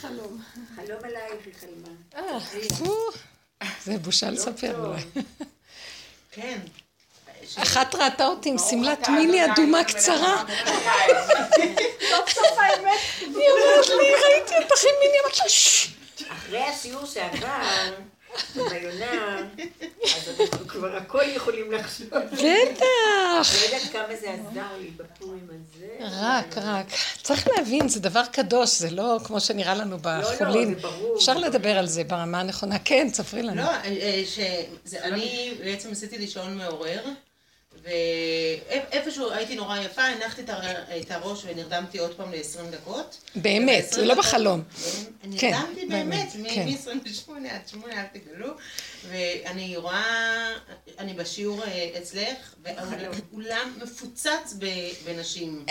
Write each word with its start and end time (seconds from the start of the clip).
חלום. 0.00 0.42
חלום 0.76 0.98
עלייך 1.04 1.46
היא 1.46 1.54
חלמה. 1.60 1.88
אה, 3.62 3.68
זה 3.84 3.98
בושה 3.98 4.30
לספר 4.30 4.86
אולי. 4.86 5.02
כן. 6.30 6.58
אחת 7.56 7.94
ראתה 7.94 8.26
אותי 8.26 8.48
עם 8.48 8.58
שמלת 8.58 9.08
מיני 9.08 9.52
אדומה 9.52 9.84
קצרה. 9.84 10.44
סוף 12.10 12.30
סוף 12.30 12.58
האמת. 12.58 12.98
היא 13.20 13.26
אומרת 13.28 13.86
לי, 13.86 14.14
ראיתי 14.24 14.54
אותך 14.62 14.84
עם 14.84 14.94
מיני, 15.00 15.16
אמרתי 15.24 15.38
לה, 15.42 15.48
ששש. 15.48 15.88
אחרי 16.28 16.62
הסיור 16.64 17.06
שעבר, 17.06 17.92
ביונה, 18.54 19.38
אז 20.04 20.40
אנחנו 20.40 20.68
כבר 20.68 20.96
הכל 20.96 21.22
יכולים 21.36 21.72
לחשוב. 21.72 22.08
בטח. 22.08 22.40
לא 22.40 23.64
יודעת 23.64 23.92
כמה 23.92 24.16
זה 24.20 24.30
עזר 24.30 24.76
לי 24.80 24.90
בפורים 24.96 25.48
הזה. 25.48 25.86
רק, 26.20 26.58
רק. 26.58 26.86
צריך 27.22 27.48
להבין, 27.48 27.88
זה 27.88 28.00
דבר 28.00 28.22
קדוש, 28.32 28.78
זה 28.78 28.90
לא 28.90 29.18
כמו 29.24 29.40
שנראה 29.40 29.74
לנו 29.74 29.96
בחולין. 30.02 30.74
זה 30.74 30.80
ברור. 30.80 31.16
אפשר 31.16 31.38
לדבר 31.38 31.78
על 31.78 31.86
זה 31.86 32.04
ברמה 32.04 32.40
הנכונה. 32.40 32.78
כן, 32.78 33.08
ספרי 33.12 33.42
לנו. 33.42 33.62
לא, 33.62 33.68
אה, 33.70 34.22
אה, 34.92 35.02
אני 35.02 35.54
בעצם 35.64 35.90
עשיתי 35.92 36.18
לי 36.18 36.26
שעון 36.26 36.58
מעורר, 36.58 37.04
ואיפשהו 37.82 39.30
הייתי 39.32 39.54
נורא 39.54 39.78
יפה, 39.78 40.02
הנחתי 40.02 40.42
את 40.42 40.50
הר- 40.50 40.60
את 41.00 41.10
הראש 41.10 41.42
ונרדמתי 41.46 41.98
עוד 41.98 42.14
פעם 42.14 42.32
ל-20 42.32 42.60
דקות. 42.70 43.16
באמת, 43.34 43.92
זה 43.92 44.04
לא 44.04 44.12
20 44.12 44.18
בחלום. 44.18 44.62
אני 45.24 45.38
כן, 45.38 45.50
נרדמתי 45.50 45.86
באמת, 45.86 46.28
באמת, 46.34 46.50
כן. 46.54 46.68
מ-28 46.68 47.50
עד 47.50 47.68
8, 47.68 47.94
אל 48.00 48.04
תגלו, 48.12 48.48
ואני 49.10 49.76
רואה, 49.76 50.52
אני 50.98 51.14
בשיעור 51.14 51.62
אה, 51.64 51.88
אצלך, 51.98 52.54
והאולם 52.62 53.74
מפוצץ 53.82 54.54
בנשים. 55.06 55.64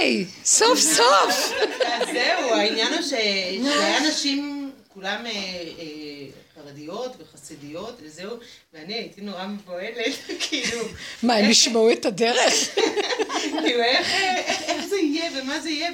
היי, 0.00 0.24
סוף 0.44 0.78
סוף. 0.78 1.52
אז 1.86 2.08
זהו, 2.12 2.54
העניין 2.54 2.92
הוא 2.92 3.02
ש- 3.02 3.08
שזה 3.08 3.84
היה 3.84 4.00
נשים, 4.10 4.65
כולם 4.96 5.26
אה, 5.26 5.30
אה, 5.30 6.26
חרדיות 6.54 7.12
וחסידיות 7.18 7.98
וזהו, 8.02 8.36
ואני 8.74 8.94
הייתי 8.94 9.20
נורא 9.20 9.46
מבוהלת, 9.46 10.14
כאילו, 10.48 10.84
מה, 11.22 11.34
הם 11.34 11.50
ישמעו 11.50 11.92
את 11.92 12.06
הדרך? 12.06 12.74
כאילו 13.62 13.82
איך, 13.82 14.86
זה 14.88 14.96
יהיה 14.96 15.30
ומה 15.34 15.60
זה 15.60 15.70
יהיה, 15.70 15.90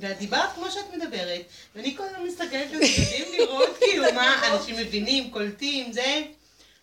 ואת 0.00 0.18
דיברת 0.18 0.52
כמו 0.54 0.70
שאת 0.70 0.94
מדברת, 0.96 1.40
ואני 1.76 1.96
כל 1.96 2.02
הזמן 2.02 2.26
מסתכלת 2.26 2.72
לצדדים 2.72 3.26
לראות 3.38 3.78
כאילו 3.80 4.04
מה 4.14 4.48
אנשים 4.52 4.76
מבינים, 4.76 5.30
קולטים, 5.30 5.92
זה. 5.92 6.22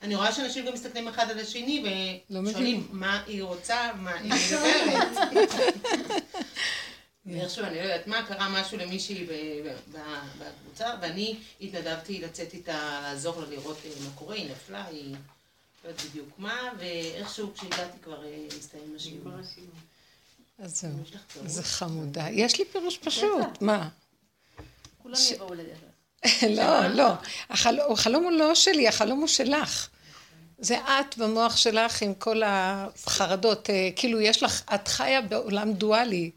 אני 0.02 0.16
רואה 0.16 0.32
שאנשים 0.32 0.66
גם 0.66 0.74
מסתכלים 0.74 1.08
אחד 1.08 1.32
על 1.32 1.40
השני 1.40 1.84
לא 2.30 2.50
ושואלים. 2.50 2.88
מה 2.92 3.22
היא 3.28 3.44
רוצה, 3.44 3.90
מה 3.96 4.12
היא 4.12 4.34
מדברת. 4.34 5.56
ואיכשהו, 7.26 7.66
אני 7.66 7.76
לא 7.76 7.82
יודעת 7.82 8.08
מה, 8.08 8.26
קרה 8.28 8.50
משהו 8.50 8.78
למישהי 8.78 9.26
ב- 9.26 9.68
ב- 9.94 9.98
בקבוצה, 10.40 10.94
ואני 11.02 11.36
התנדבתי 11.62 12.22
לצאת 12.22 12.54
איתה, 12.54 13.00
לעזור 13.04 13.42
לה 13.42 13.48
לראות 13.50 13.78
אה, 13.86 13.92
מה 14.04 14.10
קורה, 14.16 14.36
היא 14.36 14.52
נפלה, 14.52 14.86
היא 14.86 15.16
לא 15.84 15.90
יודעת 15.90 16.06
בדיוק 16.06 16.28
מה, 16.38 16.56
ואיכשהו 16.80 17.54
כשהגעתי 17.54 17.98
כבר 18.04 18.24
אה, 18.26 18.30
הסתיים 18.60 18.96
השיעור. 19.00 19.32
אז 20.60 20.82
זהו? 20.82 20.92
זה 21.46 21.64
חמודה. 21.64 22.30
יש 22.32 22.60
לי 22.60 22.66
פירוש 22.66 22.98
פשוט, 22.98 23.62
מה? 23.62 23.90
כולם 25.04 25.16
יבואו 25.34 25.54
לדרך. 25.54 25.78
לא, 26.58 26.88
לא. 26.88 27.12
החל- 27.50 27.80
החלום 27.92 28.24
הוא 28.24 28.32
לא 28.32 28.56
שלי, 28.56 28.88
החלום 28.88 29.20
הוא 29.20 29.28
שלך. 29.28 29.90
זה 30.60 30.78
את 30.78 31.18
במוח 31.18 31.58
שלך 31.58 32.02
עם 32.02 32.14
כל 32.14 32.42
החרדות, 32.46 33.70
אה, 33.70 33.90
כאילו 33.96 34.22
יש 34.22 34.44
לך, 34.44 34.62
את 34.76 34.88
חיה 34.88 35.22
בעולם 35.22 35.74
דואלי, 35.74 36.32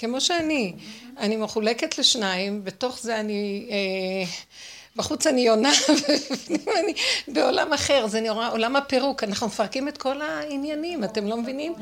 כמו 0.00 0.20
שאני. 0.20 0.72
אני 1.18 1.36
מחולקת 1.36 1.98
לשניים, 1.98 2.64
בתוך 2.64 3.00
זה 3.00 3.20
אני, 3.20 3.68
אה, 3.70 4.24
בחוץ 5.00 5.26
אני 5.26 5.40
יונה, 5.40 5.72
ובפנים 5.88 6.68
אני 6.84 6.94
בעולם 7.28 7.72
אחר, 7.72 8.06
זה 8.06 8.20
נראה 8.20 8.48
עולם 8.48 8.76
הפירוק, 8.76 9.24
אנחנו 9.24 9.46
מפרקים 9.46 9.88
את 9.88 9.98
כל 9.98 10.22
העניינים, 10.22 11.04
אתם 11.04 11.26
לא 11.26 11.36
מבינים? 11.36 11.74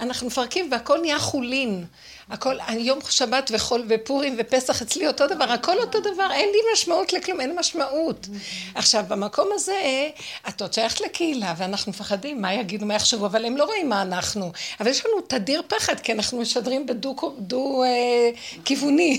אנחנו 0.00 0.26
מפרקים 0.26 0.68
והכל 0.72 0.98
נהיה 1.00 1.18
חולין. 1.18 1.84
הכל, 2.30 2.56
יום 2.78 2.98
שבת 3.08 3.50
וחול 3.54 3.84
ופורים 3.88 4.36
ופסח 4.38 4.82
אצלי 4.82 5.06
אותו 5.06 5.26
דבר, 5.26 5.44
הכל 5.52 5.78
אותו 5.78 6.00
דבר, 6.00 6.28
אין 6.32 6.48
לי 6.48 6.58
משמעות 6.72 7.12
לכלום, 7.12 7.40
אין 7.40 7.58
משמעות. 7.58 8.26
עכשיו, 8.74 9.04
במקום 9.08 9.48
הזה, 9.54 10.08
את 10.48 10.62
עוד 10.62 10.72
שייכת 10.72 11.00
לקהילה, 11.00 11.54
ואנחנו 11.56 11.90
מפחדים, 11.92 12.42
מה 12.42 12.54
יגידו, 12.54 12.86
מה 12.86 12.94
יחשבו, 12.94 13.26
אבל 13.26 13.44
הם 13.44 13.56
לא 13.56 13.64
רואים 13.64 13.88
מה 13.88 14.02
אנחנו. 14.02 14.52
אבל 14.80 14.90
יש 14.90 15.06
לנו 15.06 15.20
תדיר 15.20 15.62
פחד, 15.68 16.00
כי 16.00 16.12
אנחנו 16.12 16.38
משדרים 16.38 16.86
בדו-כיווני. 16.86 18.04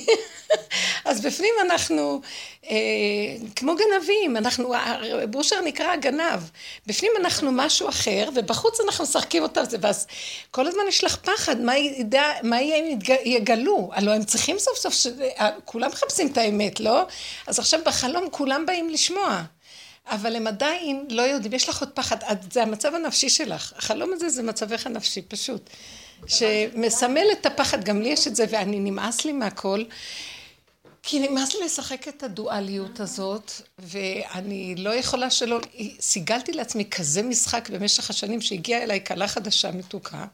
אז 1.06 1.22
בפנים 1.22 1.54
אנחנו 1.66 2.22
אה, 2.24 2.28
כמו 3.56 3.76
גנבים, 3.76 4.38
אנחנו, 4.38 4.74
בושר 5.30 5.62
נקרא 5.62 5.92
הגנב. 5.92 6.40
בפנים 6.86 7.12
אנחנו 7.20 7.52
משהו 7.52 7.90
אחר, 7.90 8.30
ובחוץ 8.36 8.80
אנחנו 8.80 9.04
משחקים 9.04 9.44
אותה, 9.44 9.62
ואז 9.82 10.08
כל 10.52 10.68
הזמן 10.68 10.82
יש 10.88 11.04
לך 11.04 11.16
פחד, 11.16 11.62
מה, 11.62 11.78
ידע, 11.78 12.24
מה 12.44 12.62
יהיה 12.62 12.78
אם 12.78 13.00
יגלו? 13.26 13.90
הלוא 13.94 14.14
הם 14.14 14.24
צריכים 14.24 14.60
סוף 14.60 14.78
סוף, 14.78 14.94
ש... 14.94 15.08
כולם 15.66 15.90
מחפשים 15.90 16.28
את 16.28 16.38
האמת, 16.38 16.80
לא? 16.80 17.04
אז 17.48 17.60
עכשיו 17.60 17.80
בחלום 17.86 18.30
כולם 18.32 18.66
באים 18.66 18.90
לשמוע. 18.90 19.44
אבל 20.08 20.36
הם 20.36 20.48
עדיין 20.48 21.06
לא 21.10 21.22
יודעים, 21.22 21.54
יש 21.54 21.70
לך 21.70 21.80
עוד 21.80 21.90
פחד, 21.90 22.18
זה 22.52 22.62
המצב 22.62 22.96
הנפשי 22.96 23.30
שלך. 23.30 23.74
החלום 23.78 24.14
הזה 24.14 24.30
זה 24.30 24.44
מצבך 24.44 24.88
הנפשי, 24.88 25.22
פשוט. 25.22 25.70
שמסמל 26.28 27.26
את 27.32 27.46
הפחד, 27.46 27.84
גם 27.84 28.02
לי 28.02 28.10
יש 28.10 28.28
את 28.28 28.36
זה, 28.36 28.46
ואני 28.50 28.80
נמאס 28.80 29.26
לי 29.26 29.32
מהכל. 29.32 29.84
כי 31.04 31.20
נמאס 31.20 31.56
לי 31.56 31.66
לשחק 31.66 32.08
את 32.08 32.24
הדואליות 32.24 33.00
הזאת, 33.00 33.52
ואני 33.80 34.76
לא 34.76 34.90
יכולה 34.90 35.30
שלא, 35.30 35.60
סיגלתי 36.00 36.54
לעצמי 36.54 36.90
כזה 36.90 37.24
משחק 37.24 37.70
במשך 37.70 38.10
השנים 38.10 38.42
שהגיעה 38.42 38.84
אליי 38.84 39.06
כלה 39.06 39.28
חדשה 39.28 39.72
מתוקה, 39.72 40.26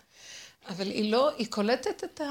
אבל 0.69 0.87
היא 0.87 1.11
לא, 1.11 1.29
היא 1.37 1.47
קולטת 1.49 2.03
את 2.03 2.21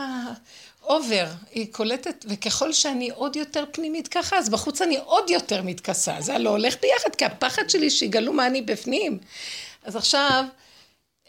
האובר, 0.82 1.26
היא 1.50 1.72
קולטת, 1.72 2.24
וככל 2.28 2.72
שאני 2.72 3.10
עוד 3.10 3.36
יותר 3.36 3.64
פנימית 3.72 4.08
ככה, 4.08 4.38
אז 4.38 4.48
בחוץ 4.48 4.82
אני 4.82 4.98
עוד 5.04 5.30
יותר 5.30 5.62
מתכסה, 5.62 6.16
זה 6.20 6.38
לא 6.38 6.50
הולך 6.50 6.74
ביחד, 6.82 7.14
כי 7.16 7.24
הפחד 7.24 7.70
שלי 7.70 7.90
שיגלו 7.90 8.32
מה 8.32 8.46
אני 8.46 8.62
בפנים. 8.62 9.18
אז 9.84 9.96
עכשיו, 9.96 10.44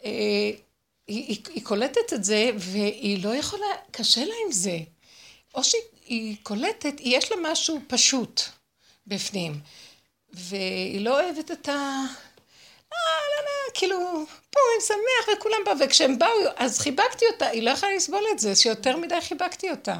אה, 0.04 0.10
היא, 0.10 1.24
היא, 1.24 1.38
היא 1.54 1.64
קולטת 1.64 2.12
את 2.12 2.24
זה, 2.24 2.50
והיא 2.56 3.24
לא 3.24 3.34
יכולה, 3.34 3.66
קשה 3.90 4.24
לה 4.24 4.34
עם 4.46 4.52
זה. 4.52 4.78
או 5.54 5.64
שהיא 5.64 5.82
קולטת, 6.42 6.94
יש 7.00 7.32
לה 7.32 7.36
משהו 7.52 7.80
פשוט 7.86 8.42
בפנים, 9.06 9.60
והיא 10.32 11.00
לא 11.00 11.20
אוהבת 11.20 11.50
את 11.50 11.68
ה... 11.68 11.72
לא, 12.92 12.98
לא, 12.98 13.44
לא, 13.44 13.74
כאילו, 13.74 13.98
פורים 14.50 14.80
שמח 14.86 15.36
וכולם 15.36 15.58
באו, 15.66 15.74
וכשהם 15.80 16.18
באו, 16.18 16.28
אז 16.56 16.78
חיבקתי 16.78 17.24
אותה, 17.32 17.46
היא 17.46 17.62
לא 17.62 17.70
יכולה 17.70 17.94
לסבול 17.96 18.22
את 18.32 18.38
זה, 18.38 18.56
שיותר 18.56 18.96
מדי 18.96 19.20
חיבקתי 19.20 19.70
אותה. 19.70 19.96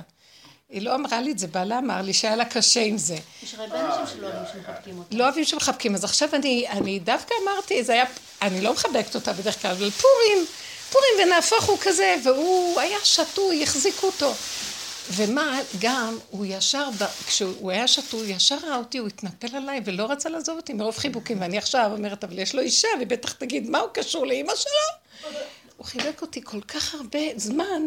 היא 0.69 0.83
לא 0.83 0.95
אמרה 0.95 1.21
לי 1.21 1.33
את 1.33 1.39
זה, 1.39 1.47
בעלה 1.47 1.79
אמר 1.79 2.03
לי 2.03 2.13
שהיה 2.13 2.37
לה 2.37 2.45
קשה 2.45 2.81
עם 2.81 2.99
זה. 2.99 3.17
יש 3.43 3.55
הרבה 3.55 3.81
אנשים 3.81 4.17
שלא 4.17 4.27
אוהבים 4.27 4.45
שמחבקים 4.53 4.99
אותם. 4.99 5.17
לא 5.17 5.25
אוהבים 5.25 5.45
שמחבקים, 5.45 5.95
אז 5.95 6.05
עכשיו 6.05 6.29
אני, 6.33 6.69
אני 6.69 6.99
דווקא 6.99 7.35
אמרתי, 7.43 7.85
זה 7.85 7.93
היה, 7.93 8.05
אני 8.43 8.61
לא 8.61 8.73
מחבקת 8.73 9.15
אותה 9.15 9.33
בדרך 9.33 9.63
כלל, 9.63 9.71
אבל 9.71 9.91
פורים, 9.91 10.47
פורים 10.93 11.11
ונהפוך 11.23 11.65
הוא 11.65 11.79
כזה, 11.83 12.15
והוא 12.25 12.81
היה 12.81 12.99
שתוי, 13.05 13.63
החזיקו 13.63 14.07
אותו. 14.07 14.35
ומה, 15.11 15.59
גם, 15.79 16.19
הוא 16.31 16.47
ישר, 16.49 16.89
כשהוא 17.27 17.71
היה 17.71 17.89
שתוי, 17.89 18.21
הוא 18.21 18.37
ישר 18.37 18.57
ראה 18.63 18.77
אותי, 18.77 18.99
הוא 18.99 19.09
התנפל 19.09 19.57
עליי 19.57 19.81
ולא 19.85 20.11
רצה 20.11 20.29
לעזוב 20.29 20.57
אותי 20.57 20.73
מרוב 20.73 20.97
חיבוקים, 20.97 21.41
ואני 21.41 21.59
עכשיו 21.59 21.91
אומרת, 21.93 22.25
אבל 22.25 22.39
יש 22.39 22.55
לו 22.55 22.63
אישה, 22.63 22.89
והיא 22.97 23.07
בטח 23.07 23.33
תגיד, 23.33 23.71
מה 23.71 23.79
הוא 23.79 23.89
קשור 23.93 24.27
לאימא 24.27 24.53
שלו? 24.55 25.31
הוא 25.77 25.87
חיבק 25.87 26.23
אותי 26.23 26.41
כל 26.45 26.61
כך 26.61 26.95
הרבה 26.95 27.19
זמן, 27.37 27.83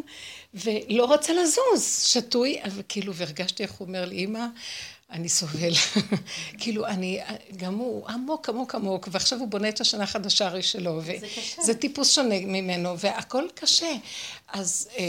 ולא 0.53 1.13
רצה 1.13 1.33
לזוז, 1.33 2.03
שתוי, 2.03 2.59
אבל 2.63 2.81
כאילו, 2.89 3.13
והרגשתי 3.15 3.63
איך 3.63 3.71
הוא 3.71 3.87
אומר 3.87 4.05
לי, 4.05 4.25
אמא, 4.25 4.45
אני 5.11 5.29
סובל. 5.29 5.71
כאילו, 6.59 6.85
אני, 6.85 7.19
גם 7.57 7.75
הוא 7.75 8.07
עמוק, 8.07 8.49
עמוק, 8.49 8.75
עמוק, 8.75 9.07
ועכשיו 9.11 9.39
הוא 9.39 9.47
בונה 9.47 9.69
את 9.69 9.81
השנה 9.81 10.03
החדשה 10.03 10.47
הרי 10.47 10.63
שלו, 10.63 11.01
וזה 11.59 11.73
טיפוס 11.73 12.15
שונה 12.15 12.35
ממנו, 12.39 12.99
והכל 12.99 13.43
קשה. 13.55 13.93
אז 14.53 14.87
אה, 14.97 15.03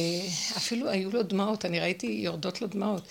אפילו 0.56 0.88
היו 0.88 1.10
לו 1.10 1.22
דמעות, 1.22 1.64
אני 1.64 1.80
ראיתי 1.80 2.06
יורדות 2.06 2.62
לו 2.62 2.66
דמעות. 2.66 3.02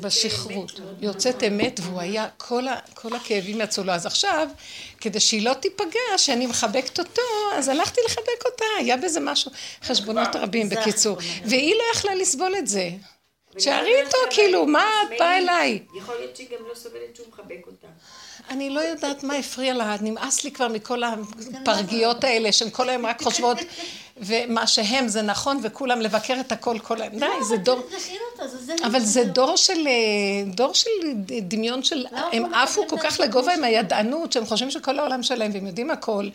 בשכרות 0.00 0.80
יוצאת 1.00 1.42
אמת, 1.44 1.80
והוא 1.82 2.00
היה, 2.00 2.28
כל, 2.36 2.68
ה, 2.68 2.78
כל 2.94 3.16
הכאבים 3.16 3.60
יצאו 3.60 3.84
לו. 3.84 3.92
אז 3.92 4.06
עכשיו, 4.06 4.48
כדי 5.00 5.20
שהיא 5.20 5.42
לא 5.42 5.54
תיפגע, 5.54 6.00
שאני 6.16 6.46
מחבקת 6.46 6.98
אותו, 6.98 7.22
אז 7.54 7.68
הלכתי 7.68 8.00
לחבק 8.06 8.44
אותה, 8.44 8.64
היה 8.78 8.96
בזה 8.96 9.20
משהו, 9.20 9.50
חשבונות 9.82 10.28
רבים, 10.36 10.68
בקיצור. 10.68 11.16
והיא 11.44 11.74
לא 11.74 11.82
יכלה 11.94 12.14
לסבול 12.14 12.52
את 12.58 12.66
זה. 12.66 12.90
לא 13.54 13.86
איתו, 13.86 14.16
כאילו, 14.30 14.66
מה 14.66 14.84
את. 15.02 15.18
באה 15.18 15.38
אליי? 15.38 15.82
יכול 15.94 16.14
להיות 16.14 16.36
שהיא 16.36 16.48
גם 16.50 16.68
לא 16.68 16.74
סובלת 16.74 17.16
שהוא 17.16 17.26
מחבק 17.28 17.66
אותה. 17.66 17.86
אני 18.50 18.70
לא 18.70 18.80
יודעת 18.80 19.22
מה 19.22 19.34
הפריע 19.34 19.74
לה, 19.74 19.96
נמאס 20.00 20.44
לי 20.44 20.50
כבר 20.50 20.68
מכל 20.68 21.02
הפרגיות 21.02 22.24
האלה, 22.24 22.52
שהן 22.52 22.70
כל 22.70 22.88
היום 22.88 23.06
רק 23.06 23.22
חושבות, 23.22 23.58
ומה 24.16 24.66
שהם 24.66 25.08
זה 25.08 25.22
נכון, 25.22 25.60
וכולם 25.62 26.00
לבקר 26.00 26.36
את 26.40 26.52
הכל 26.52 26.78
כל 26.78 27.02
היום. 27.02 27.18
די, 27.18 27.26
זה 27.42 27.56
דור... 27.56 27.80
אבל 28.84 29.00
זה 29.00 29.24
דור 29.24 29.56
של, 29.56 29.86
אה, 29.86 30.52
דור 30.54 30.74
של 30.74 30.90
דמיון 31.42 31.82
של, 31.82 31.96
לא 31.96 32.18
הם 32.32 32.42
יכול 32.42 32.54
עפו 32.54 32.88
כל 32.88 32.98
כך 32.98 33.20
לגובה 33.20 33.54
עם 33.54 33.64
הידענות, 33.64 34.32
שהם 34.32 34.46
חושבים 34.46 34.70
שכל 34.70 34.98
העולם 34.98 35.22
שלהם, 35.22 35.50
והם 35.54 35.66
יודעים 35.66 35.90
הכל. 35.90 36.28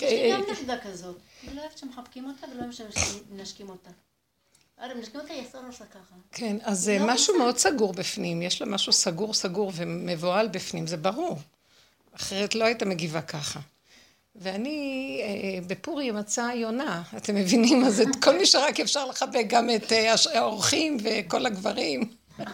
יש 0.00 0.12
לי 0.12 0.32
גם 0.32 0.42
נכדה 0.50 0.74
כזאת. 0.78 1.16
אני 1.46 1.56
לא 1.56 1.60
אוהבת 1.60 1.78
שמחבקים 1.78 2.24
אותה 2.24 2.46
ולא 2.52 2.62
אוהבת 2.62 2.74
שמנשקים 2.74 3.68
אותה. 3.68 3.90
עושה 5.66 5.84
ככה. 5.84 6.14
כן, 6.32 6.56
אז 6.62 6.78
זה 6.80 6.98
לא 6.98 7.06
משהו 7.06 7.34
רוצה. 7.34 7.44
מאוד 7.44 7.58
סגור 7.58 7.92
בפנים, 7.92 8.42
יש 8.42 8.62
לה 8.62 8.66
משהו 8.68 8.92
סגור 8.92 9.34
סגור 9.34 9.72
ומבוהל 9.74 10.48
בפנים, 10.48 10.86
זה 10.86 10.96
ברור. 10.96 11.38
אחרת 12.16 12.54
לא 12.54 12.64
היית 12.64 12.82
מגיבה 12.82 13.22
ככה. 13.22 13.60
ואני 14.36 15.20
אה, 15.22 15.60
בפורים 15.66 16.14
מצאה 16.16 16.54
יונה, 16.54 17.02
אתם 17.16 17.34
מבינים? 17.34 17.84
אז 17.84 18.00
את 18.00 18.24
כל 18.24 18.38
מי 18.38 18.46
שרק 18.46 18.80
אפשר 18.80 19.06
לחבק, 19.06 19.44
גם 19.48 19.70
את 19.76 19.92
אה, 19.92 20.14
האורחים 20.34 20.96
וכל 21.04 21.46
הגברים. 21.46 22.14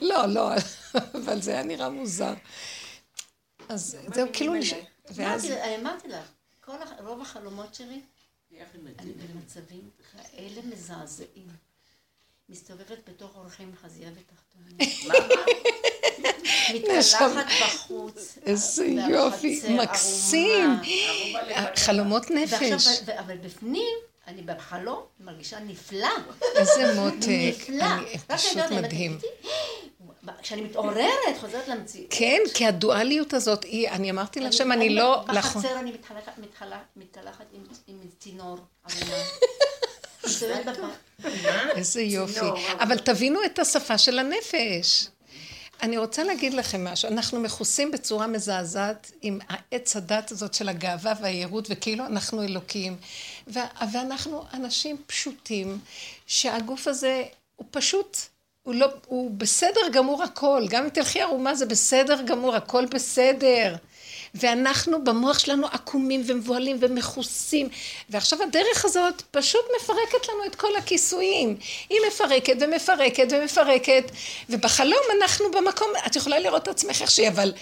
לא, 0.00 0.26
לא, 0.26 0.50
אבל 0.94 1.40
זה 1.40 1.50
היה 1.52 1.62
נראה 1.62 1.88
מוזר. 1.88 2.34
אז 3.68 3.96
זהו, 4.14 4.26
כאילו... 4.32 4.52
אמרתי- 4.52 6.08
לך, 6.82 6.88
רוב 7.06 7.20
החלומות 7.20 7.74
שלי, 7.74 8.00
אני 8.98 9.12
במצבים 9.12 9.90
כאלה 10.12 10.60
מזעזעים. 10.64 11.48
מסתובבת 12.48 13.08
בתוך 13.08 13.36
אורחים 13.36 13.72
חזייה 13.82 14.10
ותחתונים. 14.10 14.78
מתקלחת 16.74 17.46
בחוץ. 17.62 18.38
איזה 18.46 18.86
יופי. 18.86 19.62
מקסים. 19.70 20.70
חלומות 21.76 22.30
נפש. 22.30 23.08
אבל 23.18 23.36
בפנים, 23.36 23.96
אני 24.26 24.42
בחלום 24.42 25.02
מרגישה 25.20 25.60
נפלא. 25.60 26.08
איזה 26.56 27.00
מותק. 27.00 27.70
נפלא. 27.70 27.86
פשוט 28.26 28.70
מדהים. 28.70 29.18
כשאני 30.42 30.62
מתעוררת, 30.62 31.08
חוזרת 31.40 31.68
למציאות. 31.68 32.06
כן, 32.10 32.38
כי 32.54 32.66
הדואליות 32.66 33.34
הזאת 33.34 33.64
היא, 33.64 33.88
אני 33.88 34.10
אמרתי 34.10 34.40
להשם, 34.40 34.72
אני 34.72 34.94
לא... 34.94 35.24
נכון. 35.28 35.62
בחצר 35.62 35.78
אני 35.80 35.92
מתחלקת- 35.92 36.38
מתחלה- 36.38 36.82
מתקלחת 36.96 37.44
עם- 37.88 37.98
צינור. 38.18 38.58
איזה 41.76 42.02
יופי. 42.02 42.40
אבל 42.80 42.98
תבינו 42.98 43.40
את 43.46 43.58
השפה 43.58 43.98
של 43.98 44.18
הנפש. 44.18 45.06
אני 45.82 45.98
רוצה 45.98 46.24
להגיד 46.24 46.54
לכם 46.54 46.84
משהו, 46.84 47.08
אנחנו 47.08 47.40
מכוסים 47.40 47.90
בצורה 47.90 48.26
מזעזעת 48.26 49.12
עם 49.22 49.38
העץ 49.48 49.96
הדת 49.96 50.30
הזאת 50.30 50.54
של 50.54 50.68
הגאווה 50.68 51.12
והיהירות, 51.22 51.66
וכאילו 51.70 52.06
אנחנו 52.06 52.42
אלוקים. 52.42 52.96
ו- 53.48 53.58
ואנחנו 53.92 54.44
אנשים 54.54 54.96
פשוטים, 55.06 55.78
שהגוף 56.26 56.88
הזה 56.88 57.22
הוא 57.56 57.66
פשוט, 57.70 58.16
הוא, 58.68 58.74
לא, 58.74 58.88
הוא 59.06 59.30
בסדר 59.30 59.80
גמור 59.92 60.22
הכל. 60.22 60.66
גם 60.68 60.84
אם 60.84 60.88
תלכי 60.88 61.20
ערומה 61.20 61.54
זה 61.54 61.66
בסדר 61.66 62.22
גמור, 62.22 62.56
הכל 62.56 62.86
בסדר. 62.86 63.74
ואנחנו 64.34 65.04
במוח 65.04 65.38
שלנו 65.38 65.66
עקומים 65.66 66.22
ומבוהלים 66.26 66.76
ומכוסים. 66.80 67.68
ועכשיו 68.10 68.42
הדרך 68.42 68.84
הזאת 68.84 69.22
פשוט 69.30 69.60
מפרקת 69.76 70.28
לנו 70.28 70.44
את 70.46 70.54
כל 70.54 70.76
הכיסויים. 70.78 71.56
היא 71.88 71.98
מפרקת 72.08 72.56
ומפרקת 72.60 73.26
ומפרקת, 73.30 74.04
ובחלום 74.50 75.02
אנחנו 75.22 75.50
במקום, 75.50 75.88
את 76.06 76.16
יכולה 76.16 76.38
לראות 76.38 76.62
את 76.62 76.68
עצמך 76.68 77.02
איך 77.02 77.10
שהיא, 77.10 77.28
אבל 77.28 77.52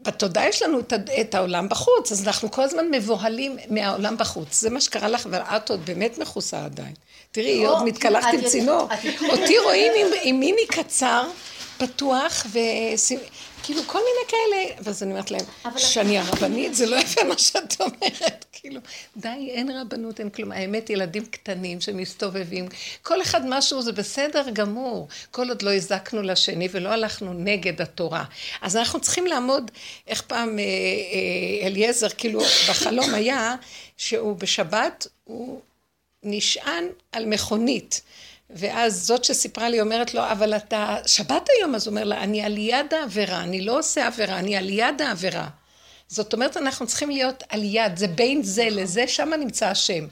בתודעה 0.00 0.48
יש 0.48 0.62
לנו 0.62 0.80
את, 0.80 0.92
את 1.20 1.34
העולם 1.34 1.68
בחוץ, 1.68 2.12
אז 2.12 2.26
אנחנו 2.26 2.50
כל 2.50 2.62
הזמן 2.62 2.90
מבוהלים 2.90 3.56
מהעולם 3.68 4.16
בחוץ. 4.16 4.60
זה 4.60 4.70
מה 4.70 4.80
שקרה 4.80 5.08
לך, 5.08 5.28
ואת 5.30 5.70
עוד 5.70 5.86
באמת 5.86 6.18
מכוסה 6.18 6.64
עדיין. 6.64 6.94
תראי, 7.32 7.48
היא 7.48 7.64
לא, 7.64 7.76
עוד 7.76 7.84
מתקלחת 7.84 8.34
עם 8.34 8.44
צינור. 8.44 8.88
אותי 9.28 9.58
רואים 9.58 9.92
עם, 10.22 10.40
מיני 10.40 10.66
קצר, 10.66 11.30
פתוח, 11.78 12.46
וכאילו 12.50 13.82
כל 13.86 13.98
מיני 13.98 14.28
כאלה, 14.28 14.82
ואז 14.82 15.02
אני 15.02 15.10
אומרת 15.10 15.30
להם, 15.30 15.44
שאני 15.76 16.18
הרבנית, 16.18 16.74
זה 16.74 16.86
לא 16.86 16.96
יפה 16.96 17.24
מה 17.24 17.38
שאת 17.38 17.80
אומרת, 17.80 18.44
כאילו, 18.52 18.80
די, 19.16 19.50
אין 19.50 19.70
רבנות, 19.70 20.20
אין 20.20 20.30
כלום. 20.30 20.52
האמת, 20.52 20.90
ילדים 20.90 21.26
קטנים 21.26 21.80
שמסתובבים, 21.80 22.68
כל 23.02 23.22
אחד 23.22 23.40
משהו 23.48 23.82
זה 23.82 23.92
בסדר 23.92 24.50
גמור, 24.52 25.08
כל 25.30 25.48
עוד 25.48 25.62
לא 25.62 25.74
הזקנו 25.74 26.22
לשני 26.22 26.68
ולא 26.70 26.88
הלכנו 26.88 27.32
נגד 27.32 27.80
התורה. 27.82 28.24
אז 28.62 28.76
אנחנו 28.76 29.00
צריכים 29.00 29.26
לעמוד, 29.26 29.70
איך 30.06 30.22
פעם 30.22 30.58
אה, 30.58 30.64
אה, 30.64 31.66
אליעזר, 31.66 32.08
כאילו, 32.08 32.40
בחלום 32.68 33.14
היה, 33.14 33.54
שהוא 33.96 34.36
בשבת, 34.36 35.06
הוא 35.24 35.60
נשען 36.22 36.84
על 37.12 37.26
מכונית. 37.26 38.02
ואז 38.50 39.06
זאת 39.06 39.24
שסיפרה 39.24 39.68
לי 39.68 39.80
אומרת 39.80 40.14
לו, 40.14 40.22
אבל 40.32 40.56
אתה 40.56 40.96
שבת 41.06 41.48
היום? 41.58 41.74
אז 41.74 41.86
הוא 41.86 41.92
אומר 41.92 42.04
לה, 42.04 42.22
אני 42.22 42.42
על 42.42 42.58
יד 42.58 42.94
העבירה, 42.94 43.42
אני 43.42 43.60
לא 43.60 43.78
עושה 43.78 44.06
עבירה, 44.06 44.38
אני 44.38 44.56
על 44.56 44.70
יד 44.70 45.02
העבירה. 45.02 45.48
זאת 46.08 46.32
אומרת, 46.32 46.56
אנחנו 46.56 46.86
צריכים 46.86 47.10
להיות 47.10 47.42
על 47.48 47.60
יד, 47.64 47.96
זה 47.96 48.06
בין 48.06 48.42
זה 48.42 48.68
לזה, 48.70 49.08
שם 49.08 49.30
נמצא 49.40 49.66
השם. 49.68 50.06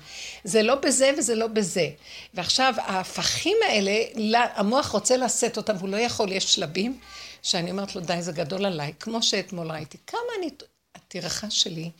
זה 0.44 0.62
לא 0.62 0.74
בזה 0.74 1.10
וזה 1.18 1.34
לא 1.34 1.46
בזה. 1.46 1.88
ועכשיו, 2.34 2.74
ההפכים 2.78 3.56
האלה, 3.68 3.92
לה- 4.14 4.46
המוח 4.54 4.86
רוצה 4.90 5.16
לשאת 5.16 5.56
אותם, 5.56 5.76
והוא 5.76 5.88
לא 5.88 5.96
יכול, 5.96 6.32
יש 6.32 6.54
שלבים, 6.54 6.98
שאני 7.42 7.70
אומרת 7.70 7.94
לו, 7.96 8.00
די, 8.00 8.16
זה 8.22 8.32
גדול 8.32 8.66
עליי. 8.66 8.92
כמו 9.00 9.22
שאתמול 9.22 9.70
ראיתי, 9.72 9.98
כמה 10.06 10.20
אני, 10.38 10.50
הטרחה 10.94 11.50
שלי, 11.50 11.90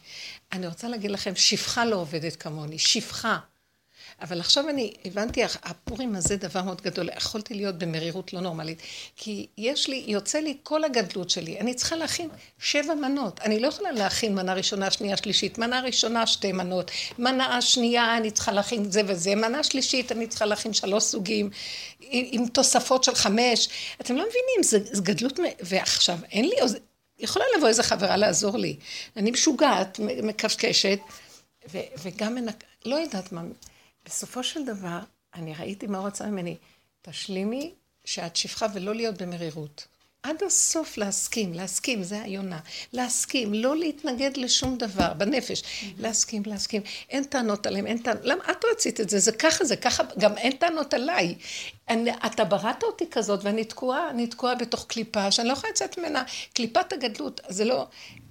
אני 0.53 0.67
רוצה 0.67 0.89
להגיד 0.89 1.11
לכם, 1.11 1.37
שפחה 1.37 1.85
לא 1.85 1.97
עובדת 1.97 2.37
כמוני, 2.37 2.79
שפחה. 2.79 3.39
אבל 4.21 4.41
עכשיו 4.41 4.69
אני 4.69 4.93
הבנתי, 5.05 5.43
הפורים 5.45 6.17
הזה 6.17 6.37
דבר 6.37 6.63
מאוד 6.63 6.81
גדול, 6.81 7.09
יכולתי 7.17 7.55
להיות 7.55 7.79
במרירות 7.79 8.33
לא 8.33 8.41
נורמלית, 8.41 8.83
כי 9.17 9.47
יש 9.59 9.89
לי, 9.89 10.05
יוצא 10.07 10.39
לי 10.39 10.57
כל 10.63 10.85
הגדלות 10.85 11.31
שלי, 11.31 11.61
אני 11.61 11.75
צריכה 11.75 11.97
להכין 11.97 12.29
שבע 12.59 12.95
מנות, 12.95 13.41
אני 13.41 13.61
לא 13.61 13.67
יכולה 13.69 13.93
להכין 13.93 14.35
מנה 14.35 14.55
ראשונה, 14.55 14.91
שנייה, 14.91 15.17
שלישית, 15.17 15.59
מנה 15.59 15.81
ראשונה 15.81 16.27
שתי 16.27 16.53
מנות, 16.53 16.91
מנה 17.19 17.63
שנייה 17.63 18.17
אני 18.17 18.31
צריכה 18.31 18.53
להכין 18.53 18.91
זה 18.91 19.03
וזה, 19.07 19.35
מנה 19.35 19.63
שלישית 19.63 20.13
אני 20.13 20.27
צריכה 20.27 20.45
להכין 20.47 20.73
שלוש 20.73 21.05
סוגים, 21.05 21.51
עם, 22.01 22.25
עם 22.31 22.49
תוספות 22.49 23.05
של 23.05 23.15
חמש, 23.15 23.69
אתם 24.01 24.17
לא 24.17 24.23
מבינים, 24.23 24.63
זה, 24.63 24.79
זה 24.93 25.03
גדלות, 25.03 25.39
ועכשיו 25.61 26.19
אין 26.33 26.45
לי, 26.45 26.57
יכולה 27.19 27.45
לבוא 27.57 27.69
איזה 27.69 27.83
חברה 27.83 28.17
לעזור 28.17 28.57
לי, 28.57 28.77
אני 29.17 29.31
משוגעת, 29.31 29.99
מקשקשת, 30.23 30.99
ו- 31.73 31.79
וגם 32.03 32.35
מנק... 32.35 32.65
לא 32.85 32.97
יודעת 32.97 33.33
מה, 33.33 33.43
בסופו 34.09 34.45
של 34.45 34.65
דבר, 34.65 34.99
אני 35.35 35.55
ראיתי 35.55 35.87
מה 35.87 35.99
הוא 35.99 36.07
רצה 36.07 36.27
ממני, 36.27 36.57
תשלימי 37.03 37.75
שאת 38.05 38.37
שפחה 38.37 38.67
ולא 38.75 38.95
להיות 38.95 39.23
במרירות. 39.23 39.87
עד 40.23 40.43
הסוף 40.47 40.97
להסכים, 40.97 41.53
להסכים, 41.55 42.03
זה 42.03 42.23
היונה. 42.23 42.61
להסכים, 42.93 43.55
לא 43.55 43.77
להתנגד 43.77 44.37
לשום 44.37 44.79
דבר, 44.79 45.13
בנפש. 45.15 45.63
להסכים, 45.99 46.43
להסכים. 46.47 46.83
אין 47.09 47.25
טענות 47.25 47.67
עליהם, 47.67 47.87
אין 47.87 47.99
טענות. 47.99 48.25
למה 48.25 48.45
את 48.51 48.65
רצית 48.73 49.01
את 49.01 49.09
זה? 49.11 49.19
זה 49.19 49.33
ככה, 49.33 49.65
זה 49.65 49.77
ככה, 49.77 50.03
גם 50.19 50.39
אין 50.39 50.53
טענות 50.53 50.95
עליי. 50.95 51.35
אני, 51.91 52.11
אתה 52.27 52.45
בראת 52.45 52.83
אותי 52.83 53.05
כזאת, 53.11 53.41
ואני 53.43 53.65
תקועה, 53.65 54.11
אני 54.11 54.27
תקועה 54.27 54.55
בתוך 54.55 54.85
קליפה, 54.89 55.31
שאני 55.31 55.49
לא 55.49 55.53
יכולה 55.53 55.71
לצאת 55.71 55.99
ממנה. 55.99 56.23
קליפת 56.55 56.93
הגדלות, 56.93 57.41
זה 57.49 57.65
לא... 57.65 57.87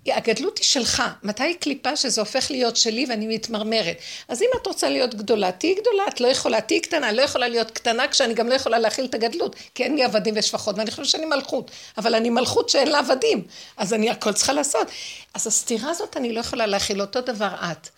הגדלות 0.08 0.58
היא 0.58 0.66
שלך. 0.66 1.04
מתי 1.24 1.44
היא 1.44 1.56
קליפה 1.56 1.96
שזה 1.96 2.22
הופך 2.22 2.52
להיות 2.52 2.78
שלי 2.78 3.06
ואני 3.10 3.28
מתמרמרת? 3.28 3.98
אז 4.28 4.42
אם 4.42 4.48
את 4.62 4.68
רוצה 4.68 4.90
להיות 4.90 5.16
גדולה, 5.16 5.52
תהיי 5.52 5.76
גדולה, 5.76 6.04
את 6.08 6.22
לא 6.22 6.28
יכולה, 6.28 6.62
תהיי 6.62 6.80
קטנה, 6.80 7.12
לא 7.12 7.22
יכולה 7.22 7.48
להיות 7.48 7.72
קטנה 7.72 8.08
כשאני 8.08 8.34
גם 8.34 8.48
לא 8.48 8.54
יכולה 8.54 8.80
להכיל 8.80 9.06
את 9.06 9.16
הגדלות, 9.16 9.56
כי 9.76 9.84
אין 9.84 9.96
לי 9.96 10.04
עבדים 10.04 10.34
ושפחות, 10.38 10.78
ואני 10.78 10.92
חושבת 10.92 11.06
שאני 11.06 11.26
מלכות, 11.26 11.72
אבל 11.98 12.16
אני 12.16 12.30
מלכות 12.30 12.70
שאין 12.70 12.88
לה 12.88 13.00
עבדים, 13.00 13.44
אז 13.78 13.94
אני 13.94 14.10
הכל 14.10 14.34
צריכה 14.34 14.54
לעשות. 14.54 14.88
אז 15.34 15.48
הסתירה 15.48 15.90
הזאת 15.90 16.18
אני 16.18 16.34
לא 16.34 16.40
יכולה 16.40 16.66
להכיל, 16.66 17.02
אותו 17.02 17.22
דבר 17.22 17.56
את. 17.72 17.90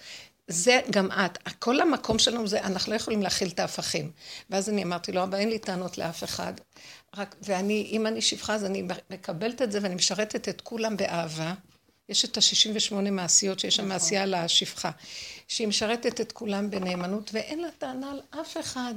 זה 0.50 0.79
גם 0.91 1.12
את. 1.12 1.38
כל 1.60 1.82
המקום 1.82 2.20
שלנו 2.20 2.48
זה, 2.48 2.62
אנחנו 2.62 2.91
לא 2.91 2.98
יכולים 2.98 3.22
להכיל 3.22 3.48
את 3.48 3.60
ההפכים. 3.60 4.12
ואז 4.50 4.70
אני 4.70 4.84
אמרתי 4.84 5.12
לו, 5.12 5.24
אבא, 5.24 5.38
אין 5.38 5.50
לי 5.50 5.60
טענות 5.60 5.98
לאף 5.98 6.24
אחד. 6.24 6.53
רק, 7.18 7.36
ואני, 7.41 7.89
אם 7.91 8.08
אני 8.08 8.22
שפחה, 8.22 8.56
אז 8.56 8.65
אני 8.65 8.84
מקבלת 9.10 9.62
את 9.62 9.72
זה 9.72 9.79
ואני 9.82 9.96
משרתת 9.96 10.50
את 10.50 10.62
כולם 10.62 10.98
באהבה. 10.98 11.53
יש 12.10 12.25
את 12.25 12.38
ה-68 12.38 13.10
מעשיות 13.12 13.60
שיש 13.60 13.75
שם 13.75 13.88
מעשייה 13.88 14.25
לשפחה, 14.25 14.91
שהיא 15.50 15.68
משרתת 15.68 16.22
את 16.22 16.32
כולם 16.32 16.70
בנאמנות 16.70 17.29
ואין 17.34 17.60
לה 17.60 17.68
טענה 17.77 18.12
על 18.12 18.22
אף 18.41 18.58
אחד. 18.60 18.94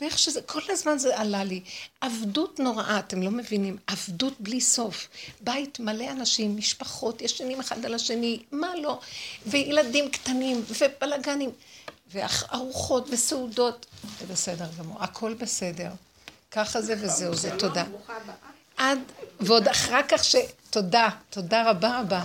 ואיך 0.00 0.18
שזה, 0.18 0.42
כל 0.42 0.60
הזמן 0.68 0.98
זה 0.98 1.18
עלה 1.18 1.44
לי. 1.44 1.60
עבדות 2.00 2.60
נוראה, 2.60 2.98
אתם 2.98 3.22
לא 3.22 3.30
מבינים, 3.30 3.76
עבדות 3.86 4.40
בלי 4.40 4.60
סוף. 4.60 5.08
בית 5.40 5.80
מלא 5.80 6.10
אנשים, 6.10 6.56
משפחות, 6.56 7.22
ישנים 7.22 7.60
אחד 7.60 7.84
על 7.84 7.94
השני, 7.94 8.42
מה 8.52 8.76
לא, 8.82 9.00
וילדים 9.46 10.10
קטנים, 10.10 10.64
ובלאגנים, 10.68 11.50
וארוחות 12.12 13.08
וסעודות, 13.10 13.86
זה 14.20 14.26
בסדר 14.26 14.66
גמור, 14.78 15.02
הכל 15.02 15.34
בסדר. 15.34 15.90
ככה 16.50 16.80
זה 16.80 16.94
וזהו, 17.00 17.34
זה 17.34 17.58
תודה. 17.58 17.84
עד, 18.76 18.98
ועוד 19.40 19.68
אחר 19.68 20.00
כך 20.08 20.24
ש... 20.24 20.36
תודה, 20.70 21.08
תודה 21.30 21.70
רבה 21.70 22.00
רבה. 22.00 22.24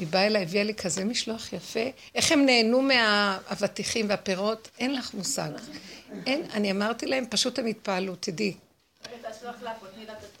היא 0.00 0.06
באה 0.06 0.26
אליי, 0.26 0.42
הביאה 0.42 0.64
לי 0.64 0.74
כזה 0.74 1.04
משלוח 1.04 1.52
יפה. 1.52 1.80
איך 2.14 2.32
הם 2.32 2.46
נהנו 2.46 2.82
מהאבטיחים 2.82 4.06
והפירות? 4.08 4.68
אין 4.78 4.94
לך 4.94 5.14
מושג. 5.14 5.50
אין, 6.26 6.42
אני 6.52 6.70
אמרתי 6.70 7.06
להם, 7.06 7.24
פשוט 7.30 7.58
הם 7.58 7.66
התפעלו, 7.66 8.14
תדעי. 8.20 8.54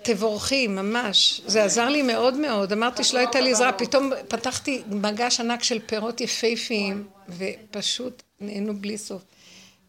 תבורכי, 0.02 0.66
ממש. 0.66 1.40
זה 1.46 1.64
עזר 1.64 1.88
לי 1.88 2.02
מאוד 2.02 2.34
מאוד. 2.36 2.72
אמרתי 2.72 3.04
שלא 3.04 3.18
הייתה 3.18 3.40
לי 3.40 3.52
עזרה, 3.52 3.72
פתאום 3.72 4.12
פתחתי 4.28 4.82
מגש 4.86 5.40
ענק 5.40 5.62
של 5.62 5.78
פירות 5.86 6.20
יפהפיים, 6.20 7.08
ופשוט 7.28 8.22
נהנו 8.40 8.76
בלי 8.76 8.98
סוף. 8.98 9.22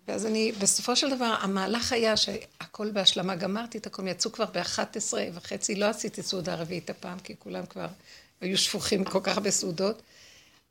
ואז 0.07 0.25
אני, 0.25 0.51
בסופו 0.51 0.95
של 0.95 1.09
דבר, 1.15 1.35
המהלך 1.41 1.93
היה 1.93 2.17
שהכל 2.17 2.91
בהשלמה, 2.91 3.35
גמרתי 3.35 3.77
את 3.77 3.85
הכל, 3.85 4.07
יצאו 4.07 4.31
כבר 4.31 4.45
ב-11 4.45 5.13
וחצי, 5.33 5.75
לא 5.75 5.85
עשיתי 5.85 6.23
סעודה 6.23 6.55
רביעית 6.55 6.89
הפעם, 6.89 7.19
כי 7.19 7.35
כולם 7.39 7.65
כבר 7.65 7.87
היו 8.41 8.57
שפוכים 8.57 9.03
כל 9.03 9.19
כך 9.23 9.37
הרבה 9.37 9.51
סעודות. 9.51 10.01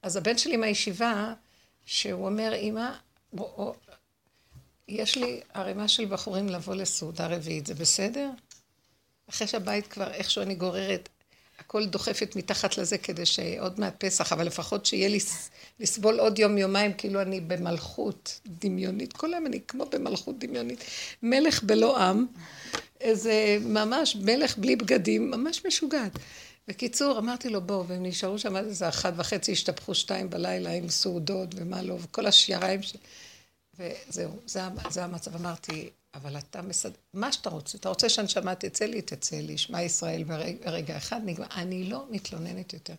אז 0.03 0.17
הבן 0.17 0.39
שלי 0.39 0.57
מהישיבה, 0.57 1.35
שהוא 1.87 2.27
אומר, 2.27 2.55
אמא, 2.55 2.91
יש 4.89 5.17
לי 5.17 5.41
ערימה 5.55 5.89
של 5.89 6.05
בחורים 6.05 6.49
לבוא 6.49 6.75
לסעודה 6.75 7.27
רביעית, 7.27 7.67
זה 7.67 7.75
בסדר? 7.75 8.31
אחרי 9.31 9.47
שהבית 9.47 9.87
כבר 9.87 10.13
איכשהו 10.13 10.43
אני 10.43 10.55
גוררת, 10.55 11.09
הכל 11.59 11.87
דוחפת 11.87 12.37
מתחת 12.37 12.79
לזה 12.79 12.99
כדי 12.99 13.27
שעוד 13.27 13.81
מעט 13.81 14.05
פסח, 14.05 14.33
אבל 14.33 14.47
לפחות 14.47 14.87
שיהיה 14.87 15.09
לי 15.09 15.19
לסבול 15.81 16.21
עוד 16.21 16.39
יום 16.39 16.59
יומיים, 16.59 16.93
כאילו 16.93 17.23
אני 17.23 17.41
במלכות 17.41 18.41
דמיונית, 18.47 19.13
כל 19.13 19.35
היום 19.35 19.47
אני 19.47 19.61
כמו 19.69 19.87
במלכות 19.87 20.39
דמיונית, 20.39 20.85
מלך 21.23 21.63
בלא 21.63 22.03
עם, 22.03 22.27
איזה 23.01 23.59
ממש 23.61 24.17
מלך 24.17 24.59
בלי 24.59 24.77
בגדים, 24.77 25.31
ממש 25.31 25.67
משוגעת. 25.67 26.13
בקיצור, 26.71 27.19
אמרתי 27.19 27.49
לו, 27.49 27.61
בוא, 27.61 27.85
והם 27.89 28.07
נשארו 28.07 28.39
שם 28.39 28.57
עד 28.57 28.65
איזה 28.65 28.89
אחת 28.89 29.13
וחצי, 29.17 29.53
השתפכו 29.53 29.95
שתיים 29.95 30.31
בלילה 30.31 30.71
עם 30.71 30.89
סעודות 30.89 31.49
ומה 31.57 31.83
לא, 31.83 31.97
וכל 32.01 32.27
השיריים 32.27 32.83
ש... 32.83 32.97
וזהו, 33.79 34.41
זה, 34.47 34.63
זה 34.91 35.05
המצב. 35.05 35.35
אמרתי, 35.35 35.91
אבל 36.15 36.39
אתה 36.39 36.63
מסדר, 36.63 36.95
מה 37.15 37.33
שאתה 37.33 37.51
רוצה, 37.51 37.79
אתה 37.79 37.89
רוצה 37.89 38.09
שהנשמה 38.09 38.55
תצא 38.55 38.85
לי, 38.85 39.03
תצא 39.03 39.37
לי, 39.37 39.59
שמע 39.59 39.83
ישראל 39.83 40.25
ברגע 40.25 40.97
אחד 40.97 41.21
נגמר. 41.25 41.47
אני 41.57 41.85
לא 41.85 42.05
מתלוננת 42.11 42.73
יותר. 42.73 42.95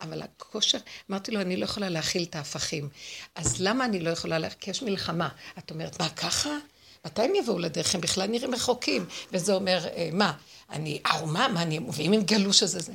אבל 0.00 0.22
הכושר, 0.22 0.78
אמרתי 1.10 1.30
לו, 1.30 1.40
אני 1.40 1.56
לא 1.56 1.64
יכולה 1.64 1.88
להכיל 1.88 2.22
את 2.22 2.36
ההפכים. 2.36 2.88
אז 3.34 3.60
למה 3.60 3.84
אני 3.84 4.00
לא 4.00 4.10
יכולה 4.10 4.38
להכיל? 4.38 4.58
כי 4.60 4.70
יש 4.70 4.82
מלחמה. 4.82 5.28
את 5.58 5.70
אומרת, 5.70 6.02
מה, 6.02 6.08
ככה? 6.08 6.58
מתי 7.06 7.22
הם 7.22 7.34
יבואו 7.34 7.58
לדרך? 7.58 7.94
הם 7.94 8.00
בכלל 8.00 8.26
נראים 8.26 8.54
רחוקים. 8.54 9.06
וזה 9.32 9.54
אומר, 9.54 9.86
אה, 9.86 10.10
מה, 10.12 10.32
אני 10.70 11.00
ערומה? 11.04 11.48
מה, 11.48 11.62
אני... 11.62 11.78
ואם 11.92 12.12
הם 12.12 12.22
גלו 12.22 12.52
שזה 12.52 12.80
זה? 12.80 12.92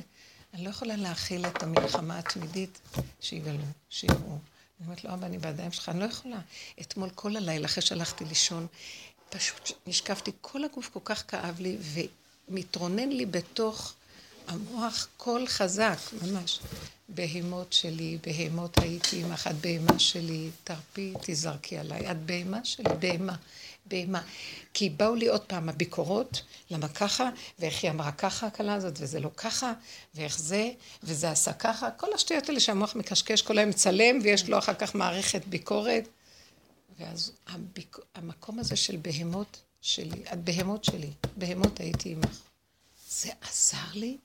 אני 0.54 0.64
לא 0.64 0.70
יכולה 0.70 0.96
להכיל 0.96 1.46
את 1.46 1.62
המלחמה 1.62 2.18
התמידית 2.18 2.80
שיגלו, 3.20 3.64
שיראו. 3.90 4.16
אני 4.80 4.86
אומרת 4.86 5.04
לו, 5.04 5.14
אבא, 5.14 5.26
אני 5.26 5.38
בידיים 5.38 5.72
שלך, 5.72 5.88
אני 5.88 6.00
לא 6.00 6.04
יכולה. 6.04 6.40
אתמול 6.80 7.10
כל 7.14 7.36
הלילה, 7.36 7.66
אחרי 7.66 7.82
שהלכתי 7.82 8.24
לישון, 8.24 8.66
פשוט 9.30 9.70
נשקפתי, 9.86 10.30
כל 10.40 10.64
הגוף 10.64 10.88
כל 10.92 11.00
כך 11.04 11.24
כאב 11.28 11.60
לי, 11.60 11.76
ומתרונן 12.48 13.08
לי 13.08 13.26
בתוך 13.26 13.94
המוח 14.48 15.08
קול 15.16 15.46
חזק, 15.46 15.98
ממש. 16.22 16.60
בהמות 17.08 17.72
שלי, 17.72 18.18
בהמות 18.26 18.78
הייתי 18.78 19.22
עם 19.22 19.32
אחת 19.32 19.54
בהמה 19.54 19.98
שלי, 19.98 20.50
תרפי, 20.64 21.14
תזרקי 21.22 21.78
עליי. 21.78 22.10
את 22.10 22.22
בהמה 22.22 22.64
שלי, 22.64 22.94
בהמה. 22.98 23.36
בהמה. 23.86 24.22
כי 24.74 24.90
באו 24.90 25.14
לי 25.14 25.28
עוד 25.28 25.40
פעם 25.40 25.68
הביקורות, 25.68 26.42
למה 26.70 26.88
ככה, 26.88 27.30
ואיך 27.58 27.82
היא 27.82 27.90
אמרה 27.90 28.12
ככה 28.12 28.46
הכלה 28.46 28.74
הזאת, 28.74 28.94
וזה 28.96 29.20
לא 29.20 29.30
ככה, 29.36 29.72
ואיך 30.14 30.38
זה, 30.38 30.70
וזה 31.02 31.30
עשה 31.30 31.52
ככה, 31.52 31.90
כל 31.90 32.14
השטויות 32.14 32.48
האלה 32.48 32.60
שהמוח 32.60 32.96
מקשקש, 32.96 33.42
כל 33.42 33.58
היום 33.58 33.70
מצלם, 33.70 34.18
ויש 34.22 34.48
לו 34.48 34.58
אחר 34.58 34.74
כך 34.74 34.94
מערכת 34.94 35.46
ביקורת. 35.46 36.08
ואז 36.98 37.32
הביק... 37.48 37.98
המקום 38.14 38.58
הזה 38.58 38.76
של 38.76 38.96
בהמות 38.96 39.60
שלי, 39.80 40.22
את 40.32 40.44
בהמות 40.44 40.84
שלי, 40.84 41.10
בהמות 41.36 41.80
הייתי 41.80 42.12
עמך. 42.12 42.40
זה 43.08 43.30
עזר 43.40 43.92
לי? 43.94 44.16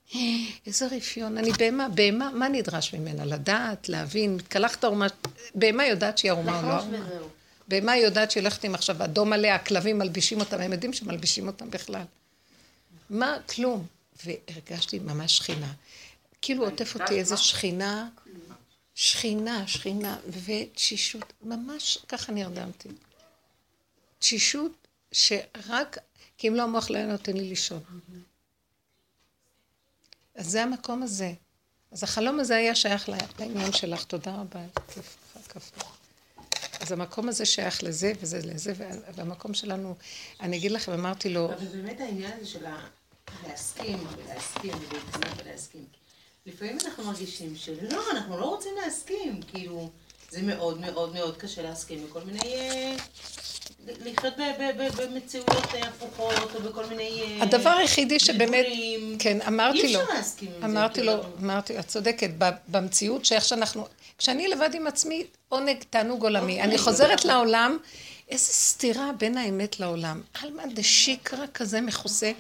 איזה 0.66 0.88
רפיון. 0.88 1.38
אני 1.38 1.52
בהמה, 1.52 1.90
בהמה, 1.90 2.32
מה 2.32 2.48
נדרש 2.48 2.94
ממנה? 2.94 3.26
לדעת, 3.26 3.90
להבין, 3.90 4.36
מתקלחת 4.36 4.84
ערומה, 4.84 5.08
בהמה 5.56 5.86
יודעת 5.86 6.18
שהיא 6.18 6.32
ערומה 6.32 6.60
או 6.60 6.66
לא 6.66 6.74
ערומה. 6.74 6.98
בהמה 7.68 7.92
היא 7.92 8.04
יודעת 8.04 8.32
שהיא 8.32 8.42
הולכת 8.42 8.64
עם 8.64 8.76
עכשיו 8.76 9.04
אדום 9.04 9.34
עליה, 9.34 9.56
הכלבים 9.56 9.98
מלבישים 9.98 10.40
אותם, 10.40 10.62
הם 10.62 10.72
יודעים 10.74 10.94
שמלבישים 10.94 11.48
אותם 11.48 11.70
בכלל. 11.70 12.04
מה? 13.10 13.38
כלום. 13.56 13.88
והרגשתי 14.26 15.00
ממש 15.00 15.38
שכינה. 15.38 15.74
כאילו 16.42 16.66
עוטף 16.66 16.96
אותי 16.96 17.20
איזה 17.20 17.38
שכינה, 17.38 18.10
שכינה, 18.96 19.68
שכינה, 19.68 20.18
ותשישות, 20.46 21.34
ממש 21.42 21.98
ככה 22.08 22.32
נרדמתי. 22.32 22.90
תשישות 24.20 24.88
שרק, 25.12 25.98
כי 26.38 26.48
אם 26.48 26.56
לא 26.56 26.64
המוח 26.64 26.90
לא 26.90 26.98
היה 26.98 27.08
נותן 27.08 27.34
לי 27.34 27.50
לישון. 27.50 27.84
אז 30.36 30.48
זה 30.48 30.64
המקום 30.64 31.04
הזה. 31.04 31.34
אז 31.92 32.04
החלום 32.04 32.40
הזה 32.40 32.56
היה 32.56 32.76
שייך 32.76 33.10
לעניין 33.40 33.72
שלך. 33.72 34.04
תודה 34.04 34.36
רבה, 34.36 34.60
כיף, 34.94 35.18
כיף. 35.54 35.72
אז 36.80 36.92
המקום 36.92 37.30
הזה 37.30 37.46
שייך 37.46 37.84
לזה 37.84 38.14
וזה 38.22 38.40
לזה, 38.44 38.74
והמקום 39.16 39.54
שלנו, 39.54 39.96
אני 40.42 40.58
אגיד 40.58 40.72
לכם, 40.72 40.92
אמרתי 40.92 41.30
לו... 41.30 41.46
אבל 41.46 41.66
באמת 41.66 42.00
העניין 42.00 42.32
הזה 42.38 42.46
של 42.46 42.66
להסכים 43.48 43.98
ולהסכים 44.18 44.72
ולהסכים. 45.38 45.86
לפעמים 46.46 46.78
אנחנו 46.86 47.04
מרגישים 47.04 47.56
שלא, 47.56 48.02
אנחנו 48.12 48.40
לא 48.40 48.46
רוצים 48.46 48.72
להסכים, 48.86 49.42
כאילו, 49.42 49.90
זה 50.30 50.42
מאוד 50.42 50.82
מאוד 50.82 51.14
מאוד 51.14 51.38
קשה 51.38 51.62
להסכים 51.62 52.06
בכל 52.06 52.20
מיני... 52.26 52.40
אה, 52.40 52.96
לחיות 54.06 54.34
במציאויות 54.98 55.66
הפוכות, 55.88 56.56
או 56.56 56.62
בכל 56.62 56.86
מיני... 56.86 57.22
אה, 57.22 57.44
הדבר 57.44 57.70
היחידי 57.70 58.20
שבאמת, 58.20 58.66
כן, 59.20 59.38
אמרתי 59.48 59.94
לו, 59.94 60.00
אי 60.00 60.04
אפשר 60.04 60.14
להסכים 60.14 60.50
עם 60.56 60.60
זה. 60.60 60.66
אמרתי 60.66 61.04
לו, 61.04 61.14
אמרתי, 61.42 61.80
את 61.80 61.88
צודקת, 61.88 62.30
במציאות 62.68 63.26
שאיך 63.26 63.46
שאנחנו, 63.46 63.88
כשאני 64.18 64.48
לבד 64.48 64.70
עם 64.74 64.88
עצמי, 64.88 65.24
עונג, 65.50 65.78
תענוג 65.90 66.24
עולמי. 66.24 66.54
אוקיי. 66.54 66.64
אני 66.64 66.78
חוזרת 66.78 67.26
לעולם, 67.26 67.78
איזה 68.30 68.44
סתירה 68.44 69.12
בין 69.18 69.38
האמת 69.38 69.80
לעולם. 69.80 70.22
עלמא 70.42 70.64
דשיקרא 70.74 71.46
כזה 71.54 71.82
מכוסה. 71.82 72.32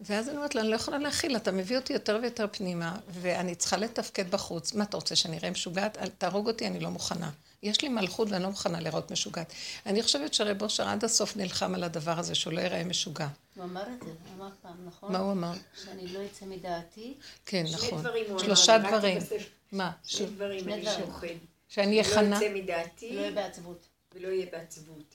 ואז 0.00 0.28
אני 0.28 0.36
אומרת 0.36 0.54
לו, 0.54 0.60
אני 0.60 0.70
לא 0.70 0.76
יכולה 0.76 0.98
להכיל, 0.98 1.36
אתה 1.36 1.52
מביא 1.52 1.76
אותי 1.76 1.92
יותר 1.92 2.18
ויותר 2.22 2.46
פנימה, 2.52 2.96
ואני 3.08 3.54
צריכה 3.54 3.76
לתפקד 3.76 4.30
בחוץ. 4.30 4.74
מה 4.74 4.84
אתה 4.84 4.96
רוצה, 4.96 5.16
שאני 5.16 5.38
אראה 5.38 5.50
משוגעת? 5.50 5.98
תהרוג 6.18 6.46
אותי, 6.46 6.66
אני 6.66 6.80
לא 6.80 6.90
מוכנה. 6.90 7.30
יש 7.62 7.82
לי 7.82 7.88
מלכות 7.88 8.30
ואני 8.30 8.42
לא 8.42 8.48
מוכנה 8.48 8.80
לראות 8.80 9.10
משוגעת. 9.10 9.52
אני 9.86 10.02
חושבת 10.02 10.34
שרב 10.34 10.62
אושר 10.62 10.88
עד 10.88 11.04
הסוף 11.04 11.36
נלחם 11.36 11.74
על 11.74 11.84
הדבר 11.84 12.18
הזה, 12.18 12.34
שהוא 12.34 12.52
לא 12.52 12.60
ייראה 12.60 12.84
משוגע. 12.84 13.28
הוא 13.54 13.64
אמר 13.64 13.82
את 13.82 13.86
זה, 14.04 14.10
הוא 14.10 14.14
אמר 14.36 14.50
פעם, 14.62 14.76
נכון? 14.86 15.12
מה 15.12 15.18
הוא 15.18 15.32
אמר? 15.32 15.52
שאני 15.84 16.06
לא 16.06 16.20
אצא 16.26 16.46
מדעתי. 16.46 17.14
כן, 17.46 17.64
נכון. 17.72 18.02
שלושה 18.38 18.78
דברים. 18.78 19.18
מה? 19.72 19.90
שני 20.04 20.26
דברים, 20.26 20.68
אני 20.68 20.84
שוכן. 20.84 21.34
שאני 21.68 22.00
אכנה. 22.00 22.40
לא 22.40 22.44
יצא 22.44 22.54
מדעתי. 22.54 23.16
לא 23.16 23.20
יהיה 23.20 23.30
בעצבות. 23.32 23.86
ולא 24.14 24.28
יהיה 24.28 24.46
בעצבות. 24.52 25.14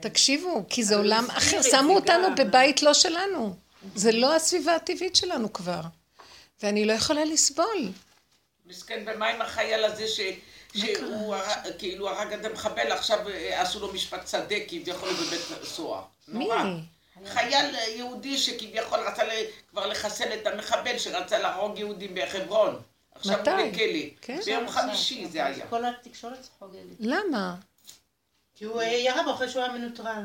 תקשיבו, 0.00 0.64
כי 0.68 0.84
זה 0.84 0.96
עולם 0.96 1.26
אחר. 1.30 1.62
שמו 1.62 1.94
אותנו 1.94 2.28
בבית 2.36 2.82
לא 2.82 2.94
שלנו. 2.94 3.56
זה 3.94 4.12
לא 4.12 4.36
הסביבה 4.36 4.74
הטבעית 4.74 5.16
שלנו 5.16 5.52
כבר. 5.52 5.80
ואני 6.62 6.84
לא 6.84 6.92
יכולה 6.92 7.24
לסבול. 7.24 7.88
מסכן, 8.66 9.04
ומה 9.06 9.26
עם 9.26 9.42
החייל 9.42 9.84
הזה 9.84 10.08
ש... 10.08 10.20
שהוא 10.74 11.34
כאילו 11.78 12.08
הרג 12.08 12.32
את 12.32 12.44
המחבל, 12.44 12.92
עכשיו 12.92 13.28
אה, 13.28 13.62
עשו 13.62 13.80
לו 13.80 13.92
משפט 13.92 14.28
שדה 14.28 14.56
כביכול 14.68 15.08
בבית 15.12 15.64
סוהר. 15.64 16.02
מי? 16.28 16.48
חייל 17.26 17.74
יהודי 17.96 18.38
שכביכול 18.38 18.98
רצה 19.00 19.22
כבר 19.70 19.86
לחסל 19.86 20.34
את 20.34 20.46
המחבל 20.46 20.98
שרצה 20.98 21.38
להרוג 21.38 21.78
יהודים 21.78 22.14
בחברון. 22.14 22.80
עכשיו 23.14 23.36
הוא 23.36 23.42
בכלא. 23.44 23.98
כן? 24.20 24.40
ביום 24.44 24.68
חמישי 24.68 25.26
זה 25.26 25.46
היה. 25.46 25.66
כל 25.66 25.84
התקשורת 25.84 26.48
חוגגת. 26.58 26.96
למה? 27.00 27.54
כי 28.54 28.64
הוא 28.64 28.82
ירה 28.82 29.22
בו 29.22 29.34
אחרי 29.34 29.48
שהוא 29.48 29.62
היה 29.62 29.72
מנוטרל. 29.72 30.24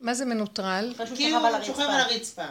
מה 0.00 0.14
זה 0.14 0.24
מנוטרל? 0.24 0.94
כי 1.16 1.30
הוא 1.32 1.62
שוכב 1.62 1.80
על 1.80 2.00
הרצפה. 2.00 2.46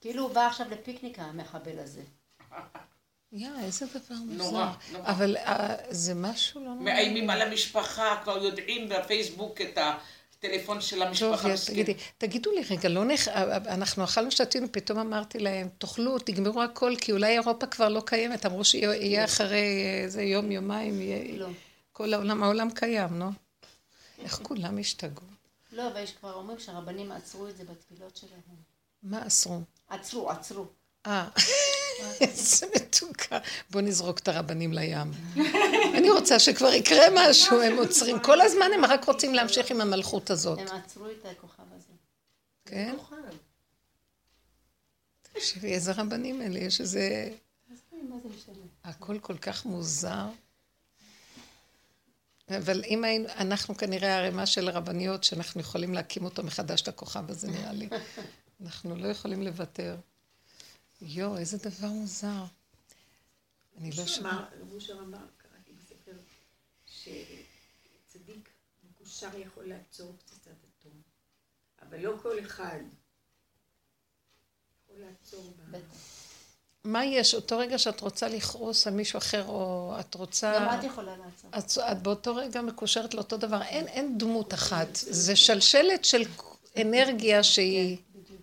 כאילו 0.00 0.22
הוא 0.22 0.34
בא 0.34 0.46
עכשיו 0.46 0.66
לפיקניקה, 0.70 1.22
המחבל 1.22 1.78
הזה. 1.78 2.02
יא, 3.32 3.48
איזה 3.64 3.86
דבר 3.86 4.14
מוזר. 4.26 4.50
נורא, 4.50 4.72
נורא. 4.92 5.06
אבל 5.06 5.36
uh, 5.36 5.50
זה 5.90 6.14
משהו 6.14 6.60
לא 6.60 6.66
נורא. 6.66 6.82
מאיימים 6.82 7.30
על 7.30 7.42
המשפחה, 7.42 8.20
כבר 8.22 8.44
יודעים 8.44 8.88
בפייסבוק 8.88 9.60
את 9.60 9.78
הטלפון 9.78 10.80
של 10.80 11.02
המשפחה. 11.02 11.48
טוב, 11.48 11.56
תגידי, 11.66 11.94
תגידו 12.18 12.50
לי 12.52 12.62
רגע, 12.70 12.88
לא 12.88 13.04
נח... 13.04 13.28
אנחנו 13.28 14.04
אכלנו 14.04 14.30
שתינו, 14.30 14.66
פתאום 14.72 14.98
אמרתי 14.98 15.38
להם, 15.38 15.68
תאכלו, 15.78 16.18
תגמרו 16.18 16.62
הכל, 16.62 16.94
כי 17.00 17.12
אולי 17.12 17.32
אירופה 17.32 17.66
כבר 17.66 17.88
לא 17.88 18.02
קיימת. 18.06 18.46
אמרו 18.46 18.64
שיהיה 18.64 19.24
אחרי 19.24 19.84
איזה 20.04 20.22
יום, 20.22 20.50
יומיים, 20.52 21.00
יהיה... 21.00 21.38
לא. 21.38 21.48
כל 21.92 22.14
העולם, 22.14 22.42
העולם 22.42 22.70
קיים, 22.70 23.18
לא? 23.18 23.26
איך 24.18 24.40
כולם 24.42 24.78
השתגעו? 24.78 25.26
לא, 25.72 25.88
אבל 25.88 26.02
יש 26.02 26.12
כבר 26.12 26.34
אומרים 26.34 26.58
שהרבנים 26.58 27.12
עצרו 27.12 27.48
את 27.48 27.56
זה 27.56 27.64
בתפילות 27.64 28.16
שלהם. 28.16 28.40
מה 29.02 29.22
עצרו? 29.22 29.60
עצרו, 29.88 30.30
עצרו. 30.30 30.66
אה, 31.06 31.28
איזה 32.20 32.66
מתוקה. 32.76 33.38
בוא 33.70 33.80
נזרוק 33.80 34.18
את 34.18 34.28
הרבנים 34.28 34.72
לים. 34.72 35.10
אני 35.94 36.10
רוצה 36.10 36.38
שכבר 36.38 36.72
יקרה 36.72 37.04
משהו, 37.14 37.60
הם 37.62 37.78
עוצרים. 37.78 38.18
כל 38.22 38.40
הזמן 38.40 38.70
הם 38.74 38.84
רק 38.84 39.04
רוצים 39.04 39.34
להמשיך 39.34 39.70
עם 39.70 39.80
המלכות 39.80 40.30
הזאת. 40.30 40.58
הם 40.58 40.66
עצרו 40.66 41.06
את 41.06 41.26
הכוכב 41.26 41.62
הזה. 41.76 41.92
כן? 42.64 42.96
תקשיבי, 45.22 45.74
איזה 45.74 45.92
רבנים 45.92 46.42
אלה, 46.42 46.58
יש 46.58 46.80
איזה... 46.80 47.30
הכל 48.84 49.18
כל 49.18 49.38
כך 49.38 49.64
מוזר. 49.64 50.26
אבל 52.56 52.84
אם 52.84 53.04
היינו, 53.04 53.28
אנחנו 53.28 53.76
כנראה 53.76 54.18
ערימה 54.18 54.46
של 54.46 54.68
רבניות 54.70 55.24
שאנחנו 55.24 55.60
יכולים 55.60 55.94
להקים 55.94 56.24
אותו 56.24 56.42
מחדש 56.42 56.82
את 56.82 56.88
הכוכב 56.88 57.30
הזה 57.30 57.48
נראה 57.48 57.72
לי. 57.72 57.88
אנחנו 58.62 58.96
לא 58.96 59.08
יכולים 59.08 59.42
לוותר. 59.42 59.96
יואו, 61.00 61.36
איזה 61.36 61.58
דבר 61.58 61.88
מוזר. 61.88 62.44
אני 63.78 63.90
לא 63.90 64.06
שמע. 64.06 64.44
רבושר 64.60 64.98
אמר, 64.98 65.26
קראתי 65.36 65.72
בספר, 65.72 66.18
שצדיק 66.86 68.48
מקושר 68.84 69.38
יכול 69.38 69.64
לעצור 69.64 70.16
פצצת 70.18 70.50
אטום, 70.50 71.02
אבל 71.82 72.00
לא 72.00 72.16
כל 72.22 72.40
אחד 72.40 72.78
יכול 74.84 75.00
לעצור 75.00 75.54
בה. 75.70 75.78
מה 76.84 77.04
יש? 77.04 77.34
אותו 77.34 77.58
רגע 77.58 77.78
שאת 77.78 78.00
רוצה 78.00 78.28
לכעוס 78.28 78.86
על 78.86 78.94
מישהו 78.94 79.16
אחר, 79.16 79.44
או 79.46 79.94
את 80.00 80.14
רוצה... 80.14 80.54
גם 80.54 80.78
את 80.78 80.84
יכולה 80.84 81.16
לעצור. 81.16 81.50
את, 81.58 81.92
את 81.92 82.02
באותו 82.02 82.34
רגע 82.34 82.62
מקושרת 82.62 83.14
לאותו 83.14 83.36
דבר. 83.36 83.62
אין, 83.62 83.88
אין 83.88 84.18
דמות 84.18 84.54
אחת. 84.54 84.88
זה 84.94 85.36
שלשלת 85.36 86.04
של 86.04 86.22
אנרגיה 86.80 87.42
שהיא... 87.42 87.96
כן, 87.96 88.34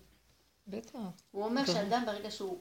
בטח. 0.66 0.98
הוא 1.30 1.44
אומר 1.44 1.66
שאדם 1.66 2.02
ברגע 2.06 2.30
שהוא 2.30 2.58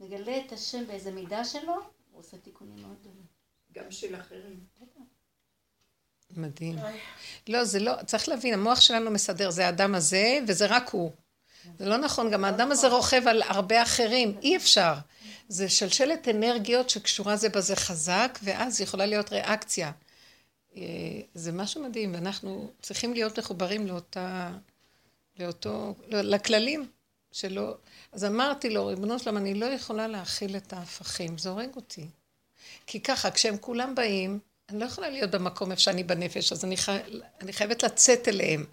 מגלה 0.00 0.38
את 0.46 0.52
השם 0.52 0.86
באיזה 0.86 1.10
מידה 1.10 1.44
שלו, 1.44 1.72
הוא 1.72 2.20
עושה 2.20 2.36
תיקונים 2.36 2.76
מאוד 2.76 2.96
גדולים. 3.00 3.24
גם 3.72 3.90
של 3.90 4.16
אחרים. 4.20 4.60
מדהים. 6.36 6.76
לא, 7.48 7.64
זה 7.64 7.80
לא, 7.80 7.92
צריך 8.06 8.28
להבין, 8.28 8.54
המוח 8.54 8.80
שלנו 8.80 9.10
מסדר, 9.10 9.50
זה 9.50 9.66
האדם 9.66 9.94
הזה, 9.94 10.38
וזה 10.46 10.66
רק 10.66 10.90
הוא. 10.90 11.10
זה 11.78 11.86
לא 11.86 11.96
נכון, 11.96 12.30
גם 12.30 12.44
האדם 12.44 12.72
הזה 12.72 12.88
רוכב 12.88 13.28
על 13.28 13.42
הרבה 13.42 13.82
אחרים, 13.82 14.38
אי 14.42 14.56
אפשר. 14.56 14.94
זה 15.48 15.68
שלשלת 15.68 16.28
אנרגיות 16.28 16.90
שקשורה 16.90 17.36
זה 17.36 17.48
בזה 17.48 17.76
חזק, 17.76 18.38
ואז 18.42 18.80
יכולה 18.80 19.06
להיות 19.06 19.32
ריאקציה. 19.32 19.92
אה, 20.76 20.82
זה 21.34 21.52
משהו 21.52 21.82
מדהים, 21.82 22.14
ואנחנו 22.14 22.70
צריכים 22.82 23.14
להיות 23.14 23.38
מחוברים 23.38 23.86
לאותה, 23.86 24.50
לאותו, 25.38 25.94
לכללים 26.08 26.88
שלא... 27.32 27.74
אז 28.12 28.24
אמרתי 28.24 28.70
לו, 28.70 28.86
ריבונו 28.86 29.18
שלם, 29.18 29.36
אני 29.36 29.54
לא 29.54 29.66
יכולה 29.66 30.08
להכיל 30.08 30.56
את 30.56 30.72
ההפכים, 30.72 31.38
זה 31.38 31.48
הורג 31.48 31.76
אותי. 31.76 32.06
כי 32.86 33.00
ככה, 33.00 33.30
כשהם 33.30 33.56
כולם 33.58 33.94
באים, 33.94 34.38
אני 34.68 34.80
לא 34.80 34.84
יכולה 34.84 35.10
להיות 35.10 35.30
במקום 35.30 35.70
איפה 35.70 35.82
שאני 35.82 36.02
בנפש, 36.02 36.52
אז 36.52 36.64
אני, 36.64 36.76
חי... 36.76 36.98
אני 37.40 37.52
חייבת 37.52 37.82
לצאת 37.82 38.28
אליהם. 38.28 38.64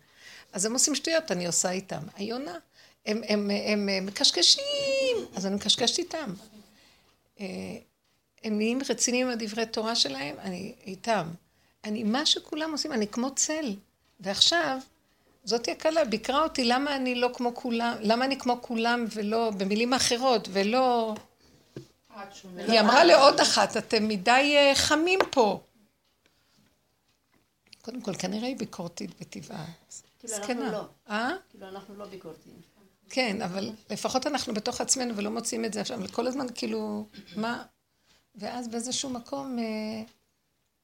אז 0.53 0.65
הם 0.65 0.73
עושים 0.73 0.95
שטויות, 0.95 1.31
אני 1.31 1.47
עושה 1.47 1.71
איתם. 1.71 2.01
היונה, 2.15 2.57
הם, 3.05 3.21
הם, 3.27 3.51
הם, 3.65 3.89
הם 3.89 4.05
מקשקשים, 4.05 5.17
אז 5.35 5.45
אני 5.45 5.55
מקשקשת 5.55 5.99
איתם. 5.99 6.33
אה, 7.39 7.45
הם 8.43 8.57
נהיים 8.57 8.79
רציניים 8.89 9.27
עם 9.27 9.33
הדברי 9.33 9.65
תורה 9.65 9.95
שלהם, 9.95 10.35
אני 10.39 10.75
איתם. 10.85 11.27
אני, 11.83 12.03
מה 12.03 12.25
שכולם 12.25 12.71
עושים, 12.71 12.93
אני 12.93 13.07
כמו 13.07 13.35
צל. 13.35 13.75
ועכשיו, 14.19 14.77
זאתי 15.43 15.71
הקלה, 15.71 16.05
ביקרה 16.05 16.43
אותי, 16.43 16.63
למה 16.63 16.95
אני 16.95 17.15
לא 17.15 17.29
כמו 17.33 17.55
כולם, 17.55 17.95
למה 18.01 18.25
אני 18.25 18.39
כמו 18.39 18.57
כולם 18.61 19.05
ולא, 19.13 19.51
במילים 19.57 19.93
אחרות, 19.93 20.47
ולא... 20.51 21.15
היא 22.57 22.79
אמרה 22.79 23.03
לעוד 23.03 23.39
אחת, 23.39 23.77
אתם 23.77 24.07
מדי 24.07 24.55
אה, 24.57 24.71
חמים 24.75 25.19
פה. 25.31 25.59
קודם 27.81 28.01
כל, 28.01 28.15
כנראה 28.15 28.47
היא 28.47 28.57
ביקורתית 28.57 29.19
בטבעה. 29.21 29.65
כאילו 30.19 30.35
אנחנו 30.35 30.71
לא. 30.71 30.85
אה? 31.09 31.29
כאילו 31.49 31.67
אנחנו 31.67 31.95
לא 31.95 32.05
ביקורתיים. 32.05 32.74
כן, 33.09 33.41
אבל 33.41 33.71
לפחות 33.89 34.27
אנחנו 34.27 34.53
בתוך 34.53 34.81
עצמנו 34.81 35.15
ולא 35.15 35.31
מוצאים 35.31 35.65
את 35.65 35.73
זה 35.73 35.81
עכשיו, 35.81 35.99
כל 36.11 36.27
הזמן 36.27 36.45
כאילו, 36.55 37.07
מה? 37.35 37.63
ואז 38.35 38.67
באיזשהו 38.67 39.09
מקום, 39.09 39.59
אה, 39.59 40.03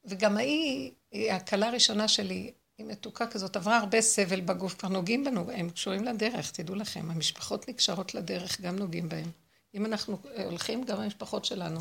וגם 0.06 0.38
ההיא, 0.38 0.92
הכלה 1.32 1.68
הראשונה 1.68 2.08
שלי, 2.08 2.52
היא 2.78 2.86
מתוקה 2.86 3.28
כזאת, 3.28 3.56
עברה 3.56 3.78
הרבה 3.78 4.02
סבל 4.02 4.42
בגוף, 4.42 4.74
כבר 4.74 4.90
נוגעים 4.90 5.24
בנו, 5.24 5.52
הם 5.52 5.70
קשורים 5.70 6.04
לדרך, 6.04 6.52
תדעו 6.52 6.76
לכם, 6.76 7.12
המשפחות 7.12 7.70
נקשרות 7.70 8.16
לדרך, 8.16 8.62
גם 8.62 8.76
נוגעים 8.76 9.10
בהם. 9.10 9.32
אם 9.76 9.86
אנחנו 9.86 10.18
אה, 10.38 10.46
הולכים, 10.46 10.84
גם 10.84 11.00
המשפחות 11.00 11.46
שלנו. 11.46 11.80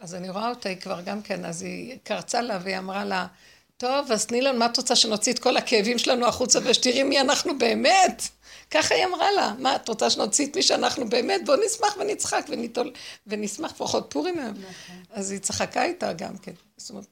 אז 0.00 0.14
אני 0.14 0.30
רואה 0.30 0.48
אותה, 0.48 0.68
היא 0.68 0.76
כבר 0.76 1.00
גם 1.00 1.22
כן, 1.22 1.44
אז 1.44 1.62
היא 1.62 1.98
קרצה 2.02 2.42
לה 2.42 2.58
והיא 2.62 2.78
אמרה 2.78 3.04
לה, 3.04 3.26
טוב, 3.76 4.12
אז 4.12 4.26
תני 4.26 4.40
לנו, 4.40 4.58
מה 4.58 4.66
את 4.66 4.76
רוצה 4.76 4.96
שנוציא 4.96 5.32
את 5.32 5.38
כל 5.38 5.56
הכאבים 5.56 5.98
שלנו 5.98 6.26
החוצה 6.26 6.58
ושתראי 6.64 7.02
מי 7.02 7.20
אנחנו 7.20 7.58
באמת? 7.58 8.22
ככה 8.70 8.94
היא 8.94 9.04
אמרה 9.04 9.32
לה, 9.32 9.52
מה, 9.58 9.76
את 9.76 9.88
רוצה 9.88 10.10
שנוציא 10.10 10.46
את 10.46 10.56
מי 10.56 10.62
שאנחנו 10.62 11.08
באמת? 11.08 11.44
בוא 11.44 11.56
נשמח 11.66 11.96
ונצחק 11.98 12.46
וניטול, 12.48 12.92
ונשמח 13.26 13.72
פחות 13.76 14.06
פורים 14.10 14.38
היום. 14.38 14.50
נכון. 14.50 15.02
אז 15.10 15.30
היא 15.30 15.40
צחקה 15.40 15.84
איתה 15.84 16.12
גם 16.12 16.38
כן. 16.38 16.52
זאת 16.76 16.90
אומרת, 16.90 17.06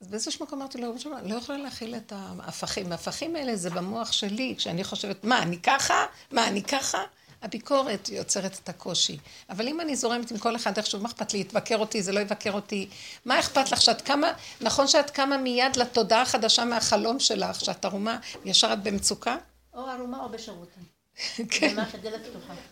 אז 0.00 0.08
באיזשהו 0.08 0.44
מקום 0.44 0.58
אמרתי 0.58 0.78
לו, 0.78 0.94
אני 1.18 1.30
לא 1.30 1.36
יכולה 1.36 1.58
להכיל 1.58 1.94
את 1.96 2.12
ההפכים. 2.16 2.92
ההפכים 2.92 3.36
האלה 3.36 3.56
זה 3.56 3.70
במוח 3.70 4.12
שלי, 4.12 4.54
כשאני 4.58 4.84
חושבת, 4.84 5.24
מה, 5.24 5.42
אני 5.42 5.58
ככה? 5.58 6.06
מה, 6.30 6.48
אני 6.48 6.62
ככה? 6.62 7.02
הביקורת 7.42 8.08
יוצרת 8.08 8.58
את 8.62 8.68
הקושי. 8.68 9.18
אבל 9.50 9.68
אם 9.68 9.80
אני 9.80 9.96
זורמת 9.96 10.30
עם 10.30 10.38
כל 10.38 10.56
אחד 10.56 10.76
איכשהו, 10.76 11.00
מה 11.00 11.08
אכפת 11.08 11.32
לי? 11.32 11.38
יתבקר 11.38 11.76
אותי, 11.78 12.02
זה 12.02 12.12
לא 12.12 12.20
יבקר 12.20 12.52
אותי. 12.52 12.88
מה 13.24 13.40
אכפת 13.40 13.72
לך 13.72 13.82
שאת 13.82 14.02
קמה, 14.02 14.32
נכון 14.60 14.88
שאת 14.88 15.10
קמה 15.10 15.36
מיד 15.36 15.76
לתודעה 15.76 16.22
החדשה 16.22 16.64
מהחלום 16.64 17.20
שלך, 17.20 17.60
שאת 17.60 17.84
ערומה, 17.84 18.18
ישר 18.44 18.72
את 18.72 18.82
במצוקה? 18.82 19.36
או 19.74 19.86
ערומה 19.86 20.24
או 20.24 20.28
בשירותים. 20.28 20.82
כן. 21.50 21.76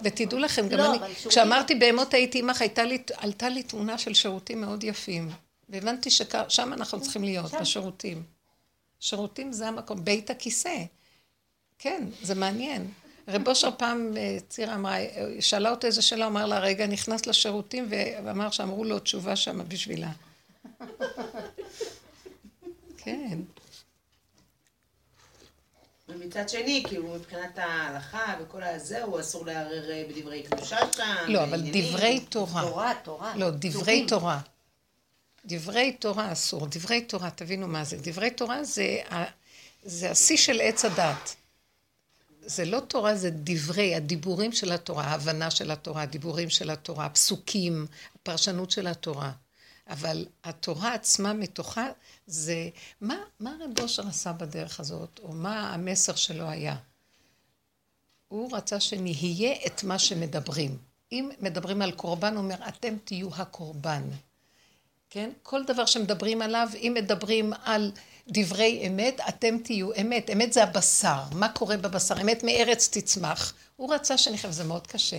ותדעו 0.02 0.38
לכם, 0.38 0.68
גם 0.68 0.78
לא, 0.78 0.94
אני, 0.94 1.14
כשאמרתי 1.14 1.74
בהמות 1.74 2.14
הייתי 2.14 2.38
עמך, 2.38 2.64
עלתה 3.16 3.48
לי 3.48 3.62
תמונה 3.62 3.98
של 3.98 4.14
שירותים 4.14 4.61
מאוד 4.61 4.85
יפים. 4.85 5.30
והבנתי 5.68 6.11
ששם 6.11 6.72
אנחנו 6.72 7.00
צריכים 7.00 7.24
להיות, 7.24 7.54
בשירותים. 7.61 8.22
שירותים 9.00 9.52
זה 9.52 9.68
המקום, 9.68 10.04
בית 10.04 10.30
הכיסא. 10.30 10.85
כן, 11.78 12.04
זה 12.22 12.35
מעניין. 12.35 12.90
רב 13.31 13.49
אושר 13.49 13.71
פעם, 13.77 14.12
אה, 14.16 14.37
צירה 14.49 14.75
אמרה, 14.75 14.97
שאלה 15.40 15.71
אותו 15.71 15.87
איזה 15.87 16.03
שאלה, 16.03 16.27
אמר 16.27 16.47
לה, 16.47 16.59
רגע, 16.59 16.87
נכנס 16.87 17.27
לשירותים 17.27 17.87
ואמר 17.90 18.51
שאמרו 18.51 18.85
לו 18.85 18.99
תשובה 18.99 19.37
שם 19.37 19.69
בשבילה. 19.69 20.11
כן. 23.05 23.38
ומצד 26.09 26.49
שני, 26.49 26.83
כאילו 26.88 27.14
מבחינת 27.14 27.59
ההלכה 27.59 28.35
וכל 28.43 28.62
הזה, 28.62 29.03
הוא 29.03 29.21
אסור 29.21 29.47
לערער 29.47 29.90
אה, 29.90 30.05
בדברי 30.09 30.43
קדושה 30.43 30.79
שם. 30.93 31.03
לא, 31.27 31.43
אבל 31.43 31.61
דברי 31.73 32.21
תורה. 32.21 32.62
תורה, 32.62 32.93
תורה. 33.03 33.33
לא, 33.37 33.51
דברי 33.51 34.07
תורה. 34.09 34.40
דברי 35.47 35.93
תורה 35.93 36.33
אסור. 36.33 36.66
דברי 36.66 37.01
תורה, 37.01 37.31
תבינו 37.31 37.69
מה 37.69 37.85
זה. 37.85 37.97
דברי 38.01 38.31
תורה 38.31 38.64
זה 39.85 40.11
השיא 40.11 40.37
של 40.37 40.61
עץ 40.61 40.85
הדת. 40.85 41.37
זה 42.42 42.64
לא 42.64 42.81
תורה, 42.81 43.16
זה 43.16 43.31
דברי, 43.33 43.94
הדיבורים 43.94 44.53
של 44.53 44.72
התורה, 44.72 45.05
ההבנה 45.05 45.50
של 45.50 45.70
התורה, 45.70 46.03
הדיבורים 46.03 46.50
של 46.50 46.70
התורה, 46.70 47.07
הפסוקים, 47.07 47.87
הפרשנות 48.14 48.70
של 48.70 48.87
התורה. 48.87 49.33
אבל 49.88 50.26
התורה 50.44 50.94
עצמה 50.94 51.33
מתוכה 51.33 51.87
זה, 52.26 52.68
מה, 53.00 53.16
מה 53.40 53.57
רב 53.61 53.81
אושר 53.81 54.09
עשה 54.09 54.33
בדרך 54.33 54.81
הזאת, 54.81 55.20
או 55.22 55.33
מה 55.33 55.74
המסר 55.74 56.14
שלו 56.14 56.48
היה? 56.48 56.76
הוא 58.29 58.57
רצה 58.57 58.81
שנהיה 58.81 59.55
את 59.66 59.85
מה 59.85 59.98
שמדברים. 59.98 60.79
אם 61.12 61.31
מדברים 61.40 61.83
על 61.83 61.92
קורבן, 61.92 62.37
הוא 62.37 62.44
אומר, 62.44 62.68
אתם 62.68 62.96
תהיו 63.05 63.29
הקורבן. 63.35 64.03
כן? 65.11 65.31
כל 65.42 65.64
דבר 65.64 65.87
שמדברים 65.87 66.42
עליו, 66.42 66.68
אם 66.74 66.92
מדברים 66.96 67.53
על 67.62 67.92
דברי 68.31 68.87
אמת, 68.87 69.21
אתם 69.29 69.59
תהיו 69.64 69.90
אמת. 70.01 70.31
אמת 70.33 70.53
זה 70.53 70.62
הבשר. 70.62 71.23
מה 71.33 71.49
קורה 71.49 71.77
בבשר? 71.77 72.21
אמת 72.21 72.45
מארץ 72.45 72.88
תצמח. 72.93 73.55
הוא 73.77 73.95
רצה 73.95 74.19
שנחיה, 74.19 74.51
וזה 74.51 74.64
מאוד 74.64 74.87
קשה. 74.87 75.19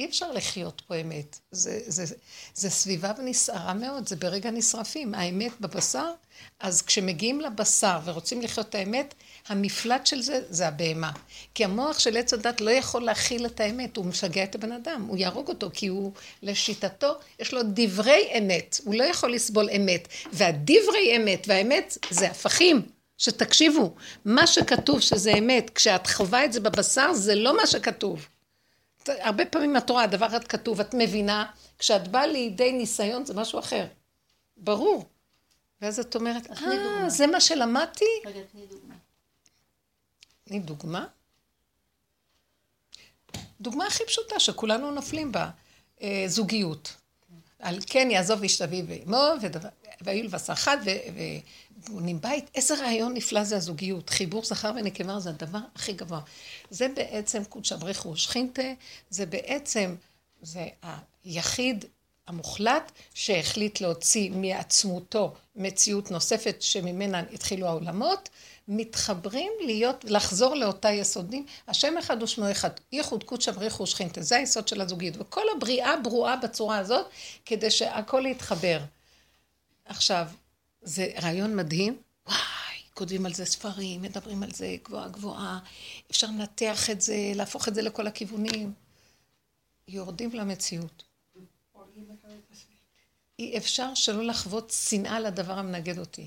אי 0.00 0.04
אפשר 0.06 0.32
לחיות 0.32 0.82
פה 0.86 0.94
אמת. 0.94 1.38
זה, 1.50 1.80
זה, 1.86 2.14
זה, 2.54 2.70
סביבה 2.70 3.12
ונסערה 3.18 3.74
מאוד, 3.74 4.08
זה 4.08 4.16
ברגע 4.16 4.50
נשרפים. 4.50 5.14
האמת 5.14 5.52
בבשר, 5.60 6.10
אז 6.60 6.82
כשמגיעים 6.82 7.40
לבשר 7.40 7.98
ורוצים 8.04 8.42
לחיות 8.42 8.68
את 8.68 8.74
האמת, 8.74 9.14
המפלט 9.48 10.06
של 10.06 10.22
זה, 10.22 10.40
זה 10.50 10.68
הבהמה. 10.68 11.10
כי 11.54 11.64
המוח 11.64 11.98
של 11.98 12.16
עץ 12.16 12.34
הדת 12.34 12.60
לא 12.60 12.70
יכול 12.70 13.02
להכיל 13.02 13.46
את 13.46 13.60
האמת, 13.60 13.96
הוא 13.96 14.04
משגע 14.04 14.44
את 14.44 14.54
הבן 14.54 14.72
אדם, 14.72 15.06
הוא 15.08 15.16
יהרוג 15.16 15.48
אותו, 15.48 15.70
כי 15.72 15.86
הוא, 15.86 16.12
לשיטתו, 16.42 17.14
יש 17.38 17.54
לו 17.54 17.60
דברי 17.64 18.28
אמת, 18.38 18.80
הוא 18.84 18.94
לא 18.94 19.04
יכול 19.04 19.34
לסבול 19.34 19.70
אמת. 19.76 20.08
והדברי 20.32 21.16
אמת 21.16 21.44
והאמת 21.48 21.98
זה 22.10 22.30
הפכים. 22.30 22.82
שתקשיבו, 23.18 23.94
מה 24.24 24.46
שכתוב 24.46 25.00
שזה 25.00 25.32
אמת, 25.32 25.70
כשאת 25.74 26.06
חווה 26.06 26.44
את 26.44 26.52
זה 26.52 26.60
בבשר, 26.60 27.12
זה 27.12 27.34
לא 27.34 27.56
מה 27.56 27.66
שכתוב. 27.66 28.26
הרבה 29.08 29.46
פעמים 29.46 29.76
את 29.76 29.90
רואה, 29.90 30.02
הדבר 30.02 30.26
אחד 30.26 30.44
כתוב, 30.44 30.80
את 30.80 30.94
מבינה, 30.94 31.50
כשאת 31.78 32.08
באה 32.08 32.26
לידי 32.26 32.72
ניסיון 32.72 33.24
זה 33.24 33.34
משהו 33.34 33.58
אחר. 33.58 33.86
ברור. 34.56 35.04
ואז 35.80 35.98
את 35.98 36.16
אומרת, 36.16 36.50
אה, 36.50 37.10
זה 37.10 37.26
מה 37.26 37.40
שלמדתי? 37.40 38.04
רגע, 38.26 38.40
תני 38.52 38.66
דוגמה. 38.66 38.94
תני 40.44 40.58
דוגמה? 40.58 41.06
דוגמה 43.60 43.86
הכי 43.86 44.04
פשוטה 44.06 44.40
שכולנו 44.40 44.90
נופלים 44.90 45.32
בה, 45.32 45.50
אה, 46.02 46.24
זוגיות. 46.26 46.96
על 47.58 47.78
כן 47.86 48.08
יעזוב 48.10 48.42
איש 48.42 48.62
אביו 48.62 48.84
ואמו, 48.88 49.24
והיו 50.00 50.24
לבשר 50.24 50.52
אחד, 50.52 50.76
ובונים 51.76 52.20
בית. 52.20 52.50
איזה 52.54 52.74
רעיון 52.74 53.14
נפלא 53.14 53.44
זה 53.44 53.56
הזוגיות. 53.56 54.10
חיבור 54.10 54.44
זכר 54.44 54.72
ונקבה 54.76 55.20
זה 55.20 55.30
הדבר 55.30 55.58
הכי 55.74 55.92
גבוה. 55.92 56.20
זה 56.70 56.88
בעצם 56.94 57.44
קודשא 57.44 57.76
בריחו 57.76 58.16
שכינתה, 58.16 58.72
זה 59.10 59.26
בעצם, 59.26 59.94
זה 60.42 60.66
היחיד 61.24 61.84
המוחלט 62.26 62.92
שהחליט 63.14 63.80
להוציא 63.80 64.30
מעצמותו 64.30 65.34
מציאות 65.56 66.10
נוספת 66.10 66.62
שממנה 66.62 67.22
התחילו 67.32 67.66
העולמות, 67.66 68.28
מתחברים 68.68 69.52
להיות, 69.60 70.04
לחזור 70.04 70.54
לאותה 70.54 70.90
יסודים. 70.90 71.46
השם 71.68 71.98
אחד 71.98 72.22
ושמו 72.22 72.50
אחד, 72.50 72.70
ייחוד 72.92 73.24
קודשא 73.24 73.52
בריחו 73.52 73.86
שכינתה, 73.86 74.22
זה 74.22 74.36
היסוד 74.36 74.68
של 74.68 74.80
הזוגיות. 74.80 75.14
וכל 75.18 75.42
הבריאה 75.56 75.96
ברואה 75.96 76.36
בצורה 76.36 76.78
הזאת, 76.78 77.06
כדי 77.44 77.70
שהכל 77.70 78.26
יתחבר. 78.26 78.80
עכשיו, 79.84 80.26
זה 80.82 81.06
רעיון 81.22 81.56
מדהים. 81.56 81.96
וואי, 82.26 82.38
כותבים 83.00 83.26
על 83.26 83.34
זה 83.34 83.44
ספרים, 83.44 84.02
מדברים 84.02 84.42
על 84.42 84.50
זה 84.52 84.76
גבוהה 84.84 85.08
גבוהה, 85.08 85.58
אפשר 86.10 86.26
לנתח 86.26 86.90
את 86.90 87.00
זה, 87.00 87.32
להפוך 87.34 87.68
את 87.68 87.74
זה 87.74 87.82
לכל 87.82 88.06
הכיוונים. 88.06 88.72
יורדים 89.88 90.30
למציאות. 90.32 91.04
אי 93.38 93.56
אפשר 93.56 93.94
שלא 93.94 94.24
לחוות 94.24 94.70
שנאה 94.88 95.20
לדבר 95.20 95.58
המנגד 95.58 95.98
אותי. 95.98 96.26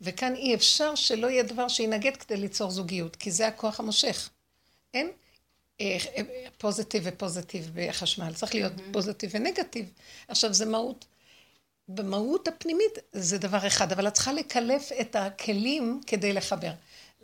וכאן 0.00 0.34
אי 0.34 0.54
אפשר 0.54 0.94
שלא 0.94 1.26
יהיה 1.26 1.42
דבר 1.42 1.68
שינגד 1.68 2.16
כדי 2.16 2.36
ליצור 2.36 2.70
זוגיות, 2.70 3.16
כי 3.16 3.30
זה 3.30 3.46
הכוח 3.46 3.80
המושך. 3.80 4.30
אין 4.94 5.10
אה, 5.80 5.98
אה, 6.16 6.22
פוזיטיב 6.58 7.02
ופוזיטיב 7.06 7.70
בחשמל, 7.74 8.34
צריך 8.34 8.54
להיות 8.54 8.72
mm-hmm. 8.76 8.92
פוזיטיב 8.92 9.30
ונגטיב. 9.34 9.92
עכשיו, 10.28 10.54
זה 10.54 10.66
מהות. 10.66 11.04
במהות 11.94 12.48
הפנימית 12.48 12.98
זה 13.12 13.38
דבר 13.38 13.66
אחד, 13.66 13.92
אבל 13.92 14.08
את 14.08 14.14
צריכה 14.14 14.32
לקלף 14.32 14.90
את 15.00 15.16
הכלים 15.16 16.00
כדי 16.06 16.32
לחבר. 16.32 16.70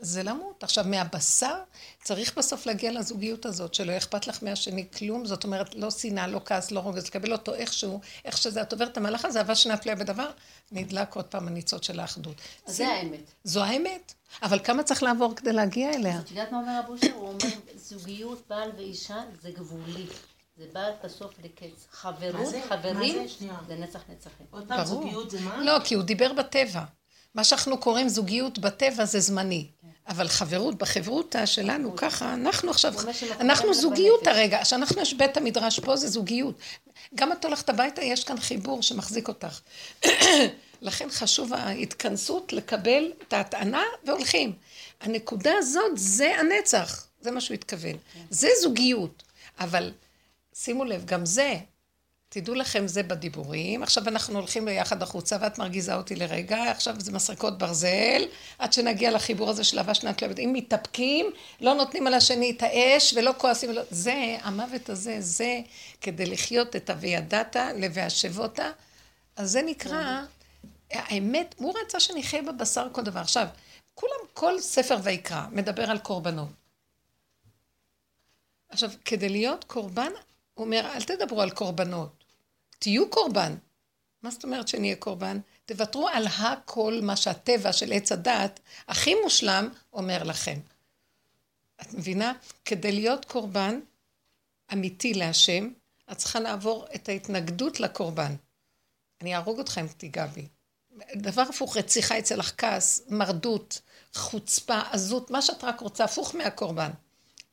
זה 0.01 0.23
למות. 0.23 0.63
עכשיו, 0.65 0.85
מהבשר 0.85 1.55
צריך 2.03 2.39
בסוף 2.39 2.67
להגיע 2.67 2.93
לזוגיות 2.93 3.47
הזאת, 3.47 3.75
שלא 3.75 3.97
אכפת 3.97 4.27
לך 4.27 4.43
מהשני 4.43 4.87
כלום, 4.99 5.27
זאת 5.27 5.45
אומרת, 5.45 5.75
לא 5.75 5.91
שנאה, 5.91 6.27
לא 6.27 6.41
כעס, 6.45 6.71
לא 6.71 6.81
רוגז, 6.81 7.07
לקבל 7.07 7.33
אותו 7.33 7.55
איכשהו, 7.55 8.01
איך 8.25 8.39
שזה, 8.39 8.63
את 8.63 8.73
עוברת 8.73 8.93
את 8.93 8.97
המהלך 8.97 9.25
הזה, 9.25 9.55
שני 9.55 9.73
הפלא 9.73 9.95
בדבר, 9.95 10.31
נדלק 10.73 11.17
עוד 11.17 11.25
פעם 11.25 11.49
הניצוץ 11.49 11.87
של 11.87 12.01
האחדות. 12.01 12.37
אז 12.67 12.77
זה 12.77 12.89
האמת. 12.89 13.31
זו 13.45 13.65
האמת. 13.65 14.15
אבל 14.43 14.59
כמה 14.65 14.83
צריך 14.83 15.03
לעבור 15.03 15.35
כדי 15.37 15.53
להגיע 15.53 15.95
אליה? 15.95 16.21
את 16.21 16.31
יודעת 16.31 16.53
מה 16.53 16.59
אומר 16.59 16.79
רב 16.79 16.89
אושר? 16.89 17.15
הוא 17.15 17.29
אומר, 17.29 17.55
זוגיות 17.77 18.43
בעל 18.49 18.71
ואישה 18.77 19.23
זה 19.43 19.51
גבולי. 19.51 20.07
זה 20.57 20.65
בא 20.73 20.91
בסוף 21.05 21.33
לקץ. 21.45 21.87
חברות, 21.91 22.55
חברים, 22.69 23.27
זה 23.69 23.75
נצח 23.75 24.01
נצחים. 24.09 24.47
עוד 24.51 24.69
פעם, 24.69 24.85
זוגיות 24.85 25.31
זה 25.31 25.41
מה? 25.41 25.65
לא, 25.65 25.79
כי 25.85 25.95
הוא 25.95 26.03
דיבר 26.03 26.33
בטבע. 26.33 26.85
מה 27.35 27.45
שאנחנו 27.45 27.79
קוראים 27.79 28.09
זוגיות 28.09 28.59
בטבע 28.59 29.05
זה 29.05 29.21
זמני. 29.21 29.67
אבל 30.09 30.29
חברות, 30.29 30.79
בחברותה 30.79 31.47
שלנו, 31.47 31.97
ככה, 31.97 32.35
אנחנו 32.35 32.71
עכשיו, 32.71 32.95
אנחנו 33.41 33.75
זוגיות 33.75 34.27
הרגע, 34.27 34.63
כשאנחנו 34.63 35.03
יש 35.03 35.15
בית 35.15 35.37
המדרש 35.37 35.81
פה 35.81 35.97
זה 35.97 36.09
זוגיות. 36.09 36.55
גם 37.15 37.33
את 37.33 37.45
הולכת 37.45 37.69
הביתה, 37.69 38.03
יש 38.03 38.25
כאן 38.25 38.41
חיבור 38.41 38.83
שמחזיק 38.83 39.29
אותך. 39.29 39.61
לכן 40.83 41.11
חשוב 41.11 41.53
ההתכנסות 41.53 42.53
לקבל 42.53 43.13
את 43.29 43.33
ההטענה 43.33 43.83
והולכים. 44.05 44.53
הנקודה 45.01 45.53
הזאת 45.59 45.91
זה 45.95 46.35
הנצח, 46.39 47.07
זה 47.21 47.31
מה 47.31 47.41
שהוא 47.41 47.55
התכוון. 47.55 47.97
זה 48.31 48.49
זוגיות, 48.63 49.23
אבל 49.61 49.93
שימו 50.59 50.85
לב, 50.85 51.05
גם 51.05 51.27
זה 51.27 51.55
תדעו 52.29 52.55
לכם, 52.55 52.87
זה 52.87 53.03
בדיבורים. 53.03 53.83
עכשיו 53.83 54.09
אנחנו 54.09 54.39
הולכים 54.39 54.65
ביחד 54.65 55.03
החוצה, 55.03 55.37
ואת 55.41 55.59
מרגיזה 55.59 55.95
אותי 55.95 56.17
לרגע, 56.17 56.71
עכשיו 56.71 56.95
זה 56.99 57.13
מסרקות 57.13 57.59
ברזל, 57.59 58.23
עד 58.59 58.73
שנגיע 58.73 59.11
לחיבור 59.11 59.51
הזה 59.51 59.65
של 59.65 59.79
אהבה 59.79 59.95
שנת 59.95 60.23
לבת. 60.23 60.39
אם 60.39 60.51
מתאפקים, 60.53 61.27
לא 61.61 61.75
נותנים 61.75 62.07
על 62.07 62.15
השני 62.15 62.51
את 62.51 62.63
האש, 62.63 63.15
ולא 63.17 63.33
כועסים, 63.39 63.71
ולא... 63.71 63.83
זה, 63.91 64.37
המוות 64.43 64.91
הזה, 64.91 65.17
זה 65.21 65.61
כדי 66.01 66.27
לחיות 66.27 66.77
את 66.77 66.91
ה"וידעת 66.91 67.57
ל"והשבותה", 67.57 68.71
אז 69.37 69.51
זה 69.51 69.63
נקרא, 69.63 70.23
האמת, 70.91 71.55
הוא 71.59 71.75
רצה 71.85 72.01
שנחיה 72.01 72.43
בבשר 72.43 72.89
כל 72.93 73.03
דבר. 73.03 73.21
עכשיו, 73.21 73.47
כולם, 73.95 74.21
כל 74.35 74.61
ספר 74.61 74.99
ויקרא 75.03 75.43
מדבר 75.53 75.91
על 75.91 75.99
קורבנות. 75.99 76.49
עכשיו, 78.69 78.91
כדי 79.05 79.29
להיות 79.29 79.65
קורבן, 79.65 80.11
הוא 80.57 80.65
אומר, 80.65 80.91
אל 80.95 81.03
תדברו 81.03 81.43
על 81.43 81.51
קורבנות. 81.51 82.25
תהיו 82.79 83.11
קורבן. 83.11 83.55
מה 84.23 84.31
זאת 84.31 84.45
אומרת 84.45 84.69
שנהיה 84.69 84.97
קורבן? 84.97 85.41
תוותרו 85.67 86.09
על 86.09 86.27
הכל 86.27 87.01
מה 87.03 87.17
שהטבע 87.17 87.73
של 87.73 87.93
עץ 87.93 88.13
הדעת 88.13 88.61
הכי 88.89 89.15
מושלם 89.25 89.69
אומר 89.93 90.23
לכם. 90.23 90.59
את 91.81 91.95
מבינה? 91.95 92.33
כדי 92.65 92.93
להיות 92.93 93.25
קורבן 93.25 93.81
אמיתי 94.73 95.15
להשם, 95.15 95.69
את 96.13 96.17
צריכה 96.19 96.41
לעבור 96.41 96.87
את 96.95 97.09
ההתנגדות 97.09 97.81
לקורבן. 97.81 98.35
אני 99.21 99.35
אהרוג 99.35 99.59
אותך 99.59 99.79
אם 99.81 99.87
תיגע 99.87 100.27
בי. 100.27 100.49
דבר 101.17 101.43
הפוך, 101.43 101.77
רציחה 101.77 102.19
אצל 102.19 102.37
לך 102.37 102.53
כעס, 102.59 103.03
מרדות, 103.09 103.81
חוצפה, 104.15 104.81
עזות, 104.91 105.31
מה 105.31 105.43
שאת 105.43 105.65
רק 105.65 105.81
רוצה, 105.81 106.05
הפוך 106.05 106.35
מהקורבן. 106.35 106.91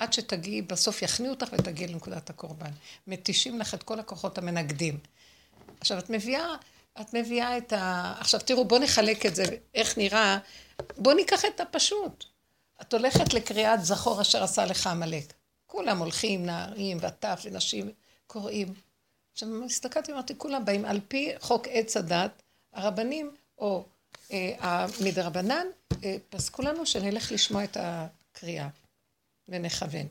עד 0.04 0.14
שתגיעי, 0.14 0.62
בסוף 0.62 1.02
יכניעו 1.02 1.34
אותך 1.34 1.48
ותגיעי 1.54 1.88
לנקודת 1.88 2.30
הקורבן. 2.30 2.72
מתישים 3.08 3.60
לך 3.60 3.74
את 3.74 3.84
כל 3.84 4.00
הכוחות 4.00 4.38
המנגדים. 4.38 4.98
עכשיו, 5.80 6.00
את 6.00 6.10
מביאה, 6.10 6.56
את 7.02 7.14
מביאה 7.14 7.58
את 7.58 7.74
ה... 7.74 8.14
עכשיו, 8.20 8.40
תראו, 8.40 8.66
בואו 8.66 8.82
נחלק 8.82 9.26
את 9.26 9.36
זה, 9.36 9.44
איך 9.76 9.98
נראה. 9.98 10.38
בואו 10.98 11.16
ניקח 11.16 11.46
את 11.46 11.60
הפשוט. 11.60 12.26
את 12.82 12.94
הולכת 12.94 13.34
לקריאת 13.34 13.86
זכור 13.86 14.22
אשר 14.22 14.44
עשה 14.44 14.66
לך 14.66 14.88
עמלק. 14.88 15.34
כולם 15.68 15.98
הולכים, 15.98 16.46
נערים 16.46 16.98
וטף 17.02 17.42
ונשים, 17.46 17.92
קוראים. 18.28 18.74
עכשיו, 19.34 19.66
הסתכלתי 19.66 20.12
ואמרתי, 20.12 20.34
כולם 20.38 20.66
באים 20.66 20.86
על 20.86 21.00
פי 21.08 21.32
חוק 21.40 21.68
עץ 21.70 21.98
הדת, 21.98 22.42
הרבנים, 22.74 23.32
או 23.58 23.86
אה, 24.32 24.86
מדרבנן, 25.04 25.66
אה, 26.04 26.16
פסקו 26.30 26.62
לנו 26.62 26.86
שנלך 26.86 27.32
לשמוע 27.32 27.64
את 27.64 27.78
הקריאה. 27.80 28.68
ונכוון. 29.50 30.08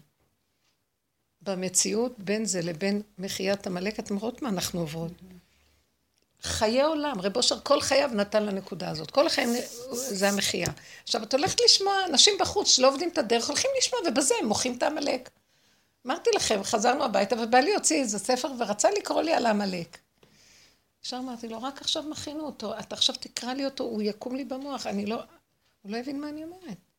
במציאות, 1.42 2.18
בין 2.18 2.44
זה 2.44 2.62
לבין 2.62 3.02
מחיית 3.18 3.66
עמלק, 3.66 3.98
אתם 3.98 4.16
רואות 4.16 4.42
מה 4.42 4.48
אנחנו 4.48 4.80
עוברות. 4.80 5.12
חיי 6.42 6.82
עולם, 6.82 7.20
רב 7.20 7.36
אושר 7.36 7.60
כל 7.60 7.80
חייו 7.80 8.10
נתן 8.14 8.42
לנקודה 8.42 8.90
הזאת. 8.90 9.10
כל 9.10 9.26
החיים 9.26 9.48
זה 9.90 10.28
המחייה. 10.28 10.68
עכשיו, 11.02 11.22
את 11.22 11.34
הולכת 11.34 11.60
לשמוע 11.64 11.94
אנשים 12.10 12.34
בחוץ 12.40 12.68
שלא 12.68 12.88
עובדים 12.88 13.08
את 13.08 13.18
הדרך, 13.18 13.48
הולכים 13.48 13.70
לשמוע, 13.78 14.00
ובזה 14.08 14.34
הם 14.40 14.46
מוחים 14.46 14.76
את 14.76 14.82
העמלק. 14.82 15.30
אמרתי 16.06 16.30
לכם, 16.36 16.62
חזרנו 16.62 17.04
הביתה, 17.04 17.36
ובעלי 17.40 17.74
הוציא 17.74 18.00
איזה 18.00 18.18
ספר 18.18 18.48
ורצה 18.58 18.88
לקרוא 18.98 19.22
לי 19.22 19.32
על 19.32 19.46
העמלק. 19.46 19.98
עכשיו 21.00 21.18
אמרתי 21.18 21.48
לו, 21.48 21.62
רק 21.62 21.80
עכשיו 21.80 22.02
מכינו 22.02 22.46
אותו, 22.46 22.78
אתה 22.78 22.94
עכשיו 22.94 23.14
תקרא 23.20 23.52
לי 23.52 23.64
אותו, 23.64 23.84
הוא 23.84 24.02
יקום 24.02 24.36
לי 24.36 24.44
במוח, 24.44 24.86
אני 24.86 25.06
לא... 25.06 25.22
הוא 25.82 25.92
לא 25.92 25.96
הבין 25.96 26.20
מה 26.20 26.28
אני 26.28 26.44
אומרת. 26.44 26.91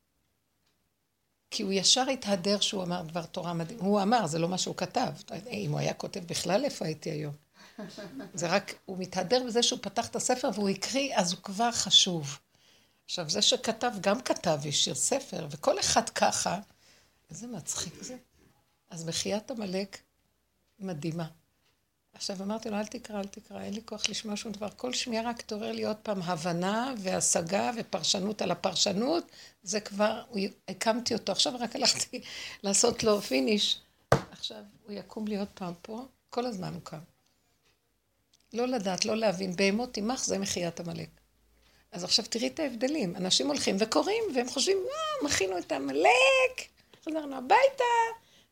כי 1.53 1.63
הוא 1.63 1.73
ישר 1.73 2.09
התהדר 2.09 2.59
שהוא 2.59 2.83
אמר 2.83 3.01
דבר 3.01 3.25
תורה 3.25 3.53
מדהים. 3.53 3.79
הוא 3.79 4.01
אמר, 4.01 4.27
זה 4.27 4.39
לא 4.39 4.49
מה 4.49 4.57
שהוא 4.57 4.75
כתב. 4.75 5.09
אם 5.49 5.71
הוא 5.71 5.79
היה 5.79 5.93
כותב 5.93 6.19
בכלל, 6.19 6.65
איפה 6.65 6.85
הייתי 6.85 7.11
היום? 7.11 7.33
זה 8.33 8.47
רק, 8.47 8.73
הוא 8.85 8.97
מתהדר 8.97 9.43
בזה 9.47 9.63
שהוא 9.63 9.79
פתח 9.81 10.07
את 10.07 10.15
הספר 10.15 10.49
והוא 10.53 10.69
הקריא, 10.69 11.15
אז 11.15 11.31
הוא 11.31 11.41
כבר 11.41 11.71
חשוב. 11.71 12.39
עכשיו, 13.05 13.29
זה 13.29 13.41
שכתב, 13.41 13.91
גם 14.01 14.21
כתב, 14.21 14.59
השאיר 14.67 14.95
ספר, 14.95 15.47
וכל 15.51 15.79
אחד 15.79 16.09
ככה, 16.09 16.59
איזה 17.29 17.47
מצחיק 17.47 18.03
זה. 18.03 18.15
אז 18.89 19.05
מחיית 19.05 19.51
עמלק 19.51 19.97
מדהימה. 20.79 21.27
עכשיו 22.13 22.41
אמרתי 22.41 22.69
לו, 22.69 22.77
אל 22.77 22.85
תקרא, 22.85 23.19
אל 23.19 23.27
תקרא, 23.27 23.61
אין 23.61 23.73
לי 23.73 23.81
כוח 23.85 24.09
לשמוע 24.09 24.35
שום 24.35 24.51
דבר. 24.51 24.69
כל 24.77 24.93
שמיעה 24.93 25.29
רק 25.29 25.41
תעורר 25.41 25.71
לי 25.71 25.85
עוד 25.85 25.95
פעם 25.95 26.21
הבנה 26.21 26.93
והשגה 26.97 27.71
ופרשנות 27.77 28.41
על 28.41 28.51
הפרשנות. 28.51 29.23
זה 29.63 29.79
כבר, 29.79 30.23
הקמתי 30.67 31.13
אותו. 31.13 31.31
עכשיו 31.31 31.53
רק 31.59 31.75
הלכתי 31.75 32.21
לעשות 32.63 33.03
לו 33.03 33.21
פיניש. 33.21 33.79
עכשיו 34.31 34.63
הוא 34.83 34.91
יקום 34.91 35.27
לי 35.27 35.37
עוד 35.37 35.47
פעם 35.53 35.73
פה, 35.81 36.05
כל 36.29 36.45
הזמן 36.45 36.73
הוא 36.73 36.81
קם. 36.83 36.99
לא 38.53 38.67
לדעת, 38.67 39.05
לא 39.05 39.17
להבין. 39.17 39.55
בהמות 39.55 39.93
תימך 39.93 40.23
זה 40.23 40.39
מחיית 40.39 40.79
עמלק. 40.79 41.09
אז 41.91 42.03
עכשיו 42.03 42.25
תראי 42.29 42.47
את 42.47 42.59
ההבדלים. 42.59 43.15
אנשים 43.15 43.47
הולכים 43.47 43.75
וקוראים, 43.79 44.23
והם 44.35 44.49
חושבים, 44.49 44.77
אה, 44.77 45.27
מכינו 45.27 45.57
את 45.57 45.71
העמלק, 45.71 46.67
חזרנו 47.05 47.35
הביתה, 47.35 47.83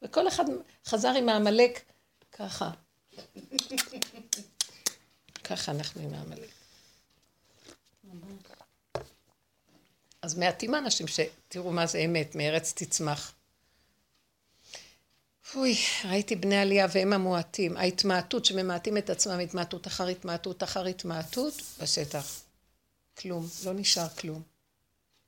וכל 0.02 0.28
אחד 0.28 0.44
חזר 0.86 1.10
עם 1.10 1.30
העמלק 1.30 1.82
ככה. 2.32 2.72
ככה 5.44 5.72
אנחנו 5.72 6.02
עם 6.02 6.14
העמלק. 6.14 6.50
אז 10.22 10.38
מעטים 10.38 10.74
האנשים 10.74 11.06
שתראו 11.08 11.72
מה 11.72 11.88
זה 11.88 11.98
אמת, 11.98 12.36
מארץ 12.36 12.74
תצמח. 12.74 13.34
אוי, 15.56 15.76
ראיתי 16.06 16.36
בני 16.36 16.58
עלייה 16.58 16.88
והם 16.94 17.14
המועטים. 17.14 17.78
ההתמעטות 17.78 18.46
שממעטים 18.46 18.98
את 18.98 19.10
עצמם, 19.10 19.40
התמעטות 19.40 19.88
אחר 19.88 20.08
התמעטות 20.08 20.64
אחר 20.64 20.86
התמעטות, 20.86 21.54
בשטח. 21.82 22.42
כלום, 23.18 23.48
לא 23.66 23.74
נשאר 23.74 24.10
כלום. 24.10 24.42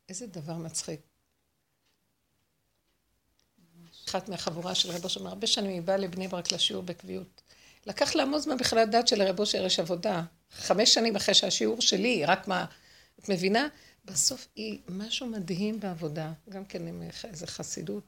איזה 0.10 0.27
דבר 0.27 0.53
מצחיק. 0.53 0.99
אחת 4.10 4.29
מהחבורה 4.29 4.75
של 4.75 4.91
רבו 4.91 5.10
שאומר, 5.10 5.29
הרבה 5.29 5.47
שנים 5.47 5.71
היא 5.71 5.82
באה 5.82 5.97
לבני 5.97 6.27
ברק 6.27 6.51
לשיעור 6.51 6.84
בקביעות. 6.84 7.42
לקח 7.86 8.15
לה 8.15 8.24
המון 8.24 8.39
זמן 8.39 8.58
בכלל 8.58 8.82
לדעת 8.82 9.08
שלרבו 9.08 9.41
אושר 9.41 9.65
יש 9.65 9.80
עבודה. 9.80 10.24
חמש 10.52 10.93
שנים 10.93 11.15
אחרי 11.15 11.36
שהשיעור 11.36 11.82
שלי, 11.82 12.26
רק 12.26 12.48
מה, 12.48 12.65
את 13.19 13.30
מבינה? 13.30 13.67
בסוף 14.06 14.48
היא 14.56 14.80
משהו 14.89 15.28
מדהים 15.28 15.80
בעבודה, 15.80 16.32
גם 16.50 16.65
כן 16.65 16.88
עם 16.88 17.04
איזה 17.24 17.48
חסידות. 17.48 18.04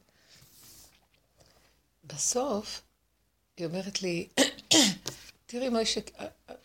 בסוף, 2.03 2.81
היא 3.57 3.65
אומרת 3.65 4.01
לי, 4.01 4.27
תראי 5.47 5.69
מוישה, 5.69 6.01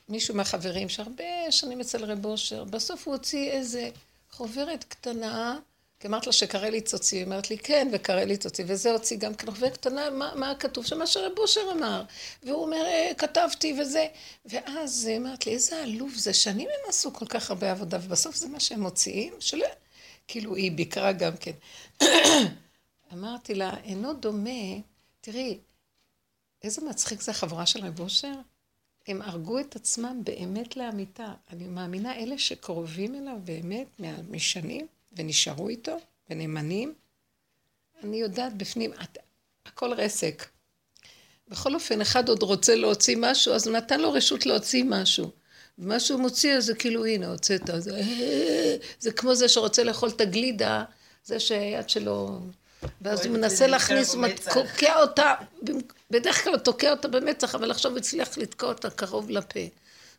מישהו 0.08 0.34
מהחברים 0.34 0.88
שהרבה 0.88 1.24
שנים 1.50 1.80
אצל 1.80 2.04
רב 2.04 2.24
אושר, 2.24 2.64
בסוף 2.64 3.06
הוא 3.06 3.14
הוציא 3.14 3.50
איזה 3.50 3.90
חוברת 4.30 4.84
קטנה, 4.84 5.58
כי 6.00 6.08
אמרת 6.08 6.26
לה 6.26 6.32
שקרליץ 6.32 6.94
הוציא, 6.94 7.18
היא 7.18 7.24
אומרת 7.24 7.50
לי, 7.50 7.58
כן, 7.58 7.88
וקרליץ 7.92 8.44
הוציא, 8.44 8.64
וזה 8.68 8.92
הוציא 8.92 9.16
גם 9.16 9.32
חוברת 9.44 9.72
קטנה, 9.76 10.10
מה, 10.10 10.32
מה 10.34 10.54
כתוב 10.54 10.86
שם? 10.86 10.98
מה 10.98 11.06
שרב 11.06 11.38
אושר 11.38 11.60
אמר. 11.72 12.04
והוא 12.42 12.62
אומר, 12.62 12.84
אה, 12.86 13.12
כתבתי 13.18 13.76
וזה. 13.80 14.06
ואז 14.44 15.06
היא 15.06 15.16
אמרת 15.16 15.46
לי, 15.46 15.52
איזה 15.52 15.82
עלוב 15.82 16.12
זה, 16.16 16.34
שנים 16.34 16.68
הם 16.68 16.88
עשו 16.88 17.12
כל 17.12 17.26
כך 17.26 17.50
הרבה 17.50 17.70
עבודה, 17.70 17.98
ובסוף 18.02 18.36
זה 18.36 18.48
מה 18.48 18.60
שהם 18.60 18.80
מוציאים, 18.80 19.32
שלא... 19.40 19.66
כאילו, 20.28 20.54
היא 20.54 20.72
ביקרה 20.72 21.12
גם 21.12 21.32
כן. 21.40 21.52
אמרתי 23.12 23.54
לה, 23.54 23.74
אינו 23.84 24.12
דומה 24.12 24.80
תראי, 25.20 25.58
איזה 26.62 26.82
מצחיק 26.84 27.20
זה 27.20 27.30
החברה 27.30 27.66
של 27.66 27.86
רב 27.86 28.00
אושר. 28.00 28.34
הם 29.08 29.22
הרגו 29.22 29.60
את 29.60 29.76
עצמם 29.76 30.20
באמת 30.24 30.76
לאמיתה. 30.76 31.32
אני 31.50 31.66
מאמינה, 31.66 32.16
אלה 32.16 32.38
שקרובים 32.38 33.14
אליו 33.14 33.36
באמת 33.44 34.00
משנים, 34.30 34.86
ונשארו 35.12 35.68
איתו, 35.68 35.96
ונאמנים, 36.30 36.94
אני 38.04 38.16
יודעת 38.16 38.56
בפנים, 38.56 38.92
את, 38.92 39.18
הכל 39.66 39.92
רסק. 39.92 40.46
בכל 41.48 41.74
אופן, 41.74 42.00
אחד 42.00 42.28
עוד 42.28 42.42
רוצה 42.42 42.74
להוציא 42.74 43.16
משהו, 43.20 43.54
אז 43.54 43.66
הוא 43.66 43.76
נתן 43.76 44.00
לו 44.00 44.12
רשות 44.12 44.46
להוציא 44.46 44.84
משהו. 44.86 45.30
ומה 45.78 46.00
שהוא 46.00 46.20
מוציא, 46.20 46.60
זה 46.60 46.74
כאילו, 46.74 47.06
הנה, 47.06 47.26
הוצאת. 47.26 47.62
זה, 47.78 48.02
זה 48.98 49.12
כמו 49.12 49.34
זה 49.34 49.48
שרוצה 49.48 49.82
לאכול 49.82 50.08
את 50.08 50.20
הגלידה, 50.20 50.84
זה 51.24 51.40
שהיד 51.40 51.88
שלו 51.88 52.40
ואז 53.00 53.26
הוא 53.26 53.34
מנסה 53.34 53.66
להכניס, 53.66 54.14
הוא 54.14 54.24
תוקע 54.54 54.96
אותה, 54.96 55.34
בדרך 56.10 56.44
כלל 56.44 56.52
הוא 56.52 56.60
תוקע 56.60 56.90
אותה 56.90 57.08
במצח, 57.08 57.54
אבל 57.54 57.70
עכשיו 57.70 57.90
הוא 57.90 57.98
הצליח 57.98 58.38
לתקוע 58.38 58.68
אותה 58.68 58.90
קרוב 58.90 59.30
לפה. 59.30 59.60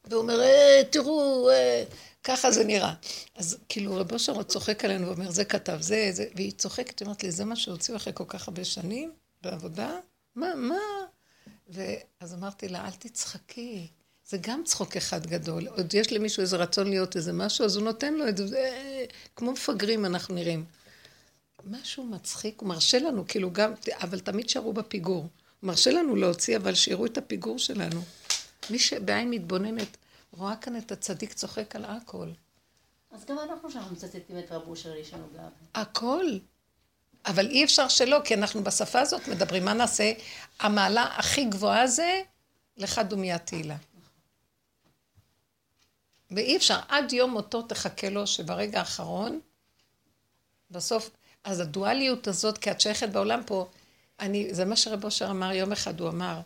והוא 0.06 0.22
אומר, 0.22 0.42
אה, 0.42 0.82
תראו, 0.90 1.50
אה, 1.50 1.84
ככה 2.24 2.52
זה 2.52 2.64
נראה. 2.64 2.94
אז 3.36 3.58
כאילו 3.70 3.96
רבו 3.96 4.20
שרו 4.20 4.44
צוחק 4.44 4.86
עלינו 4.86 5.08
ואומר, 5.08 5.32
זה 5.32 5.46
כתב, 5.46 5.78
זה, 5.82 6.10
זה, 6.12 6.26
והיא 6.36 6.52
צוחקת, 6.52 7.02
אומרת 7.02 7.24
לי, 7.24 7.32
זה 7.32 7.46
מה 7.46 7.56
שהוציאו 7.56 7.98
אחרי 7.98 8.14
כל 8.16 8.24
כך 8.28 8.48
הרבה 8.48 8.66
שנים 8.66 9.12
בעבודה? 9.42 10.00
מה, 10.36 10.56
מה? 10.56 10.76
ואז 11.70 12.34
אמרתי 12.34 12.68
לה, 12.68 12.86
אל 12.86 12.92
תצחקי. 12.92 13.88
זה 14.26 14.38
גם 14.42 14.64
צחוק 14.66 14.98
אחד 14.98 15.28
גדול. 15.28 15.68
עוד 15.68 15.94
יש 15.94 16.14
למישהו 16.14 16.42
איזה 16.42 16.58
רצון 16.58 16.90
להיות 16.90 17.16
איזה 17.16 17.34
משהו, 17.34 17.66
אז 17.66 17.76
הוא 17.76 17.84
נותן 17.84 18.14
לו 18.14 18.28
את 18.28 18.38
זה. 18.38 18.78
כמו 19.36 19.52
מפגרים 19.52 20.06
אנחנו 20.06 20.36
נראים. 20.36 20.66
משהו 21.66 22.04
מצחיק, 22.04 22.62
הוא 22.62 22.70
מרשה 22.70 23.00
לנו, 23.00 23.28
כאילו 23.28 23.54
גם, 23.54 23.74
אבל 24.02 24.20
תמיד 24.20 24.50
שערו 24.50 24.74
בפיגור. 24.74 25.22
הוא 25.22 25.30
מרשה 25.68 25.92
לנו 25.92 26.16
להוציא, 26.16 26.58
אבל 26.58 26.76
שיראו 26.76 27.06
את 27.06 27.18
הפיגור 27.18 27.60
שלנו. 27.60 28.02
מי 28.70 28.80
שבעין 28.80 29.30
מתבוננת 29.30 29.98
רואה 30.32 30.56
כאן 30.56 30.78
את 30.78 30.92
הצדיק 30.92 31.34
צוחק 31.34 31.76
על 31.76 31.86
הכל. 31.86 32.28
אז 33.12 33.26
גם 33.26 33.40
אנחנו 33.40 33.72
שאנחנו 33.72 33.96
מצטטים 33.96 34.40
את 34.40 34.52
רב 34.52 34.68
אושר 34.68 34.96
יש 34.96 35.14
לנו. 35.14 35.28
הכל. 35.76 36.26
אבל 37.26 37.48
אי 37.48 37.64
אפשר 37.64 37.88
שלא, 37.88 38.18
כי 38.24 38.34
אנחנו 38.34 38.64
בשפה 38.64 39.00
הזאת 39.00 39.28
מדברים, 39.28 39.66
מה 39.66 39.74
נעשה? 39.74 40.14
המעלה 40.60 41.04
הכי 41.04 41.46
גבוהה 41.46 41.88
זה 41.88 42.22
לך 42.78 43.00
דומיית 43.00 43.46
תהילה. 43.46 43.78
ואי 46.32 46.58
אפשר, 46.58 46.80
עד 46.88 47.14
יום 47.14 47.32
מותו 47.32 47.62
תחכה 47.62 48.10
לו 48.10 48.28
שברגע 48.28 48.80
האחרון, 48.80 49.40
בסוף 50.72 51.10
אז 51.44 51.60
הדואליות 51.60 52.28
הזאת, 52.28 52.58
כי 52.58 52.72
את 52.72 52.82
שייכת 52.82 53.10
בעולם 53.10 53.42
פה, 53.46 53.70
אני, 54.20 54.54
זה 54.54 54.66
מה 54.66 54.76
שרב 54.76 55.04
אושר 55.04 55.32
אמר 55.32 55.52
יום 55.52 55.72
אחד, 55.72 56.00
הוא 56.00 56.10
אמר, 56.10 56.40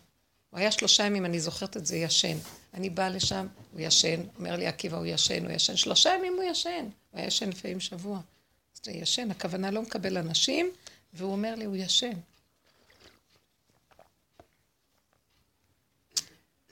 הוא 0.50 0.60
היה 0.60 0.72
שלושה 0.72 1.04
ימים, 1.04 1.26
אני 1.26 1.40
זוכרת 1.40 1.78
את 1.78 1.86
זה, 1.86 1.98
ישן. 1.98 2.38
אני 2.76 2.90
באה 2.90 3.10
לשם, 3.10 3.48
הוא 3.72 3.82
ישן, 3.82 4.22
אומר 4.38 4.56
לי 4.56 4.68
עקיבא, 4.68 4.98
הוא 4.98 5.06
ישן, 5.06 5.46
הוא 5.46 5.52
ישן, 5.52 5.78
שלושה 5.78 6.10
ימים 6.10 6.34
הוא 6.34 6.44
ישן. 6.44 6.86
הוא 7.12 7.20
היה 7.20 7.28
ישן 7.28 7.50
לפעמים 7.50 7.80
שבוע. 7.80 8.18
אז 8.18 8.80
זה 8.84 8.92
ישן, 8.92 9.32
הכוונה 9.32 9.72
לא 9.72 9.82
מקבל 9.82 10.18
אנשים, 10.18 10.72
והוא 11.14 11.32
אומר 11.32 11.56
לי, 11.56 11.66
הוא 11.66 11.76
ישן. 11.76 12.14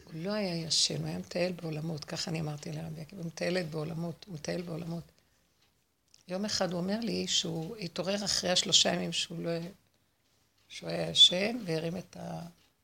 הוא 0.04 0.14
לא 0.14 0.32
היה 0.32 0.56
ישן, 0.56 0.98
הוא 0.98 1.08
היה 1.08 1.18
מטייל 1.18 1.52
בעולמות, 1.52 2.06
ככה 2.06 2.32
אני 2.32 2.42
אמרתי 2.42 2.72
לרבי 2.72 3.02
עקיבא, 3.02 3.22
הוא 3.22 3.28
מטיילת 3.28 3.70
בעולמות, 3.70 4.26
הוא 4.28 4.36
מטייל 4.36 4.62
בעולמות. 4.62 5.04
יום 6.28 6.46
אחד 6.46 6.72
הוא 6.72 6.80
אומר 6.80 7.00
לי 7.00 7.28
שהוא 7.28 7.78
התעורר 7.78 8.26
אחרי 8.26 8.50
השלושה 8.50 8.94
ימים 8.94 9.12
שהוא 9.12 9.44
לא... 9.44 9.52
שהוא 10.68 10.90
היה 10.90 11.10
ישן, 11.10 11.58
והרים 11.66 11.98
את 11.98 12.18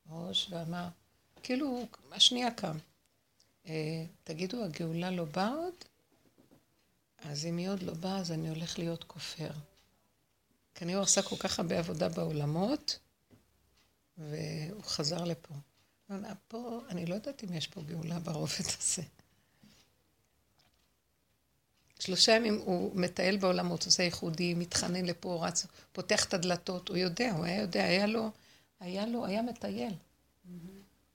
הראש 0.10 0.48
ואמר, 0.50 0.88
כאילו, 1.44 1.86
השנייה 2.12 2.52
קם. 2.52 2.78
אה, 3.70 4.06
תגידו, 4.24 4.64
הגאולה 4.64 5.12
לא 5.12 5.26
באה 5.26 5.50
עוד? 5.50 5.74
אז 7.18 7.46
אם 7.46 7.58
היא 7.58 7.70
עוד 7.70 7.84
לא 7.84 7.94
באה, 7.94 8.18
אז 8.18 8.32
אני 8.32 8.50
הולך 8.50 8.80
להיות 8.80 9.04
כופר. 9.04 9.52
כנראה 10.76 10.98
הוא 10.98 11.04
עשה 11.04 11.22
כל 11.22 11.36
כך 11.40 11.60
הרבה 11.60 11.80
עבודה 11.80 12.10
בעולמות, 12.10 13.00
והוא 14.18 14.84
חזר 14.84 15.24
לפה. 15.24 15.54
פה, 16.48 16.82
אני 16.90 17.06
לא 17.06 17.16
יודעת 17.16 17.44
אם 17.44 17.54
יש 17.54 17.68
פה 17.68 17.82
גאולה 17.82 18.20
ברובד 18.20 18.66
הזה. 18.80 19.04
שלושה 22.00 22.32
ימים 22.32 22.62
הוא 22.66 22.96
מטייל 22.96 23.38
בעולמות, 23.38 23.86
עושה 23.86 24.04
ייחודי, 24.04 24.54
מתחנן 24.54 25.06
לפה, 25.06 25.48
רץ, 25.48 25.66
פותח 25.92 26.26
את 26.26 26.34
הדלתות, 26.34 26.90
הוא 26.90 26.98
יודע, 26.98 27.32
הוא 27.32 27.46
היה 27.46 27.62
יודע, 27.62 27.84
היה 27.84 28.08
לו, 28.08 28.32
היה 28.80 29.06
לו, 29.06 29.26
היה 29.26 29.42
מטייל. 29.42 29.94
Mm-hmm. 29.94 30.50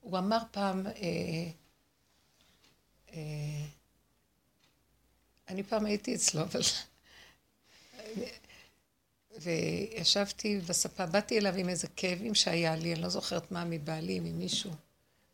הוא 0.01 0.17
אמר 0.17 0.39
פעם, 0.51 0.87
אה, 0.87 0.91
אה, 0.91 1.51
אני 5.47 5.63
פעם 5.63 5.85
הייתי 5.85 6.15
אצלו, 6.15 6.41
אבל... 6.41 6.61
וישבתי 9.39 10.59
בספה, 10.59 11.05
באתי 11.05 11.37
אליו 11.39 11.55
עם 11.55 11.69
איזה 11.69 11.87
כאבים 11.95 12.35
שהיה 12.35 12.75
לי, 12.75 12.93
אני 12.93 13.01
לא 13.01 13.09
זוכרת 13.09 13.51
מה, 13.51 13.65
מבעלי, 13.65 14.19
ממישהו. 14.19 14.71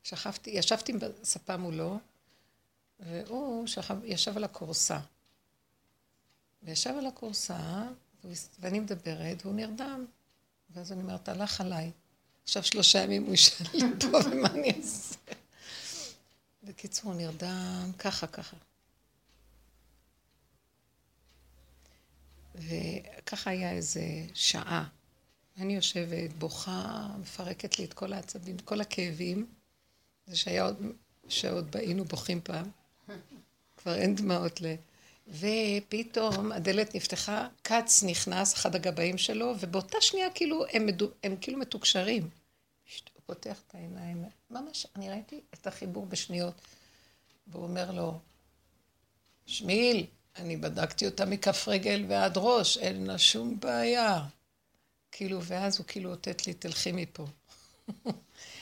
שכבתי, 0.03 0.49
ישבתי 0.49 0.93
בספה 0.93 1.57
מולו, 1.57 1.99
והוא 2.99 3.67
שכב, 3.67 3.97
ישב 4.03 4.37
על 4.37 4.43
הכורסה. 4.43 4.99
וישב 6.63 6.93
על 6.97 7.05
הכורסה, 7.05 7.83
ואני 8.59 8.79
מדברת, 8.79 9.45
והוא 9.45 9.55
נרדם. 9.55 10.05
ואז 10.69 10.91
אני 10.91 11.01
אומרת, 11.01 11.29
הלך 11.29 11.61
עליי. 11.61 11.91
עכשיו 12.43 12.63
שלושה 12.63 12.99
ימים 12.99 13.25
הוא 13.25 13.33
ישאל 13.33 13.65
לי 13.73 13.85
פה, 13.99 14.17
ומה 14.31 14.47
אני 14.47 14.71
אעשה? 14.77 15.15
בקיצור, 16.63 17.13
נרדם 17.13 17.91
ככה, 17.97 18.27
ככה. 18.27 18.57
וככה 22.55 23.49
היה 23.49 23.71
איזה 23.71 24.01
שעה. 24.33 24.87
אני 25.57 25.75
יושבת, 25.75 26.33
בוכה, 26.33 27.07
מפרקת 27.19 27.79
לי 27.79 27.85
את 27.85 27.93
כל 27.93 28.13
העצבים, 28.13 28.55
את 28.55 28.61
כל 28.61 28.81
הכאבים. 28.81 29.45
זה 30.27 30.37
שהיה 30.37 30.65
עוד, 30.65 30.77
שעוד 31.27 31.77
היינו 31.77 32.05
בוכים 32.05 32.41
פעם. 32.41 32.69
כבר 33.77 33.95
אין 33.95 34.15
דמעות 34.15 34.61
ל... 34.61 34.65
ופתאום 35.27 36.51
הדלת 36.51 36.95
נפתחה, 36.95 37.47
כץ 37.63 38.03
נכנס, 38.03 38.53
אחד 38.53 38.75
הגבאים 38.75 39.17
שלו, 39.17 39.53
ובאותה 39.59 39.97
שנייה 40.01 40.29
כאילו 40.31 40.65
הם, 40.73 40.85
מדו, 40.85 41.09
הם 41.23 41.35
כאילו 41.41 41.59
מתוקשרים. 41.59 42.29
פותח 43.31 43.61
את 43.67 43.75
העיניים, 43.75 44.25
ממש, 44.49 44.87
אני 44.95 45.09
ראיתי 45.09 45.41
את 45.53 45.67
החיבור 45.67 46.05
בשניות. 46.05 46.61
והוא 47.47 47.63
אומר 47.63 47.91
לו, 47.91 48.19
שמיל, 49.45 50.05
אני 50.35 50.57
בדקתי 50.57 51.05
אותה 51.05 51.25
מכף 51.25 51.67
רגל 51.67 52.05
ועד 52.09 52.33
ראש, 52.35 52.77
אין 52.77 53.07
לה 53.07 53.17
שום 53.17 53.59
בעיה. 53.59 54.27
כאילו, 55.11 55.43
ואז 55.43 55.77
הוא 55.77 55.85
כאילו 55.87 56.11
אותת 56.11 56.47
לי, 56.47 56.53
תלכי 56.53 56.91
מפה. 56.91 57.25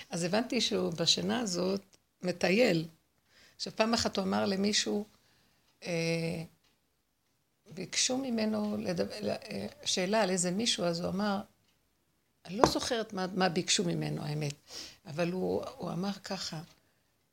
אז 0.10 0.24
הבנתי 0.24 0.62
שהוא 0.62 0.94
בשנה 0.94 1.40
הזאת 1.40 1.98
מטייל. 2.22 2.88
עכשיו, 3.56 3.74
פעם 3.76 3.94
אחת 3.94 4.18
הוא 4.18 4.26
אמר 4.26 4.46
למישהו, 4.46 5.06
אה, 5.84 6.44
ביקשו 7.74 8.18
ממנו 8.18 8.78
לדבר, 8.78 9.30
אה, 9.30 9.68
שאלה 9.86 10.22
על 10.22 10.30
איזה 10.30 10.52
מישהו, 10.52 10.84
אז 10.84 11.00
הוא 11.00 11.10
אמר, 11.10 11.42
אני 12.46 12.58
לא 12.58 12.68
זוכרת 12.68 13.14
מה, 13.14 13.26
מה 13.36 13.50
ביקשו 13.50 13.84
ממנו, 13.84 14.22
האמת, 14.22 14.54
אבל 15.06 15.32
הוא, 15.32 15.64
הוא 15.78 15.92
אמר 15.92 16.12
ככה, 16.14 16.62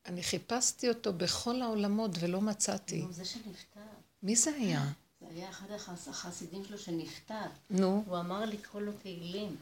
אני 0.07 0.23
חיפשתי 0.23 0.89
אותו 0.89 1.13
בכל 1.13 1.63
העולמות 1.63 2.11
ולא 2.21 2.41
מצאתי. 2.41 3.03
נו, 3.03 3.13
זה 3.13 3.25
שנפטר. 3.25 3.81
מי 4.23 4.37
זה 4.37 4.51
היה? 4.51 4.87
זה 5.21 5.27
היה 5.31 5.51
אחד 5.51 5.67
החסידים 6.11 6.65
שלו 6.65 6.79
שנפטר. 6.79 7.47
נו. 7.71 8.05
הוא 8.07 8.19
אמר 8.19 8.45
לקרוא 8.45 8.83
לו 8.83 8.93
תהילים. 8.93 9.57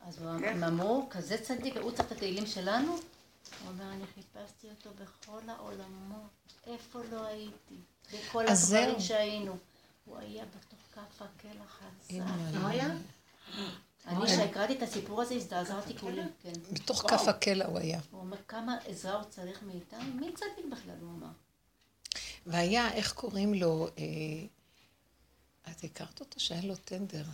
אז 0.00 0.18
הוא 0.18 0.30
אמר, 0.30 0.48
הם 0.48 0.64
אמרו, 0.64 1.06
כזה 1.10 1.36
צדיק, 1.42 1.76
הוא 1.76 1.90
צריך 1.90 2.06
את 2.06 2.12
התהילים 2.12 2.46
שלנו? 2.46 2.92
הוא 2.92 3.68
אומר, 3.68 3.92
אני 3.92 4.04
חיפשתי 4.14 4.68
אותו 4.70 4.90
בכל 4.94 5.40
העולמות, 5.48 6.30
איפה 6.66 7.00
לא 7.10 7.24
הייתי, 7.24 7.74
בכל 8.12 8.46
הדברים 8.48 9.00
שהיינו. 9.00 9.56
הוא 10.04 10.18
היה 10.18 10.44
בתוך 10.44 10.80
כף 10.94 11.22
הקלע 11.22 11.66
חזק. 11.66 12.14
אני, 14.06 14.26
כשהקראתי 14.26 14.72
את 14.72 14.82
הסיפור 14.82 15.22
הזה, 15.22 15.34
הזדעזעתי 15.34 15.98
כולי, 15.98 16.22
כן. 16.42 16.52
בתוך 16.72 17.10
כף 17.10 17.28
הקלע 17.28 17.66
הוא 17.66 17.78
היה. 17.78 18.00
הוא 18.10 18.20
אומר, 18.20 18.36
כמה 18.48 18.78
עזרה 18.86 19.14
הוא 19.14 19.24
צריך 19.24 19.62
מאיתנו? 19.62 20.14
מי 20.14 20.32
צדיק 20.34 20.66
בכלל, 20.72 20.96
הוא 21.00 21.10
אמר. 21.10 21.30
והיה, 22.46 22.92
איך 22.92 23.12
קוראים 23.12 23.54
לו, 23.54 23.88
אה, 23.98 24.04
את 25.70 25.84
הכרת 25.84 26.20
אותו 26.20 26.40
שהיה 26.40 26.62
לו 26.62 26.76
טנדר. 26.76 27.24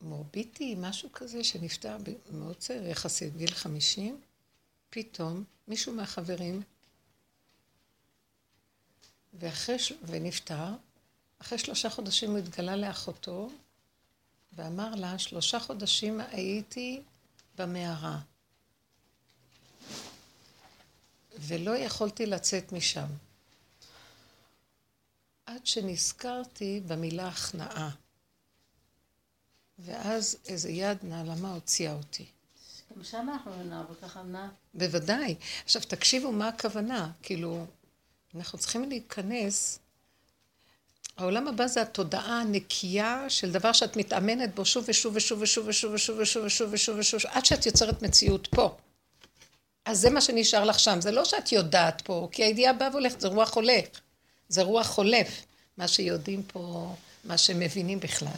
מורביטי, 0.00 0.74
משהו 0.78 1.12
כזה, 1.12 1.44
שנפטר 1.44 1.96
מאוד 2.30 2.56
צעיר, 2.56 2.86
יחסית, 2.86 3.36
גיל 3.36 3.50
חמישים, 3.50 4.20
פתאום 4.90 5.44
מישהו 5.68 5.92
מהחברים, 5.92 6.62
ואחרי, 9.34 9.76
ונפטר, 10.02 10.74
אחרי 11.38 11.58
שלושה 11.58 11.90
חודשים 11.90 12.30
הוא 12.30 12.38
התגלה 12.38 12.76
לאחותו, 12.76 13.50
ואמר 14.56 14.94
לה, 14.94 15.18
שלושה 15.18 15.60
חודשים 15.60 16.20
הייתי 16.20 17.02
במערה, 17.58 18.18
ולא 21.38 21.76
יכולתי 21.76 22.26
לצאת 22.26 22.72
משם. 22.72 23.06
עד 25.46 25.66
שנזכרתי 25.66 26.80
במילה 26.86 27.28
הכנעה. 27.28 27.90
ואז 29.78 30.36
איזה 30.48 30.70
יד 30.70 30.98
נעלמה 31.02 31.52
הוציאה 31.52 31.92
אותי. 31.92 32.26
גם 32.96 33.04
שם 33.04 33.28
אנחנו 33.32 33.64
נעבור 33.64 33.96
ככה, 34.02 34.22
מה? 34.22 34.50
בוודאי. 34.74 35.34
עכשיו, 35.64 35.82
תקשיבו 35.82 36.32
מה 36.32 36.48
הכוונה. 36.48 37.12
כאילו, 37.22 37.66
אנחנו 38.34 38.58
צריכים 38.58 38.88
להיכנס... 38.88 39.78
העולם 41.16 41.48
הבא 41.48 41.66
זה 41.66 41.82
התודעה 41.82 42.40
הנקייה 42.40 43.24
של 43.28 43.52
דבר 43.52 43.72
שאת 43.72 43.96
מתאמנת 43.96 44.54
בו 44.54 44.64
שוב 44.64 44.84
ושוב 44.88 45.16
ושוב 45.16 45.42
ושוב 45.42 45.68
ושוב 45.68 45.92
ושוב 45.94 46.18
ושוב 46.20 46.44
ושוב 46.44 46.68
ושוב 46.72 46.98
ושוב 46.98 47.20
עד 47.30 47.44
שאת 47.44 47.66
יוצרת 47.66 48.02
מציאות 48.02 48.46
פה. 48.46 48.76
אז 49.84 50.00
זה 50.00 50.10
מה 50.10 50.20
שנשאר 50.20 50.64
לך 50.64 50.78
שם. 50.78 51.00
זה 51.00 51.10
לא 51.10 51.24
שאת 51.24 51.52
יודעת 51.52 52.02
פה, 52.02 52.28
כי 52.32 52.44
הידיעה 52.44 52.72
באה 52.72 52.88
והולכת, 52.92 53.20
זה 53.20 53.28
רוח 53.28 53.54
הולך. 53.54 53.86
זה 54.48 54.62
רוח 54.62 54.86
חולף. 54.86 55.28
מה 55.76 55.88
שיודעים 55.88 56.42
פה, 56.42 56.94
מה 57.24 57.38
שמבינים 57.38 58.00
בכלל. 58.00 58.28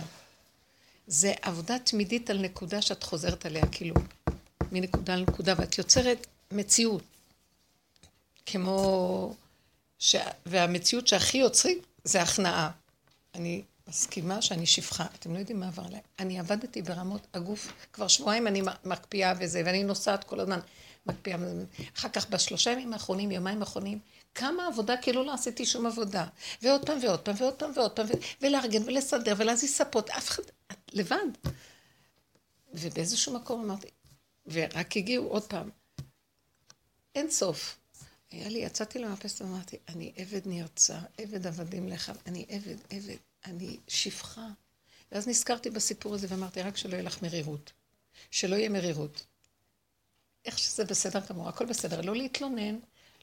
זה 1.07 1.33
עבודה 1.43 1.79
תמידית 1.79 2.31
על 2.31 2.39
נקודה 2.39 2.83
שאת 2.83 3.03
חוזרת 3.03 3.47
עליה, 3.47 3.67
כאילו, 3.73 3.95
מנקודה 4.73 5.17
לנקודה, 5.17 5.55
ואת 5.59 5.79
יוצרת 5.79 6.27
מציאות. 6.53 7.03
כמו... 8.47 9.35
ש... 9.99 10.17
והמציאות 10.47 11.07
שהכי 11.07 11.39
יוצרים 11.39 11.79
זה 12.07 12.23
הכנעה. 12.23 12.71
אני 13.35 13.63
מסכימה 13.89 14.43
שאני 14.43 14.67
שפחה, 14.67 15.07
אתם 15.19 15.35
לא 15.35 15.39
יודעים 15.39 15.61
מה 15.61 15.67
עבר 15.67 15.83
עליי. 15.87 16.01
אני 16.19 16.39
עבדתי 16.39 16.83
ברמות 16.83 17.27
הגוף, 17.35 17.73
כבר 17.93 18.09
שבועיים 18.09 18.47
אני 18.47 18.63
מקפיאה 18.85 19.33
וזה, 19.41 19.63
ואני 19.67 19.85
נוסעת 19.85 20.25
כל 20.25 20.41
הזמן, 20.41 20.61
מקפיאה. 21.07 21.39
אחר 21.97 22.09
כך 22.09 22.31
בשלושה 22.31 22.71
ימים 22.71 22.93
האחרונים, 22.93 23.31
יומיים 23.31 23.61
האחרונים, 23.61 23.99
כמה 24.35 24.67
עבודה 24.67 24.97
כאילו 24.97 25.25
לא 25.25 25.35
עשיתי 25.35 25.67
שום 25.67 25.87
עבודה. 25.87 26.27
ועוד 26.63 26.87
פעם 26.87 26.99
ועוד 27.03 27.21
פעם 27.21 27.35
ועוד 27.39 27.55
פעם 27.55 27.73
ועוד 27.75 27.93
פעם, 27.93 28.07
ולארגן 28.41 28.83
ולסדר 28.87 29.35
ולהזיז 29.37 29.71
ספות, 29.71 30.11
אף 30.11 30.29
אחד, 30.29 30.43
לבד. 30.93 31.27
ובאיזשהו 32.75 33.35
מקום 33.35 33.65
אמרתי, 33.65 33.89
ורק 34.47 34.97
הגיעו 34.97 35.27
עוד 35.27 35.43
פעם, 35.43 35.71
אין 37.15 37.31
סוף. 37.31 37.79
היה 38.37 38.49
לי, 38.49 38.59
יצאתי 38.59 38.99
למאפסת 38.99 39.43
ואמרתי, 39.43 39.77
אני 39.89 40.13
עבד 40.17 40.41
נרצע, 40.47 40.99
עבד 41.19 41.47
עבדים 41.47 41.89
לך, 41.89 42.13
אני 42.27 42.47
עבד, 42.49 42.77
עבד, 42.91 43.17
אני 43.45 43.77
שפחה. 43.89 44.47
ואז 45.13 45.29
נזכרתי 45.29 45.71
בסיפור 45.71 46.15
הזה 46.15 46.27
ואמרתי, 46.31 46.63
רק 46.63 46.77
שלא 46.77 46.93
יהיה 46.93 47.03
לך 47.03 47.23
מרירות. 47.23 47.73
שלא 48.31 48.57
יהיה 48.57 48.69
מרירות. 48.69 49.27
איך 50.45 50.59
שזה 50.59 50.85
בסדר 50.85 51.21
גמור, 51.29 51.49
הכל 51.49 51.67
בסדר, 51.67 52.01
לא 52.01 52.17
להתלונן, 52.17 52.79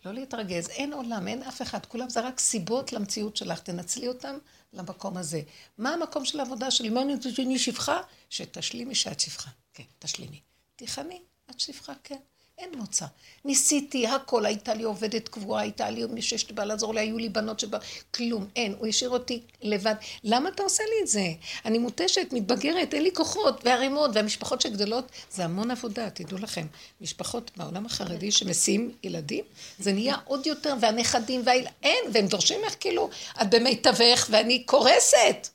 לא 0.05 0.13
להתרגז, 0.13 0.69
אין 0.69 0.93
עולם, 0.93 1.27
אין 1.27 1.43
אף 1.43 1.61
אחד, 1.61 1.85
כולם 1.85 2.09
זה 2.09 2.21
רק 2.21 2.39
סיבות 2.39 2.93
למציאות 2.93 3.37
שלך, 3.37 3.59
תנצלי 3.59 4.07
אותם 4.07 4.37
למקום 4.73 5.17
הזה. 5.17 5.41
מה 5.77 5.93
המקום 5.93 6.25
של 6.25 6.39
העבודה 6.39 6.71
שלי? 6.71 6.89
מה 6.89 7.01
אני 7.39 7.59
שפחה? 7.59 8.01
שתשלימי 8.29 8.95
שאת 8.95 9.19
שפחה. 9.19 9.49
כן, 9.73 9.83
תשלימי. 9.99 10.41
תיכני, 10.75 11.21
את 11.49 11.59
שפחה, 11.59 11.93
כן. 12.03 12.19
אין 12.57 12.69
מוצא. 12.75 13.05
ניסיתי 13.45 14.07
הכל, 14.07 14.45
הייתה 14.45 14.73
לי 14.73 14.83
עובדת 14.83 15.29
קבועה, 15.29 15.61
הייתה 15.61 15.89
לי 15.89 16.05
מי 16.05 16.21
שיש 16.21 16.49
לי 16.49 16.55
בא 16.55 16.63
לעזור 16.63 16.93
לי, 16.93 17.01
היו 17.01 17.17
לי 17.17 17.29
בנות 17.29 17.59
שבא, 17.59 17.77
כלום, 18.15 18.47
אין, 18.55 18.75
הוא 18.79 18.87
השאיר 18.87 19.09
אותי 19.09 19.41
לבד. 19.61 19.95
למה 20.23 20.49
אתה 20.49 20.63
עושה 20.63 20.83
לי 20.83 21.03
את 21.03 21.07
זה? 21.07 21.33
אני 21.65 21.77
מותשת, 21.77 22.27
מתבגרת, 22.31 22.93
אין 22.93 23.03
לי 23.03 23.11
כוחות 23.13 23.65
וערימות, 23.65 24.11
והמשפחות 24.13 24.61
שגדלות, 24.61 25.11
זה 25.31 25.45
המון 25.45 25.71
עבודה, 25.71 26.09
תדעו 26.09 26.37
לכם. 26.37 26.67
משפחות 27.01 27.51
בעולם 27.57 27.85
החרדי 27.85 28.31
שמסיעים 28.31 28.95
ילדים, 29.03 29.43
זה 29.79 29.93
נהיה 29.93 30.15
עוד 30.25 30.47
יותר, 30.47 30.75
והנכדים, 30.81 31.41
והיל... 31.45 31.67
אין, 31.83 32.05
והם 32.13 32.27
דורשים 32.27 32.61
ממך 32.61 32.75
כאילו, 32.79 33.09
את 33.41 33.49
במיטבך 33.49 34.27
ואני 34.31 34.63
קורסת. 34.63 35.47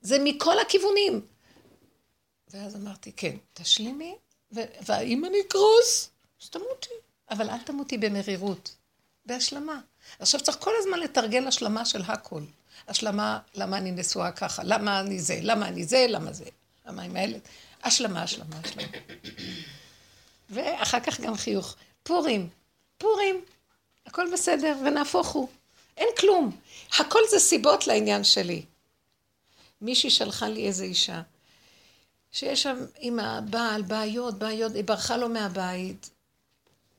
זה 0.00 0.18
מכל 0.24 0.58
הכיוונים. 0.58 1.20
ואז 2.50 2.76
אמרתי, 2.76 3.12
כן, 3.12 3.36
תשלימי, 3.52 4.14
והאם 4.52 5.24
אני 5.24 5.36
אקרוס? 5.48 6.10
אז 6.42 6.48
תמותי. 6.48 6.94
אבל 7.30 7.50
אל 7.50 7.58
תמותי 7.58 7.98
במרירות, 7.98 8.74
בהשלמה. 9.26 9.80
עכשיו 10.18 10.40
צריך 10.40 10.58
כל 10.60 10.72
הזמן 10.78 10.98
לתרגל 10.98 11.46
השלמה 11.46 11.84
של 11.84 12.02
הכל. 12.02 12.42
השלמה, 12.88 13.38
למה 13.54 13.78
אני 13.78 13.90
נשואה 13.90 14.32
ככה, 14.32 14.62
למה 14.64 15.00
אני 15.00 15.20
זה, 15.20 15.38
למה 15.42 15.68
אני 15.68 15.84
זה, 15.84 16.06
למה 16.08 16.32
זה, 16.32 16.44
למה 16.86 17.02
עם 17.02 17.16
הילד. 17.16 17.40
השלמה, 17.82 18.22
השלמה, 18.22 18.56
השלמה. 18.64 18.98
ואחר 20.50 21.00
כך 21.00 21.20
גם 21.20 21.36
חיוך. 21.36 21.76
פורים, 22.02 22.48
פורים, 22.98 23.44
הכל 24.06 24.26
בסדר, 24.32 24.76
ונהפוך 24.86 25.28
הוא. 25.28 25.48
אין 25.96 26.08
כלום. 26.18 26.56
הכל 26.98 27.20
זה 27.30 27.38
סיבות 27.38 27.86
לעניין 27.86 28.24
שלי. 28.24 28.64
מישהי 29.80 30.10
שלחה 30.10 30.48
לי 30.48 30.66
איזה 30.66 30.84
אישה. 30.84 31.22
שיש 32.32 32.62
שם 32.62 32.76
עם 32.98 33.18
הבעל 33.18 33.82
בעיות, 33.82 34.38
בעיות, 34.38 34.74
היא 34.74 34.84
ברחה 34.84 35.16
לו 35.16 35.28
מהבית, 35.28 36.10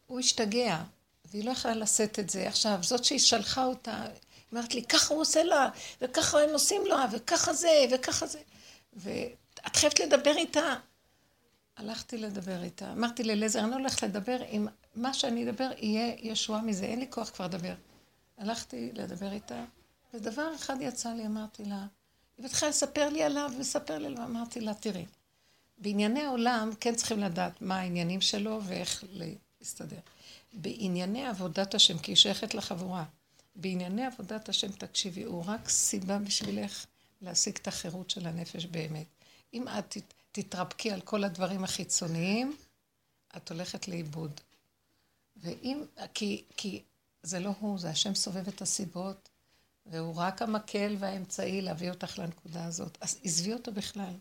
הוא 0.08 0.20
השתגע, 0.20 0.84
והיא 1.26 1.46
לא 1.46 1.52
יכלה 1.52 1.76
לשאת 1.76 2.20
את 2.20 2.30
זה. 2.30 2.48
עכשיו, 2.48 2.78
זאת 2.82 3.04
שהיא 3.06 3.20
שלחה 3.20 3.66
אותה, 3.66 4.02
היא 4.02 4.12
אומרת 4.52 4.76
לי, 4.76 4.84
ככה 4.84 5.14
הוא 5.14 5.22
עושה 5.22 5.44
לה, 5.44 5.70
וככה 6.02 6.42
הם 6.42 6.50
עושים 6.50 6.86
לה, 6.86 7.06
וככה 7.12 7.54
זה, 7.54 7.86
וככה 7.92 8.28
זה. 8.28 8.40
ואת 8.94 9.76
חייבת 9.76 10.00
לדבר 10.00 10.36
איתה. 10.38 10.76
הלכתי 11.78 12.18
לדבר 12.18 12.64
איתה. 12.64 12.92
אמרתי 12.92 13.24
לאליעזר, 13.24 13.60
אני 13.60 13.72
לא 13.72 13.76
הולכת 13.76 14.04
לדבר, 14.04 14.38
אם 14.44 14.68
מה 14.96 15.14
שאני 15.14 15.50
אדבר 15.50 15.70
יהיה 15.78 16.16
ישועה 16.20 16.62
מזה, 16.62 16.86
אין 16.86 17.00
לי 17.00 17.08
כוח 17.10 17.30
כבר 17.30 17.46
לדבר. 17.46 17.74
הלכתי 18.38 18.92
לדבר 18.94 19.32
איתה, 19.32 19.64
ודבר 20.14 20.56
אחד 20.56 20.76
יצא 20.82 21.10
לי, 21.10 21.26
אמרתי 21.26 21.66
לה, 21.66 21.86
היא 22.38 22.46
התחילה 22.46 22.70
לספר 22.70 23.10
לי 23.10 23.24
עליו, 23.24 23.52
ולספר 23.58 23.98
לי 23.98 24.06
עליו, 24.06 24.24
אמרתי 24.24 24.62
לה, 24.62 24.74
תראי, 24.74 25.06
בענייני 25.78 26.22
העולם 26.22 26.70
כן 26.80 26.96
צריכים 26.96 27.20
לדעת 27.20 27.62
מה 27.62 27.80
העניינים 27.80 28.22
שלו 28.22 28.62
ואיך 28.66 29.04
להסתדר. 29.62 30.00
בענייני 30.54 31.26
עבודת 31.26 31.76
השם, 31.76 31.98
כי 31.98 32.12
היא 32.12 32.16
שייכת 32.16 32.54
לחבורה, 32.54 33.06
בענייני 33.56 34.06
עבודת 34.06 34.50
השם, 34.50 34.72
תקשיבי, 34.72 35.24
הוא 35.24 35.44
רק 35.48 35.70
סיבה 35.70 36.20
בשבילך 36.20 36.86
להשיג 37.22 37.58
את 37.62 37.68
החירות 37.68 38.10
של 38.10 38.28
הנפש 38.28 38.66
באמת. 38.66 39.08
אם 39.54 39.68
את 39.68 39.98
תתרפקי 40.32 40.92
על 40.92 41.02
כל 41.02 41.24
הדברים 41.24 41.64
החיצוניים, 41.64 42.58
את 43.38 43.52
הולכת 43.52 43.88
לאיבוד. 43.88 44.42
ואם, 45.38 45.84
כי, 46.14 46.44
כי 46.58 46.82
זה 47.24 47.40
לא 47.40 47.52
הוא, 47.60 47.80
זה 47.80 47.90
השם 47.90 48.16
סובב 48.16 48.48
את 48.48 48.62
הסיבות, 48.62 49.30
והוא 49.86 50.16
רק 50.16 50.42
המקל 50.42 50.96
והאמצעי 51.00 51.62
להביא 51.62 51.90
אותך 51.90 52.20
לנקודה 52.20 52.66
הזאת. 52.66 52.98
אז 53.02 53.20
עזבי 53.24 53.54
אותו 53.54 53.72
בכלל. 53.72 54.14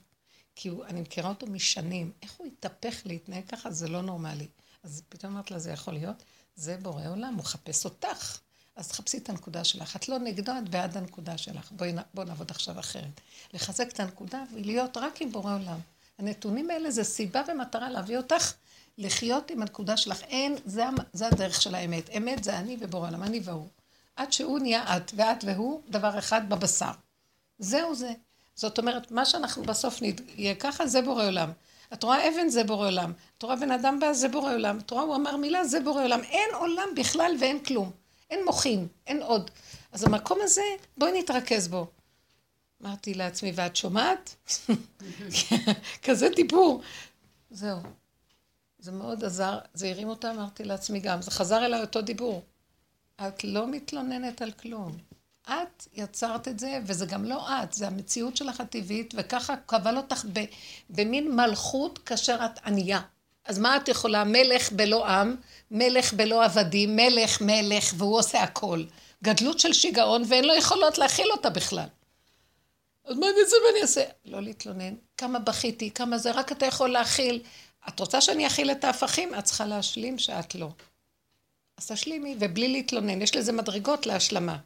כי 0.55 0.69
הוא, 0.69 0.85
אני 0.85 1.01
מכירה 1.01 1.29
אותו 1.29 1.47
משנים, 1.47 2.13
איך 2.23 2.33
הוא 2.39 2.47
התהפך 2.47 3.03
להתנהג 3.05 3.45
ככה, 3.47 3.71
זה 3.71 3.89
לא 3.89 4.03
נורמלי. 4.03 4.47
אז 4.83 5.03
פתאום 5.09 5.33
אמרת 5.33 5.51
לה, 5.51 5.59
זה 5.59 5.71
יכול 5.71 5.95
להיות? 5.95 6.23
זה 6.57 6.77
בורא 6.83 7.09
עולם, 7.09 7.35
הוא 7.35 7.39
מחפש 7.39 7.85
אותך. 7.85 8.39
אז 8.77 8.89
תחפשי 8.89 9.19
את 9.19 9.29
הנקודה 9.29 9.65
שלך. 9.65 9.97
את 9.97 10.09
לא 10.09 10.19
נגדו, 10.19 10.53
את 10.59 10.69
בעד 10.69 10.97
הנקודה 10.97 11.39
שלך. 11.39 11.73
בואי 11.73 11.93
בוא 12.15 12.25
נעבוד 12.25 12.51
עכשיו 12.51 12.81
אחרת. 12.81 13.21
לחזק 13.53 13.89
את 13.89 14.01
הנקודה 14.01 14.45
ולהיות 14.55 14.97
רק 14.97 15.23
עם 15.23 15.33
בורא 15.33 15.55
עולם. 15.55 15.79
הנתונים 16.19 16.71
האלה 16.71 16.91
זה 16.91 17.05
סיבה 17.05 17.43
ומטרה 17.49 17.91
להביא 17.91 18.17
אותך 18.17 18.53
לחיות 18.99 19.51
עם 19.51 19.63
הנקודה 19.63 19.97
שלך. 19.97 20.23
אין, 20.23 20.57
זה, 20.65 20.85
זה 21.13 21.27
הדרך 21.27 21.63
של 21.63 21.75
האמת. 21.75 22.11
אמת 22.17 22.45
זה 22.45 22.59
אני 22.59 22.77
ובורא 22.81 23.09
עולם, 23.09 23.23
אני 23.23 23.41
והוא. 23.45 23.69
עד 24.17 24.33
שהוא 24.33 24.59
נהיה 24.59 24.97
את, 24.97 25.13
ואת 25.17 25.45
והוא, 25.45 25.83
דבר 25.89 26.19
אחד 26.19 26.49
בבשר. 26.49 26.93
זהו 27.59 27.95
זה. 27.95 28.13
זאת 28.55 28.79
אומרת, 28.79 29.11
מה 29.11 29.25
שאנחנו 29.25 29.63
בסוף 29.63 30.01
נהיה 30.03 30.55
ככה, 30.55 30.87
זה 30.87 31.03
בורא 31.03 31.27
עולם. 31.27 31.51
את 31.93 32.03
רואה 32.03 32.29
אבן, 32.29 32.49
זה 32.49 32.65
בורא 32.65 32.87
עולם. 32.87 33.13
את 33.39 33.43
רואה 33.43 33.57
בן 33.57 33.71
אדם 33.71 34.01
בא, 34.01 34.13
זה 34.13 34.29
בורא 34.29 34.53
עולם. 34.53 34.79
את 34.79 34.91
רואה, 34.91 35.03
הוא 35.03 35.17
אמר 35.17 35.37
מילה, 35.37 35.65
זה 35.65 35.81
בורא 35.81 36.03
עולם. 36.03 36.21
אין 36.21 36.55
עולם 36.55 36.89
בכלל 36.97 37.37
ואין 37.41 37.65
כלום. 37.65 37.91
אין 38.31 38.45
מוחין, 38.45 38.87
אין 39.07 39.23
עוד. 39.23 39.51
אז 39.93 40.05
המקום 40.05 40.39
הזה, 40.43 40.63
בואי 40.97 41.21
נתרכז 41.21 41.69
בו. 41.69 41.87
אמרתי 42.83 43.15
לעצמי, 43.15 43.53
ואת 43.55 43.77
שומעת? 43.77 44.37
כזה 46.05 46.29
דיבור. 46.37 46.83
זהו. 47.51 47.79
זה 48.79 48.93
מאוד 48.93 49.25
עזר, 49.25 49.59
זה 49.75 49.89
הרים 49.89 50.09
אותה, 50.09 50.31
אמרתי 50.31 50.65
לעצמי 50.65 51.01
גם. 51.01 51.23
זה 51.23 51.31
חזר 51.31 51.67
אליי 51.67 51.81
אותו 51.81 52.03
דיבור. 52.03 52.43
את 53.29 53.45
לא 53.45 53.71
מתלוננת 53.71 54.43
על 54.43 54.53
כלום. 54.53 54.93
את 55.49 55.87
יצרת 55.93 56.49
את 56.49 56.59
זה, 56.59 56.79
וזה 56.87 57.07
גם 57.07 57.25
לא 57.25 57.63
את, 57.63 57.73
זה 57.73 57.87
המציאות 57.87 58.37
שלך 58.37 58.61
הטבעית, 58.61 59.15
וככה 59.17 59.55
קבל 59.67 59.97
אותך 59.97 60.25
ב, 60.33 60.45
במין 60.91 61.37
מלכות 61.37 61.99
כאשר 61.99 62.39
את 62.45 62.67
ענייה. 62.67 63.01
אז 63.45 63.59
מה 63.59 63.77
את 63.77 63.89
יכולה? 63.89 64.25
מלך 64.25 64.73
בלא 64.73 65.07
עם, 65.07 65.37
מלך 65.71 66.15
בלא 66.15 66.45
עבדים, 66.45 66.97
מלך 66.97 67.41
מלך, 67.41 67.95
והוא 67.97 68.19
עושה 68.19 68.43
הכל. 68.43 68.85
גדלות 69.25 69.59
של 69.59 69.73
שיגעון, 69.73 70.23
ואין 70.29 70.45
לו 70.45 70.55
יכולות 70.55 70.99
להכיל 70.99 71.33
אותה 71.33 71.51
בכלל. 71.51 71.87
אז 73.05 73.19
מה 73.19 73.27
אני 73.27 73.41
אעשה 73.45 73.57
ואני 73.67 73.83
אעשה? 73.83 74.05
לא 74.25 74.41
להתלונן. 74.41 74.95
כמה 75.17 75.39
בכיתי, 75.39 75.91
כמה 75.91 76.19
זה, 76.19 76.31
רק 76.31 76.53
אתה 76.53 76.67
יכול 76.67 76.91
להכיל. 76.91 77.43
את 77.89 78.01
רוצה 78.01 78.21
שאני 78.21 78.47
אכיל 78.47 78.71
את 78.71 78.85
ההפכים? 78.85 79.35
את 79.35 79.45
צריכה 79.45 79.67
להשלים 79.67 80.19
שאת 80.19 80.55
לא. 80.55 80.69
אז 81.77 81.87
תשלימי, 81.87 82.37
ובלי 82.41 82.69
להתלונן. 82.69 83.23
יש 83.23 83.37
לזה 83.37 83.53
מדרגות 83.53 84.07
להשלמה. 84.07 84.57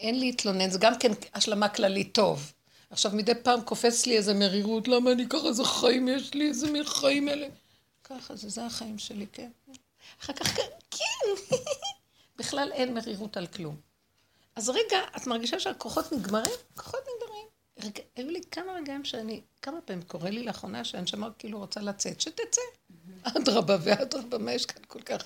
אין 0.00 0.20
להתלונן, 0.20 0.70
זה 0.70 0.78
גם 0.78 0.98
כן 0.98 1.12
השלמה 1.34 1.68
כללית 1.68 2.14
טוב. 2.14 2.52
עכשיו 2.90 3.12
מדי 3.14 3.32
פעם 3.42 3.60
קופץ 3.60 4.06
לי 4.06 4.16
איזה 4.16 4.34
מרירות, 4.34 4.88
למה 4.88 5.12
אני 5.12 5.28
ככה, 5.28 5.48
איזה 5.48 5.64
חיים 5.64 6.08
יש 6.08 6.34
לי, 6.34 6.48
איזה 6.48 6.70
מין 6.70 6.84
חיים 6.84 7.28
אלה. 7.28 7.46
ככה, 8.04 8.36
זה, 8.36 8.48
זה 8.48 8.66
החיים 8.66 8.98
שלי, 8.98 9.26
כן. 9.32 9.50
אחר 10.20 10.32
כך, 10.32 10.56
כן, 10.90 11.54
בכלל 12.38 12.72
אין 12.72 12.94
מרירות 12.94 13.36
על 13.36 13.46
כלום. 13.46 13.76
אז 14.56 14.68
רגע, 14.68 14.98
את 15.16 15.26
מרגישה 15.26 15.60
שהכוחות 15.60 16.12
נגמרים? 16.12 16.54
כוחות 16.76 17.00
נגמרים. 17.00 17.46
רגע, 17.78 18.02
היו 18.16 18.30
לי 18.30 18.40
כמה 18.50 18.72
רגעים 18.72 19.04
שאני, 19.04 19.40
כמה 19.62 19.80
פעמים 19.80 20.02
קורה 20.02 20.30
לי 20.30 20.42
לאחרונה 20.42 20.84
שהנשמה 20.84 21.28
כאילו 21.38 21.58
רוצה 21.58 21.80
לצאת, 21.80 22.20
שתצא. 22.20 22.60
אדרבה 23.22 23.76
ואדרבה, 23.82 24.38
מה 24.38 24.52
יש 24.52 24.66
כאן 24.66 24.82
כל 24.88 25.02
כך? 25.02 25.24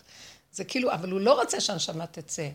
זה 0.52 0.64
כאילו, 0.64 0.92
אבל 0.92 1.10
הוא 1.10 1.20
לא 1.20 1.40
רוצה 1.40 1.60
שהנשמה 1.60 2.06
תצא. 2.06 2.48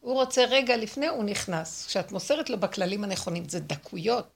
הוא 0.00 0.14
רוצה 0.14 0.44
רגע 0.44 0.76
לפני, 0.76 1.06
הוא 1.08 1.24
נכנס. 1.24 1.86
כשאת 1.86 2.12
מוסרת 2.12 2.50
לו 2.50 2.60
בכללים 2.60 3.04
הנכונים, 3.04 3.48
זה 3.48 3.60
דקויות. 3.60 4.28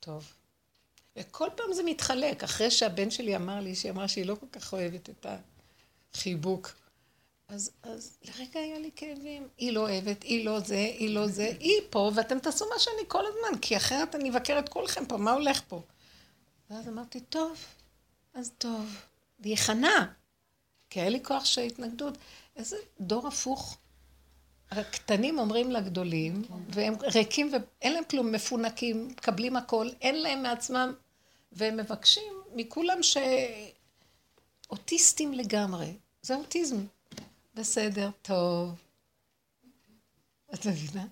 טוב. 0.00 0.32
וכל 1.16 1.48
פעם 1.56 1.72
זה 1.72 1.82
מתחלק. 1.82 2.44
אחרי 2.44 2.70
שהבן 2.70 3.10
שלי 3.10 3.36
אמר 3.36 3.60
לי, 3.60 3.74
שהיא 3.74 3.92
אמרה 3.92 4.08
שהיא 4.08 4.26
לא 4.26 4.34
כל 4.40 4.46
כך 4.52 4.72
אוהבת 4.72 5.10
את 5.10 5.26
החיבוק. 6.14 6.72
אז, 7.48 7.70
אז 7.82 8.18
לרגע 8.22 8.60
היה 8.60 8.78
לי 8.78 8.90
כאבים. 8.96 9.48
היא 9.58 9.72
לא 9.72 9.80
אוהבת, 9.80 10.22
היא 10.22 10.44
לא 10.44 10.60
זה, 10.60 10.74
היא 10.74 11.14
לא 11.14 11.26
זה, 11.26 11.52
היא 11.60 11.80
פה, 11.90 12.10
ואתם 12.14 12.38
תעשו 12.38 12.64
מה 12.68 12.78
שאני 12.78 13.08
כל 13.08 13.24
הזמן, 13.26 13.58
כי 13.58 13.76
אחרת 13.76 14.14
אני 14.14 14.30
אבקר 14.30 14.58
את 14.58 14.68
כולכם 14.68 15.06
פה, 15.06 15.16
מה 15.16 15.32
הולך 15.32 15.62
פה? 15.68 15.82
ואז 16.70 16.88
אמרתי, 16.88 17.20
טוב, 17.20 17.64
אז 18.34 18.52
טוב. 18.58 18.96
והיא 19.40 19.56
חנה, 19.56 20.12
כי 20.90 21.00
היה 21.00 21.08
לי 21.08 21.20
כוח 21.22 21.44
של 21.44 21.60
התנגדות. 21.60 22.18
איזה 22.56 22.76
דור 23.00 23.28
הפוך. 23.28 23.78
הקטנים 24.70 25.38
אומרים 25.38 25.70
לגדולים, 25.70 26.42
והם 26.68 26.94
ריקים 27.14 27.52
ואין 27.52 27.92
להם 27.92 28.04
כלום, 28.04 28.32
מפונקים, 28.32 29.08
מקבלים 29.08 29.56
הכל, 29.56 29.88
אין 30.00 30.22
להם 30.22 30.42
מעצמם, 30.42 30.92
והם 31.52 31.76
מבקשים 31.76 32.32
מכולם 32.54 32.98
שאוטיסטים 34.68 35.32
לגמרי. 35.32 35.92
זה 36.22 36.34
אוטיזם. 36.34 36.76
בסדר, 37.54 38.10
טוב. 38.22 38.74
את 40.54 40.66
מבינה? 40.66 41.06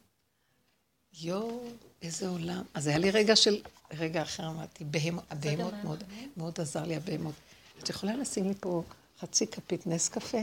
יואו, 1.20 1.64
איזה 2.02 2.28
עולם. 2.28 2.62
אז 2.74 2.86
היה 2.86 2.98
לי 2.98 3.11
רגע 3.11 3.36
של, 3.36 3.62
רגע 3.98 4.22
אחר 4.22 4.46
אמרתי, 4.46 4.84
הבהמות 5.30 5.74
מאוד, 5.84 6.04
מאוד 6.36 6.61
עזר 6.61 6.84
לי 6.84 6.96
הבהמות. 6.96 7.34
את 7.82 7.88
יכולה 7.88 8.16
לשים 8.16 8.48
לי 8.48 8.54
פה 8.61 8.82
חצי 9.20 9.46
כפית 9.46 9.86
נס 9.86 10.09
קפה? 10.09 10.38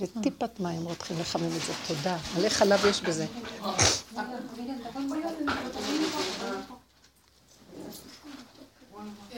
וטיפת 0.00 0.60
מים 0.60 0.84
רותחים 0.84 1.20
לחמם 1.20 1.56
את 1.56 1.62
זה. 1.66 1.72
תודה. 1.88 2.16
מלא 2.36 2.48
חלב 2.48 2.86
יש 2.86 3.00
בזה. 3.00 3.26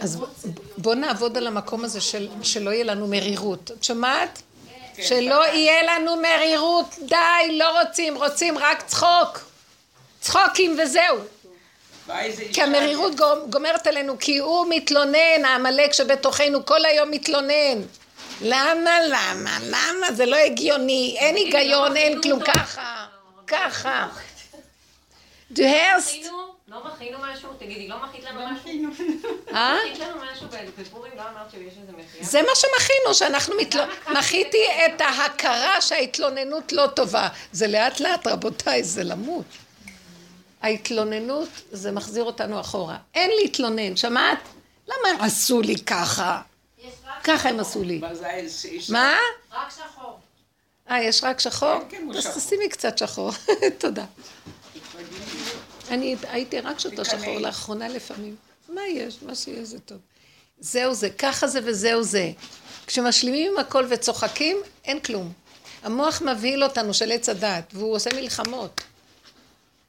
אז 0.00 0.18
בואו 0.78 0.94
נעבוד 0.94 1.36
על 1.36 1.46
המקום 1.46 1.84
הזה 1.84 2.00
של, 2.00 2.28
שלא 2.42 2.70
יהיה 2.70 2.84
לנו 2.84 3.06
מרירות. 3.06 3.70
את 3.70 3.84
שומעת? 3.84 4.42
כן. 4.94 5.02
שלא 5.02 5.46
יהיה 5.46 5.82
לנו 5.82 6.16
מרירות. 6.16 6.94
די, 7.08 7.58
לא 7.58 7.80
רוצים, 7.80 8.16
רוצים 8.16 8.58
רק 8.58 8.82
צחוק. 8.86 9.38
צחוקים 10.20 10.76
וזהו. 10.82 11.18
כי 12.52 12.62
המרירות 12.62 13.12
גומרת 13.50 13.86
עלינו, 13.86 14.18
כי 14.18 14.38
הוא 14.38 14.66
מתלונן, 14.70 15.44
העמלק 15.44 15.92
שבתוכנו 15.92 16.66
כל 16.66 16.84
היום 16.84 17.10
מתלונן. 17.10 17.82
למה, 18.40 18.90
למה, 19.08 19.58
למה? 19.62 20.12
זה 20.12 20.26
לא 20.26 20.36
הגיוני, 20.36 21.16
אין 21.18 21.36
היגיון, 21.36 21.96
אין 21.96 22.22
כלום, 22.22 22.40
ככה, 22.44 23.06
ככה. 23.46 24.08
Du 25.54 25.60
hörst... 25.60 26.26
לא 26.68 26.82
מכינו 26.84 27.18
משהו? 27.32 27.48
תגידי, 27.58 27.88
לא 27.88 27.96
מכית 28.02 28.24
לנו 28.24 28.40
משהו? 28.40 28.70
אה? 29.54 29.76
מכית 29.86 29.98
לנו 29.98 30.20
משהו 30.32 30.46
בפורים? 30.78 31.12
לא 31.16 31.22
אמרת 31.22 31.50
שיש 31.50 31.74
איזה 31.80 31.92
מחייה? 31.92 32.24
זה 32.24 32.42
מה 32.42 32.52
שמכינו, 32.54 33.14
שאנחנו 33.14 33.54
מכיתי 34.18 34.58
את 34.86 35.00
ההכרה 35.00 35.80
שההתלוננות 35.80 36.72
לא 36.72 36.86
טובה. 36.86 37.28
זה 37.52 37.66
לאט 37.66 38.00
לאט, 38.00 38.26
רבותיי, 38.26 38.84
זה 38.84 39.04
למות. 39.04 39.44
ההתלוננות, 40.62 41.48
זה 41.72 41.92
מחזיר 41.92 42.24
אותנו 42.24 42.60
אחורה. 42.60 42.96
אין 43.14 43.30
להתלונן, 43.42 43.96
שמעת? 43.96 44.38
למה 44.88 45.24
עשו 45.24 45.62
לי 45.62 45.76
ככה? 45.76 46.40
ככה 47.24 47.48
הם 47.48 47.60
עשו 47.60 47.82
לי. 47.82 48.00
מה? 48.88 49.14
רק 49.52 49.70
שחור. 49.70 50.18
אה, 50.90 51.02
יש 51.02 51.24
רק 51.24 51.40
שחור? 51.40 51.78
כן, 51.88 52.08
כן, 52.12 52.18
אז 52.18 52.36
תשימי 52.36 52.68
קצת 52.68 52.98
שחור. 52.98 53.30
תודה. 53.78 54.04
אני 55.90 56.16
הייתי 56.22 56.60
רק 56.60 56.78
שותה 56.78 57.04
שחור 57.04 57.38
לאחרונה 57.38 57.88
לפעמים. 57.88 58.36
מה 58.68 58.80
יש? 58.86 59.18
מה 59.22 59.34
שיש 59.34 59.68
זה 59.68 59.78
טוב. 59.80 59.98
זהו 60.60 60.94
זה, 60.94 61.10
ככה 61.10 61.46
זה 61.46 61.60
וזהו 61.64 62.02
זה. 62.02 62.32
כשמשלימים 62.86 63.52
עם 63.52 63.58
הכל 63.58 63.86
וצוחקים, 63.88 64.56
אין 64.84 65.00
כלום. 65.00 65.32
המוח 65.82 66.22
מבהיל 66.22 66.64
אותנו 66.64 66.94
של 66.94 67.12
עץ 67.12 67.28
הדת, 67.28 67.64
והוא 67.72 67.94
עושה 67.94 68.10
מלחמות. 68.14 68.80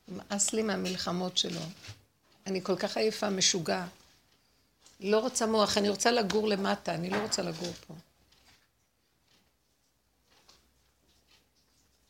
נמאס 0.08 0.54
לי 0.54 0.62
מהמלחמות 0.62 1.38
שלו. 1.38 1.62
אני 2.48 2.64
כל 2.64 2.76
כך 2.76 2.98
עייפה, 2.98 3.30
משוגעת. 3.30 4.03
לא 5.00 5.20
רוצה 5.20 5.46
מוח, 5.46 5.78
אני 5.78 5.90
רוצה 5.90 6.12
לגור 6.12 6.48
למטה, 6.48 6.94
אני 6.96 7.10
לא 7.10 7.18
רוצה 7.18 7.42
לגור 7.42 7.74
פה. 7.88 7.94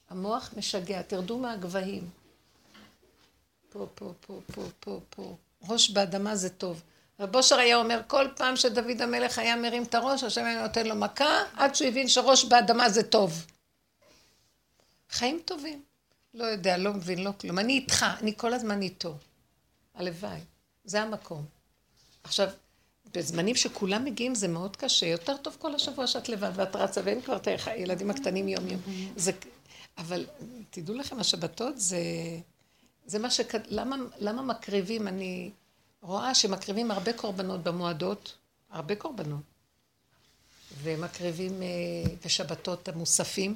המוח 0.09 0.53
משגע, 0.57 1.01
תרדו 1.01 1.37
מהגבהים. 1.37 2.09
פה, 3.69 3.87
פה, 3.95 4.13
פה, 4.21 4.41
פה, 4.53 4.61
פה, 4.79 4.99
פה. 5.09 5.35
ראש 5.69 5.89
באדמה 5.89 6.35
זה 6.35 6.49
טוב. 6.49 6.81
רב 7.19 7.35
אושר 7.35 7.55
היה 7.59 7.77
אומר, 7.77 8.01
כל 8.07 8.27
פעם 8.35 8.55
שדוד 8.55 9.01
המלך 9.01 9.39
היה 9.39 9.55
מרים 9.55 9.83
את 9.83 9.95
הראש, 9.95 10.23
השם 10.23 10.45
היה 10.45 10.61
נותן 10.61 10.87
לו 10.87 10.95
מכה, 10.95 11.43
עד 11.55 11.75
שהוא 11.75 11.87
הבין 11.87 12.07
שראש 12.07 12.45
באדמה 12.45 12.89
זה 12.89 13.03
טוב. 13.03 13.45
חיים 15.09 15.41
טובים. 15.45 15.83
לא 16.33 16.45
יודע, 16.45 16.77
לא 16.77 16.93
מבין, 16.93 17.23
לא 17.23 17.31
כלום. 17.41 17.59
אני 17.59 17.73
איתך, 17.73 18.05
אני 18.21 18.33
כל 18.37 18.53
הזמן 18.53 18.81
איתו. 18.81 19.17
הלוואי. 19.95 20.39
זה 20.85 21.01
המקום. 21.01 21.45
עכשיו, 22.23 22.49
בזמנים 23.13 23.55
שכולם 23.55 24.05
מגיעים 24.05 24.35
זה 24.35 24.47
מאוד 24.47 24.75
קשה, 24.75 25.05
יותר 25.05 25.37
טוב 25.37 25.57
כל 25.59 25.75
השבוע 25.75 26.07
שאת 26.07 26.29
לבד 26.29 26.51
ואת 26.55 26.75
רצה 26.75 27.01
ואין 27.03 27.21
כבר 27.21 27.35
את 27.35 27.47
הילדים 27.65 28.09
הקטנים 28.09 28.47
יום 28.47 28.67
יום. 28.67 28.81
זה, 29.15 29.31
אבל 29.97 30.25
תדעו 30.69 30.95
לכם, 30.95 31.19
השבתות 31.19 31.79
זה, 31.79 31.99
זה 33.05 33.19
מה 33.19 33.31
ש... 33.31 33.41
למה, 33.67 33.95
למה 34.19 34.41
מקריבים? 34.41 35.07
אני 35.07 35.51
רואה 36.01 36.35
שמקריבים 36.35 36.91
הרבה 36.91 37.13
קורבנות 37.13 37.63
במועדות, 37.63 38.37
הרבה 38.69 38.95
קורבנות. 38.95 39.41
ומקריבים 40.81 41.61
אה, 41.61 41.67
בשבתות 42.25 42.87
המוספים. 42.87 43.55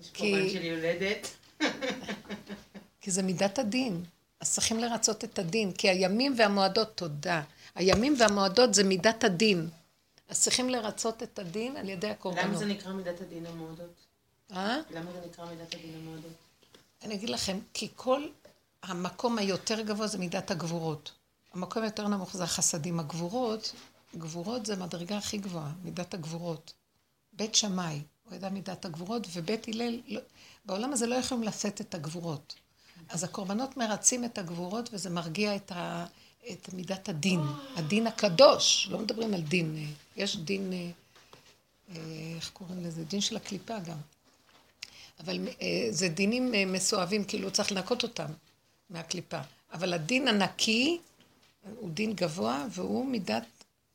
יש 0.00 0.10
קורבן 0.16 0.50
של 0.50 0.64
יולדת. 0.64 1.28
כי 3.00 3.10
זה 3.10 3.22
מידת 3.22 3.58
הדין. 3.58 4.04
אז 4.40 4.52
צריכים 4.52 4.78
לרצות 4.78 5.24
את 5.24 5.38
הדין, 5.38 5.72
כי 5.72 5.88
הימים 5.88 6.34
והמועדות, 6.38 6.96
תודה, 6.96 7.42
הימים 7.74 8.14
והמועדות 8.18 8.74
זה 8.74 8.84
מידת 8.84 9.24
הדין. 9.24 9.68
אז 10.28 10.40
צריכים 10.40 10.70
לרצות 10.70 11.22
את 11.22 11.38
הדין 11.38 11.76
על 11.76 11.88
ידי 11.88 12.10
הקורבנות. 12.10 12.44
למה 12.44 12.56
זה 12.56 12.66
נקרא 12.66 12.92
מידת 12.92 13.20
הדין 13.20 13.46
המועדות? 13.46 13.94
אה? 14.52 14.78
למה 14.90 15.12
זה 15.12 15.26
נקרא 15.26 15.44
מידת 15.44 15.74
הדין 15.74 15.94
המועדות? 15.94 16.32
אני 17.02 17.14
אגיד 17.14 17.30
לכם, 17.30 17.58
כי 17.74 17.88
כל 17.96 18.26
המקום 18.82 19.38
היותר 19.38 19.80
גבוה 19.80 20.06
זה 20.06 20.18
מידת 20.18 20.50
הגבורות. 20.50 21.12
המקום 21.54 21.82
היותר 21.82 22.08
נמוך 22.08 22.36
זה 22.36 22.44
החסדים. 22.44 23.00
הגבורות, 23.00 23.72
גבורות 24.16 24.66
זה 24.66 24.72
המדרגה 24.72 25.18
הכי 25.18 25.38
גבוהה, 25.38 25.72
מידת 25.82 26.14
הגבורות. 26.14 26.72
בית 27.32 27.54
שמאי, 27.54 28.02
הוא 28.24 28.34
ידע 28.34 28.48
מידת 28.48 28.84
הגבורות, 28.84 29.26
ובית 29.32 29.68
הלל, 29.68 30.00
לא, 30.06 30.20
בעולם 30.64 30.92
הזה 30.92 31.06
לא 31.06 31.14
יכולים 31.14 31.44
לשאת 31.44 31.80
את 31.80 31.94
הגבורות. 31.94 32.54
אז 33.08 33.24
הקורבנות 33.24 33.76
מרצים 33.76 34.24
את 34.24 34.38
הגבורות, 34.38 34.88
וזה 34.92 35.10
מרגיע 35.10 35.56
את, 35.56 35.72
ה, 35.72 36.06
את 36.52 36.72
מידת 36.72 37.08
הדין, 37.08 37.40
הדין 37.76 38.06
הקדוש. 38.06 38.88
לא 38.90 38.98
מדברים 38.98 39.34
על 39.34 39.40
דין, 39.40 39.76
אה, 39.76 39.84
יש 40.16 40.36
דין, 40.36 40.72
אה, 40.72 40.90
אה, 41.90 42.02
איך 42.36 42.50
קוראים 42.50 42.84
לזה? 42.84 43.04
דין 43.04 43.20
של 43.20 43.36
הקליפה 43.36 43.78
גם. 43.78 43.96
אבל 45.20 45.48
זה 45.90 46.08
דינים 46.08 46.72
מסואבים, 46.72 47.24
כאילו 47.24 47.50
צריך 47.50 47.72
לנקות 47.72 48.02
אותם 48.02 48.26
מהקליפה. 48.90 49.40
אבל 49.72 49.92
הדין 49.92 50.28
הנקי 50.28 50.98
הוא 51.76 51.90
דין 51.90 52.12
גבוה, 52.12 52.66
והוא 52.70 53.06
מידת, 53.06 53.44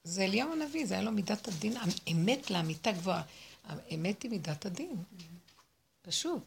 זה 0.03 0.23
אליהו 0.23 0.53
הנביא, 0.53 0.85
זה 0.85 0.93
היה 0.93 1.03
לו 1.03 1.11
מידת 1.11 1.47
הדין, 1.47 1.73
אמת 2.11 2.51
לאמיתה 2.51 2.91
גבוהה. 2.91 3.21
האמת 3.69 4.23
היא 4.23 4.31
מידת 4.31 4.65
הדין. 4.65 4.95
פשוט. 6.01 6.43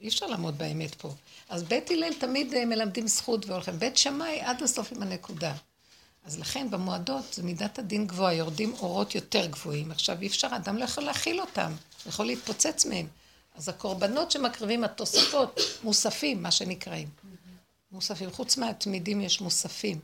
אי 0.00 0.08
אפשר 0.08 0.26
לעמוד 0.26 0.58
באמת 0.58 0.94
פה. 0.94 1.14
אז 1.48 1.62
בית 1.62 1.90
הלל 1.90 2.14
תמיד 2.14 2.54
אה, 2.54 2.64
מלמדים 2.64 3.06
זכות 3.06 3.46
והולכים. 3.46 3.78
בית 3.78 3.96
שמאי 3.96 4.40
עד 4.40 4.62
הסוף 4.62 4.92
עם 4.92 5.02
הנקודה. 5.02 5.54
אז 6.24 6.38
לכן 6.38 6.70
במועדות 6.70 7.24
זה 7.32 7.42
מידת 7.42 7.78
הדין 7.78 8.06
גבוהה, 8.06 8.34
יורדים 8.34 8.72
אורות 8.72 9.14
יותר 9.14 9.46
גבוהים. 9.46 9.90
עכשיו 9.90 10.20
אי 10.20 10.26
אפשר, 10.26 10.48
אדם 10.56 10.76
לא 10.76 10.84
יכול 10.84 11.04
להכיל 11.04 11.40
אותם, 11.40 11.72
יכול 12.06 12.26
להתפוצץ 12.26 12.86
מהם. 12.86 13.06
אז 13.54 13.68
הקורבנות 13.68 14.30
שמקריבים, 14.30 14.84
התוספות, 14.84 15.60
מוספים, 15.82 16.42
מה 16.42 16.50
שנקראים. 16.50 17.08
מוספים. 17.92 18.30
חוץ 18.30 18.56
מהתמידים 18.56 19.20
יש 19.20 19.40
מוספים. 19.40 20.00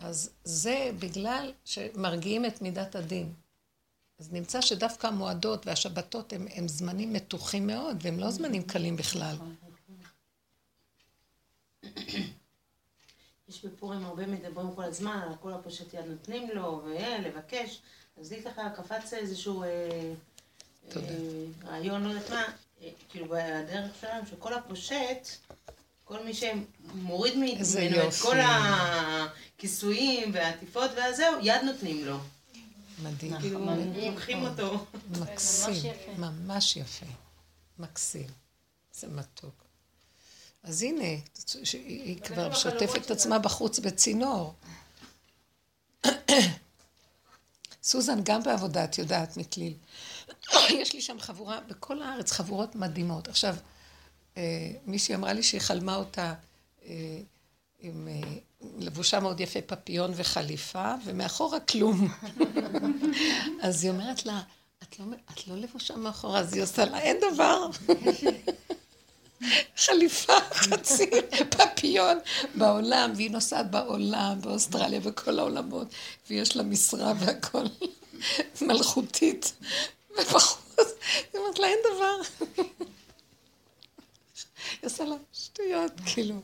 אז 0.00 0.30
זה 0.44 0.90
בגלל 0.98 1.52
שמרגיעים 1.64 2.44
את 2.44 2.62
מידת 2.62 2.94
הדין. 2.96 3.32
אז 4.22 4.32
נמצא 4.32 4.60
שדווקא 4.60 5.06
המועדות 5.06 5.66
והשבתות 5.66 6.32
הם, 6.32 6.46
הם 6.54 6.68
זמנים 6.68 7.12
מתוחים 7.12 7.66
מאוד, 7.66 7.96
והם 8.02 8.20
לא 8.20 8.30
זמנים 8.30 8.62
קלים 8.62 8.96
בכלל. 8.96 9.36
יש 13.48 13.64
בפורים 13.64 14.04
הרבה 14.04 14.26
מדברים 14.26 14.74
כל 14.74 14.84
הזמן, 14.84 15.20
על 15.28 15.34
כל 15.40 15.52
הפושט 15.52 15.94
יד 15.94 16.04
נותנים 16.06 16.50
לו, 16.54 16.82
ולבקש. 16.84 17.80
אז 18.20 18.32
לי 18.32 18.42
ככה 18.42 18.70
קפץ 18.70 19.12
איזשהו 19.12 19.62
אה, 19.62 19.68
אה, 20.96 21.00
רעיון, 21.64 22.04
לא 22.04 22.08
יודעת 22.08 22.30
מה, 22.30 22.44
אה, 22.82 22.88
כאילו 23.08 23.26
בדרך 23.26 23.90
שלנו, 24.00 24.26
שכל 24.26 24.54
הפושט, 24.54 25.28
כל 26.04 26.24
מי 26.24 26.32
שמוריד 26.34 27.36
ממנו 27.36 28.08
את 28.08 28.14
כל 28.22 28.36
הכיסויים 28.40 30.30
והעטיפות 30.34 30.90
והזהו, 30.96 31.34
יד 31.42 31.62
נותנים 31.62 32.04
לו. 32.06 32.18
מדהים. 32.98 33.40
כאילו, 33.40 33.66
לוקחים 34.10 34.46
אותו. 34.46 34.86
מקסים, 35.20 35.92
ממש 36.18 36.76
יפה. 36.76 37.06
מקסים. 37.78 38.26
זה 38.92 39.08
מתוק. 39.08 39.64
אז 40.62 40.82
הנה, 40.82 41.20
היא 41.72 42.20
כבר 42.20 42.54
שוטפת 42.54 43.06
את 43.06 43.10
עצמה 43.10 43.38
בחוץ 43.38 43.78
בצינור. 43.78 44.54
סוזן, 47.82 48.18
גם 48.22 48.42
בעבודה, 48.42 48.84
את 48.84 48.98
יודעת, 48.98 49.36
מכליל. 49.36 49.74
יש 50.80 50.92
לי 50.92 51.00
שם 51.00 51.20
חבורה, 51.20 51.60
בכל 51.60 52.02
הארץ 52.02 52.32
חבורות 52.32 52.74
מדהימות. 52.74 53.28
עכשיו, 53.28 53.56
אה, 54.36 54.70
מישהי 54.86 55.14
אמרה 55.14 55.32
לי 55.32 55.42
שהיא 55.42 55.60
חלמה 55.60 55.96
אותה 55.96 56.34
אה, 56.84 57.20
עם 57.82 58.08
אה, 58.08 58.28
לבושה 58.78 59.20
מאוד 59.20 59.40
יפה, 59.40 59.60
פפיון 59.60 60.12
וחליפה, 60.16 60.94
ומאחורה 61.04 61.60
כלום. 61.60 62.08
אז 63.62 63.84
היא 63.84 63.90
אומרת 63.90 64.26
לה, 64.26 64.42
את 64.82 64.98
לא, 64.98 65.04
את 65.30 65.48
לא 65.48 65.56
לבושה 65.56 65.96
מאחורה, 65.96 66.40
אז 66.40 66.54
היא 66.54 66.62
עושה 66.62 66.84
לה, 66.84 66.98
אין 66.98 67.16
דבר. 67.32 67.66
חליפה, 69.76 70.32
חצי 70.52 71.10
פפיון 71.50 72.18
בעולם, 72.54 73.12
והיא 73.16 73.30
נוסעת 73.30 73.70
בעולם, 73.70 74.40
באוסטרליה, 74.40 75.00
בכל 75.00 75.38
העולמות, 75.38 75.88
ויש 76.30 76.56
לה 76.56 76.62
משרה 76.62 77.12
והכל 77.18 77.64
מלכותית. 78.66 79.52
ובחוץ, 80.10 80.88
היא 81.32 81.40
אומרת 81.40 81.58
לה, 81.58 81.66
אין 81.66 81.78
דבר. 81.94 82.16
היא 84.82 84.84
עושה 84.84 85.04
לה 85.04 85.16
שטויות, 85.32 85.92
כאילו. 86.06 86.34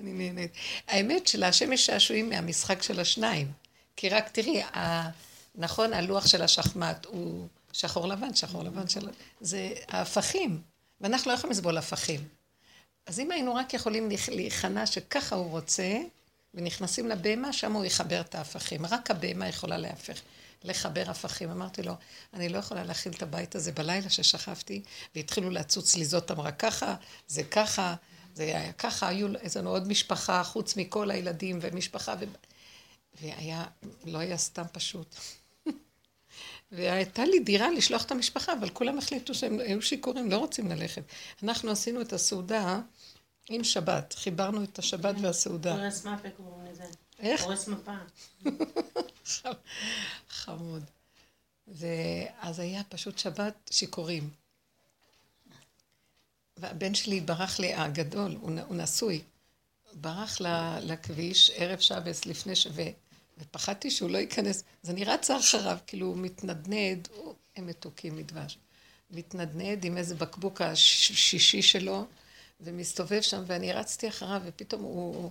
אני 0.00 0.12
נהנית. 0.12 0.52
האמת 0.88 1.26
שלהשם 1.26 1.72
יש 1.72 1.86
שעשועים 1.86 2.30
מהמשחק 2.30 2.82
של 2.82 3.00
השניים. 3.00 3.52
כי 3.96 4.08
רק 4.08 4.28
תראי. 4.28 4.62
נכון, 5.54 5.92
הלוח 5.92 6.26
של 6.26 6.42
השחמט 6.42 7.06
הוא 7.06 7.48
שחור 7.72 8.08
לבן, 8.08 8.34
שחור 8.34 8.62
לבן 8.62 8.88
של... 8.88 9.08
זה 9.40 9.72
ההפכים, 9.88 10.60
ואנחנו 11.00 11.30
לא 11.30 11.36
יכולים 11.36 11.52
לסבול 11.52 11.78
הפכים. 11.78 12.28
אז 13.06 13.20
אם 13.20 13.30
היינו 13.30 13.54
רק 13.54 13.74
יכולים 13.74 14.08
להיכנע 14.28 14.86
שככה 14.86 15.36
הוא 15.36 15.50
רוצה, 15.50 15.98
ונכנסים 16.54 17.08
לבהמה, 17.08 17.52
שם 17.52 17.72
הוא 17.72 17.84
יחבר 17.84 18.20
את 18.20 18.34
ההפכים. 18.34 18.86
רק 18.86 19.10
הבהמה 19.10 19.48
יכולה 19.48 19.76
להפך, 19.78 20.20
לחבר 20.64 21.04
הפכים. 21.06 21.50
אמרתי 21.50 21.82
לו, 21.82 21.92
אני 22.34 22.48
לא 22.48 22.58
יכולה 22.58 22.84
להכיל 22.84 23.12
את 23.12 23.22
הבית 23.22 23.54
הזה 23.54 23.72
בלילה 23.72 24.10
ששכבתי, 24.10 24.82
והתחילו 25.14 25.50
לצוץ 25.50 25.96
ליזות 25.96 26.30
אמרה 26.30 26.52
ככה, 26.52 26.94
זה 27.28 27.44
ככה, 27.44 27.94
זה 28.38 28.44
היה 28.44 28.72
ככה, 28.72 29.08
היו 29.08 29.28
לנו 29.56 29.70
עוד 29.70 29.88
משפחה, 29.88 30.44
חוץ 30.44 30.76
מכל 30.76 31.10
הילדים 31.10 31.58
ומשפחה, 31.62 32.14
ו... 32.20 32.24
והיה, 33.20 33.64
לא 34.04 34.18
היה 34.18 34.36
סתם 34.36 34.62
פשוט. 34.72 35.14
והייתה 36.72 37.24
לי 37.24 37.38
דירה 37.38 37.70
לשלוח 37.70 38.04
את 38.04 38.10
המשפחה, 38.10 38.52
אבל 38.52 38.68
כולם 38.68 38.98
החליטו 38.98 39.34
שהם 39.34 39.60
היו 39.60 39.82
שיכורים, 39.82 40.30
לא 40.30 40.38
רוצים 40.38 40.68
ללכת. 40.68 41.02
אנחנו 41.42 41.70
עשינו 41.70 42.00
את 42.00 42.12
הסעודה 42.12 42.80
עם 43.48 43.64
שבת, 43.64 44.14
חיברנו 44.18 44.64
את 44.64 44.78
השבת 44.78 45.16
כן. 45.16 45.24
והסעודה. 45.24 45.74
הורס 45.74 46.06
מפה 46.06 46.30
קוראים 46.30 46.72
לזה. 46.72 46.84
איך? 47.18 47.42
הורס 47.42 47.68
מפה. 47.68 47.94
חמוד. 50.28 50.84
ואז 51.68 52.58
היה 52.58 52.82
פשוט 52.88 53.18
שבת 53.18 53.54
שיכורים. 53.70 54.30
והבן 56.60 56.94
שלי 56.94 57.20
ברח 57.20 57.58
לי, 57.58 57.74
הגדול, 57.74 58.36
הוא, 58.40 58.76
נשוי, 58.76 59.22
ברח 59.94 60.40
לכביש 60.82 61.50
ערב 61.54 61.78
שבס 61.78 62.26
לפני 62.26 62.56
ש... 62.56 62.66
ופחדתי 63.38 63.90
שהוא 63.90 64.10
לא 64.10 64.18
ייכנס. 64.18 64.64
אז 64.84 64.90
אני 64.90 65.04
רצה 65.04 65.38
אחריו, 65.38 65.78
כאילו 65.86 66.06
הוא 66.06 66.16
מתנדנד, 66.16 67.08
הוא, 67.16 67.34
הם 67.56 67.66
מתוקים 67.66 68.16
מדבש. 68.16 68.58
מתנדנד 69.10 69.84
עם 69.84 69.96
איזה 69.96 70.14
בקבוק 70.14 70.60
השישי 70.60 71.62
שלו, 71.62 72.06
ומסתובב 72.60 73.20
שם, 73.20 73.42
ואני 73.46 73.72
רצתי 73.72 74.08
אחריו, 74.08 74.40
ופתאום 74.44 74.82
הוא 74.82 75.30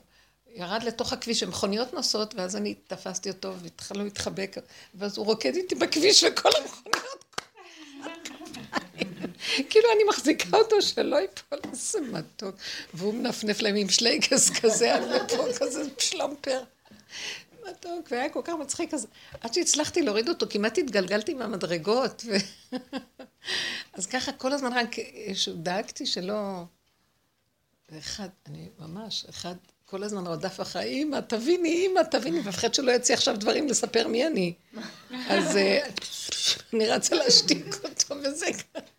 ירד 0.56 0.84
לתוך 0.84 1.14
הכביש, 1.14 1.44
ומכוניות 1.44 1.94
נוסעות, 1.94 2.36
ואז 2.36 2.56
אני 2.56 2.74
תפסתי 2.88 3.30
אותו, 3.30 3.60
והתחלנו 3.60 4.04
להתחבק, 4.04 4.56
ואז 4.96 5.18
הוא 5.18 5.26
רוקד 5.26 5.56
איתי 5.56 5.76
בכביש, 5.76 6.24
וכל 6.24 6.50
המכוניות 6.62 7.27
כאילו 9.70 9.86
אני 9.96 10.04
מחזיקה 10.10 10.58
אותו 10.58 10.82
שלא 10.82 11.16
ייפול, 11.16 11.60
איזה 11.72 12.02
מתוק. 12.02 12.56
והוא 12.94 13.14
מנפנף 13.14 13.62
להם 13.62 13.76
עם 13.76 13.90
שלייקס 13.90 14.50
כזה, 14.50 14.96
על 14.96 15.16
לפה 15.16 15.46
כזה 15.60 15.84
שלמפר. 15.98 16.62
מתוק, 17.70 18.08
והיה 18.12 18.30
כל 18.30 18.42
כך 18.44 18.54
מצחיק, 18.54 18.94
אז 18.94 19.08
עד 19.42 19.54
שהצלחתי 19.54 20.02
להוריד 20.02 20.30
אותו, 20.30 20.46
כמעט 20.50 20.78
התגלגלתי 20.78 21.34
מהמדרגות. 21.34 22.24
ו... 22.26 22.36
אז 23.94 24.06
ככה 24.06 24.32
כל 24.32 24.54
הזמן 24.54 24.74
רק 24.74 24.96
דאגתי 25.56 26.06
שלא... 26.06 26.64
ואחד, 27.92 28.30
אני 28.48 28.70
ממש, 28.80 29.26
אחד 29.30 29.56
כל 29.86 30.04
הזמן 30.04 30.28
רדף 30.28 30.62
אחרי, 30.62 30.84
אימא, 30.84 31.20
תביני, 31.20 31.70
אימא, 31.70 32.02
תביני, 32.12 32.40
ומפחד 32.40 32.74
שלא 32.74 32.92
יוציא 32.92 33.16
עכשיו 33.16 33.38
דברים 33.40 33.68
לספר 33.68 34.08
מי 34.08 34.28
אני. 34.28 34.54
אז 35.30 35.58
אה, 35.58 35.90
אני 36.74 36.88
רצה 36.88 37.16
להשתיק 37.16 37.66
אותו, 37.84 38.16
וזה 38.24 38.46
ככה. 38.54 38.97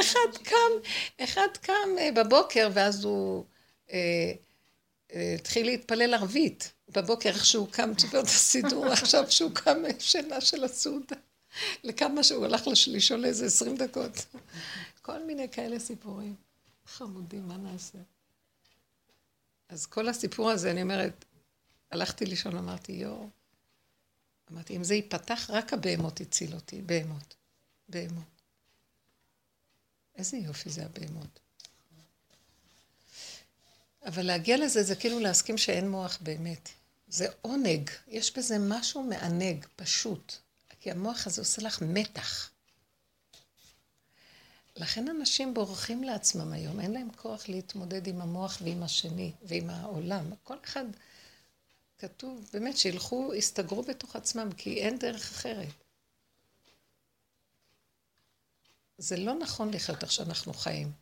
אחד 0.00 0.38
קם, 0.42 0.90
אחד 1.20 1.48
קם 1.62 1.88
אה, 1.98 2.10
בבוקר, 2.12 2.68
ואז 2.74 3.04
הוא 3.04 3.44
אה, 3.92 4.32
אה, 5.12 5.34
התחיל 5.34 5.66
להתפלל 5.66 6.14
ערבית. 6.14 6.72
בבוקר, 6.88 7.28
איך 7.28 7.44
שהוא 7.44 7.68
קם, 7.68 7.94
תספר 7.94 8.20
את 8.20 8.24
הסידור, 8.24 8.86
עכשיו 8.92 9.30
שהוא 9.30 9.50
קם 9.54 9.82
שינה 9.98 10.40
של 10.40 10.64
הסעודה. 10.64 11.16
לכמה 11.84 12.22
שהוא 12.22 12.44
הלך 12.44 12.62
לשאול 12.86 13.24
איזה 13.24 13.46
עשרים 13.46 13.76
דקות. 13.76 14.26
כל 15.02 15.24
מיני 15.24 15.48
כאלה 15.48 15.78
סיפורים. 15.78 16.34
חמודים, 16.86 17.48
מה 17.48 17.56
נעשה? 17.56 17.98
אז 19.68 19.86
כל 19.86 20.08
הסיפור 20.08 20.50
הזה, 20.50 20.70
אני 20.70 20.82
אומרת, 20.82 21.24
הלכתי 21.90 22.26
לישון, 22.26 22.56
אמרתי, 22.56 22.92
יואו, 22.92 23.28
אמרתי, 24.52 24.76
אם 24.76 24.84
זה 24.84 24.94
ייפתח, 24.94 25.50
רק 25.50 25.72
הבהמות 25.72 26.20
הציל 26.20 26.54
אותי, 26.54 26.82
בהמות, 26.82 27.34
בהמות. 27.88 28.39
איזה 30.20 30.36
יופי 30.36 30.70
זה 30.70 30.84
הבהמות. 30.84 31.40
אבל 34.06 34.26
להגיע 34.26 34.56
לזה 34.56 34.82
זה 34.82 34.96
כאילו 34.96 35.20
להסכים 35.20 35.58
שאין 35.58 35.90
מוח 35.90 36.18
באמת. 36.20 36.68
זה 37.08 37.26
עונג, 37.42 37.90
יש 38.08 38.38
בזה 38.38 38.56
משהו 38.58 39.02
מענג, 39.02 39.66
פשוט. 39.76 40.32
כי 40.80 40.90
המוח 40.90 41.26
הזה 41.26 41.42
עושה 41.42 41.62
לך 41.62 41.82
מתח. 41.82 42.50
לכן 44.76 45.08
אנשים 45.08 45.54
בורחים 45.54 46.04
לעצמם 46.04 46.52
היום, 46.52 46.80
אין 46.80 46.92
להם 46.92 47.08
כוח 47.16 47.48
להתמודד 47.48 48.06
עם 48.06 48.20
המוח 48.20 48.58
ועם 48.64 48.82
השני 48.82 49.32
ועם 49.42 49.70
העולם. 49.70 50.24
כל 50.44 50.56
אחד, 50.64 50.84
כתוב, 51.98 52.48
באמת, 52.52 52.76
שילכו, 52.76 53.34
יסתגרו 53.34 53.82
בתוך 53.82 54.16
עצמם, 54.16 54.48
כי 54.56 54.80
אין 54.80 54.98
דרך 54.98 55.30
אחרת. 55.30 55.68
זה 59.00 59.16
לא 59.16 59.34
נכון 59.34 59.74
לחיות 59.74 60.02
איך 60.02 60.12
שאנחנו 60.12 60.54
חיים. 60.54 60.92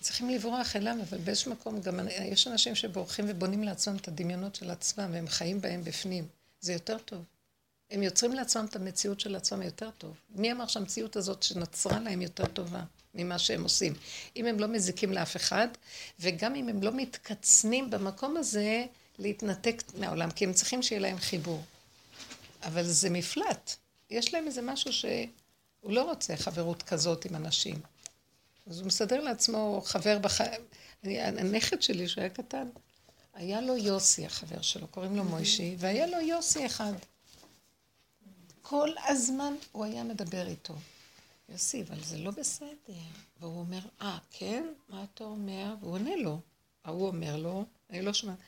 צריכים 0.00 0.30
לברוח 0.30 0.76
אליו, 0.76 0.96
אבל 1.08 1.18
באיזשהו 1.18 1.52
מקום 1.52 1.80
גם 1.80 2.00
יש 2.08 2.46
אנשים 2.46 2.74
שבורחים 2.74 3.24
ובונים 3.28 3.62
לעצמם 3.64 3.96
את 3.96 4.08
הדמיונות 4.08 4.54
של 4.54 4.70
עצמם, 4.70 5.10
והם 5.12 5.28
חיים 5.28 5.60
בהם 5.60 5.84
בפנים. 5.84 6.28
זה 6.60 6.72
יותר 6.72 6.98
טוב. 6.98 7.24
הם 7.90 8.02
יוצרים 8.02 8.32
לעצמם 8.32 8.64
את 8.64 8.76
המציאות 8.76 9.20
של 9.20 9.36
עצמם 9.36 9.62
יותר 9.62 9.90
טוב. 9.90 10.16
מי 10.30 10.52
אמר 10.52 10.66
שהמציאות 10.66 11.16
הזאת 11.16 11.42
שנוצרה 11.42 12.00
להם 12.00 12.22
יותר 12.22 12.46
טובה 12.46 12.82
ממה 13.14 13.38
שהם 13.38 13.62
עושים? 13.62 13.94
אם 14.36 14.46
הם 14.46 14.60
לא 14.60 14.68
מזיקים 14.68 15.12
לאף 15.12 15.36
אחד, 15.36 15.68
וגם 16.20 16.54
אם 16.54 16.68
הם 16.68 16.82
לא 16.82 16.92
מתקצנים 16.92 17.90
במקום 17.90 18.36
הזה 18.36 18.84
להתנתק 19.18 19.82
מהעולם, 19.98 20.30
כי 20.30 20.44
הם 20.44 20.52
צריכים 20.52 20.82
שיהיה 20.82 21.00
להם 21.00 21.18
חיבור. 21.18 21.62
אבל 22.62 22.84
זה 22.84 23.10
מפלט. 23.10 23.76
יש 24.10 24.34
להם 24.34 24.46
איזה 24.46 24.62
משהו 24.62 24.92
שהוא 24.92 25.92
לא 25.92 26.02
רוצה 26.02 26.36
חברות 26.36 26.82
כזאת 26.82 27.24
עם 27.24 27.36
אנשים. 27.36 27.80
אז 28.66 28.78
הוא 28.78 28.86
מסדר 28.86 29.20
לעצמו 29.20 29.82
חבר 29.84 30.18
בחיים. 30.18 30.60
הנכד 31.02 31.82
שלי, 31.82 32.08
שהוא 32.08 32.22
היה 32.22 32.30
קטן, 32.30 32.68
היה 33.34 33.60
לו 33.60 33.76
יוסי, 33.76 34.26
החבר 34.26 34.60
שלו, 34.62 34.88
קוראים 34.88 35.16
לו 35.16 35.24
מוישי, 35.24 35.76
והיה 35.78 36.06
לו 36.06 36.20
יוסי 36.20 36.66
אחד. 36.66 36.92
כל 38.62 38.90
הזמן 39.08 39.54
הוא 39.72 39.84
היה 39.84 40.04
מדבר 40.04 40.46
איתו. 40.46 40.74
יוסי, 41.48 41.82
אבל 41.82 42.02
זה 42.04 42.18
לא 42.18 42.30
בסדר. 42.30 43.00
והוא 43.40 43.58
אומר, 43.58 43.80
אה, 44.02 44.18
כן? 44.30 44.64
מה 44.88 45.04
אתה 45.04 45.24
אומר? 45.24 45.74
והוא 45.80 45.92
עונה 45.92 46.16
לו. 46.16 46.40
ההוא 46.84 47.06
אומר 47.06 47.36
לו, 47.36 47.64
אני 47.90 48.02
לא 48.02 48.12
שומעת. 48.12 48.38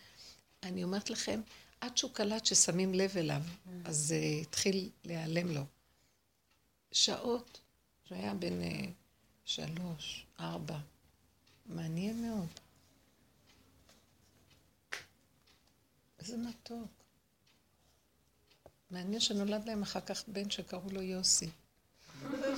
אני 0.63 0.85
אומרת 0.85 1.11
לכם, 1.11 1.41
עד 1.83 1.97
שהוא 1.97 2.11
קלט 2.15 2.47
ששמים 2.47 2.95
לב 2.95 3.17
אליו, 3.17 3.43
אז 3.85 3.97
זה 3.97 4.15
uh, 4.15 4.43
התחיל 4.43 4.91
להיעלם 5.05 5.51
לו. 5.51 5.65
שעות, 6.93 7.61
שהוא 8.05 8.19
היה 8.19 8.35
בן 8.35 8.63
uh, 8.63 8.87
שלוש, 9.45 10.27
ארבע. 10.41 10.79
מעניין 11.67 12.29
מאוד. 12.29 12.49
איזה 16.19 16.37
מתוק. 16.37 16.89
מעניין 18.91 19.21
שנולד 19.21 19.67
להם 19.67 19.83
אחר 19.83 20.01
כך 20.01 20.25
בן 20.29 20.51
שקראו 20.51 20.91
לו 20.91 21.03
יוסי. 21.03 21.51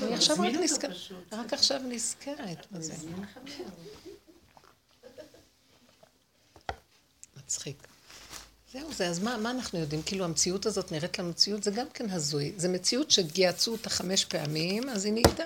אני 0.03 0.14
עכשיו 0.14 0.37
רק 0.41 0.55
נזכרת, 0.62 0.97
רק 1.33 1.53
עכשיו 1.53 1.81
נזכרת 1.83 2.72
בזה. 2.72 2.95
מצחיק. 7.37 7.93
זהו 8.75 8.93
זה, 8.93 9.09
אז 9.09 9.18
מה, 9.18 9.37
מה 9.37 9.51
אנחנו 9.51 9.79
יודעים? 9.79 10.03
כאילו 10.03 10.25
המציאות 10.25 10.66
הזאת 10.66 10.93
נראית 10.93 11.18
לנו 11.18 11.29
מציאות, 11.29 11.62
זה 11.62 11.70
גם 11.70 11.87
כן 11.95 12.11
הזוי. 12.11 12.53
זה 12.57 12.68
מציאות 12.68 13.11
שגייצו 13.11 13.72
אותה 13.72 13.91
חמש 13.91 14.25
פעמים, 14.25 14.89
אז 14.89 15.05
היא 15.05 15.12
נהייתה. 15.12 15.45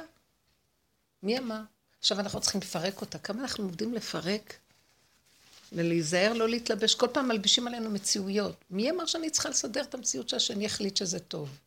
מי 1.23 1.39
אמר? 1.39 1.61
עכשיו 1.99 2.21
אנחנו 2.21 2.41
צריכים 2.41 2.61
לפרק 2.61 3.01
אותה. 3.01 3.19
כמה 3.19 3.43
אנחנו 3.43 3.65
עובדים 3.65 3.95
לפרק 3.95 4.55
ולהיזהר 5.73 6.33
לא 6.33 6.49
להתלבש. 6.49 6.95
כל 6.95 7.07
פעם 7.13 7.29
מלבישים 7.29 7.67
עלינו 7.67 7.91
מציאויות. 7.91 8.65
מי 8.71 8.91
אמר 8.91 9.07
שאני 9.07 9.31
צריכה 9.31 9.49
לסדר 9.49 9.83
את 9.83 9.95
המציאות 9.95 10.29
שהשני 10.29 10.65
יחליט 10.65 10.97
שזה 10.97 11.19
טוב? 11.19 11.59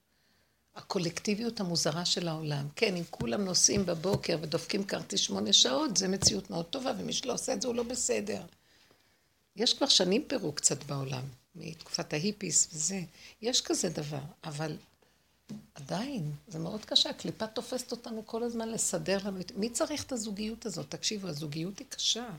הקולקטיביות 0.75 1.59
המוזרה 1.59 2.05
של 2.05 2.27
העולם. 2.27 2.67
כן, 2.75 2.95
אם 2.95 3.03
כולם 3.09 3.45
נוסעים 3.45 3.85
בבוקר 3.85 4.37
ודופקים 4.41 4.83
כרטיס 4.83 5.19
שמונה 5.19 5.53
שעות, 5.53 5.97
זה 5.97 6.07
מציאות 6.07 6.49
מאוד 6.49 6.65
טובה, 6.65 6.91
ומי 6.97 7.13
שלא 7.13 7.33
עושה 7.33 7.53
את 7.53 7.61
זה 7.61 7.67
הוא 7.67 7.75
לא 7.75 7.83
בסדר. 7.83 8.41
יש 9.55 9.73
כבר 9.73 9.87
שנים 9.87 10.23
פירוק 10.27 10.57
קצת 10.57 10.83
בעולם, 10.83 11.23
מתקופת 11.55 12.13
ההיפיס 12.13 12.67
וזה. 12.73 13.01
יש 13.41 13.61
כזה 13.61 13.89
דבר, 13.89 14.21
אבל 14.43 14.77
עדיין, 15.75 16.31
זה 16.47 16.59
מאוד 16.59 16.85
קשה, 16.85 17.09
הקליפה 17.09 17.47
תופסת 17.47 17.91
אותנו 17.91 18.23
כל 18.25 18.43
הזמן 18.43 18.69
לסדר 18.69 19.17
לנו. 19.25 19.39
מי 19.55 19.69
צריך 19.69 20.03
את 20.03 20.11
הזוגיות 20.11 20.65
הזאת? 20.65 20.89
תקשיבו, 20.89 21.27
הזוגיות 21.27 21.79
היא 21.79 21.87
קשה. 21.89 22.29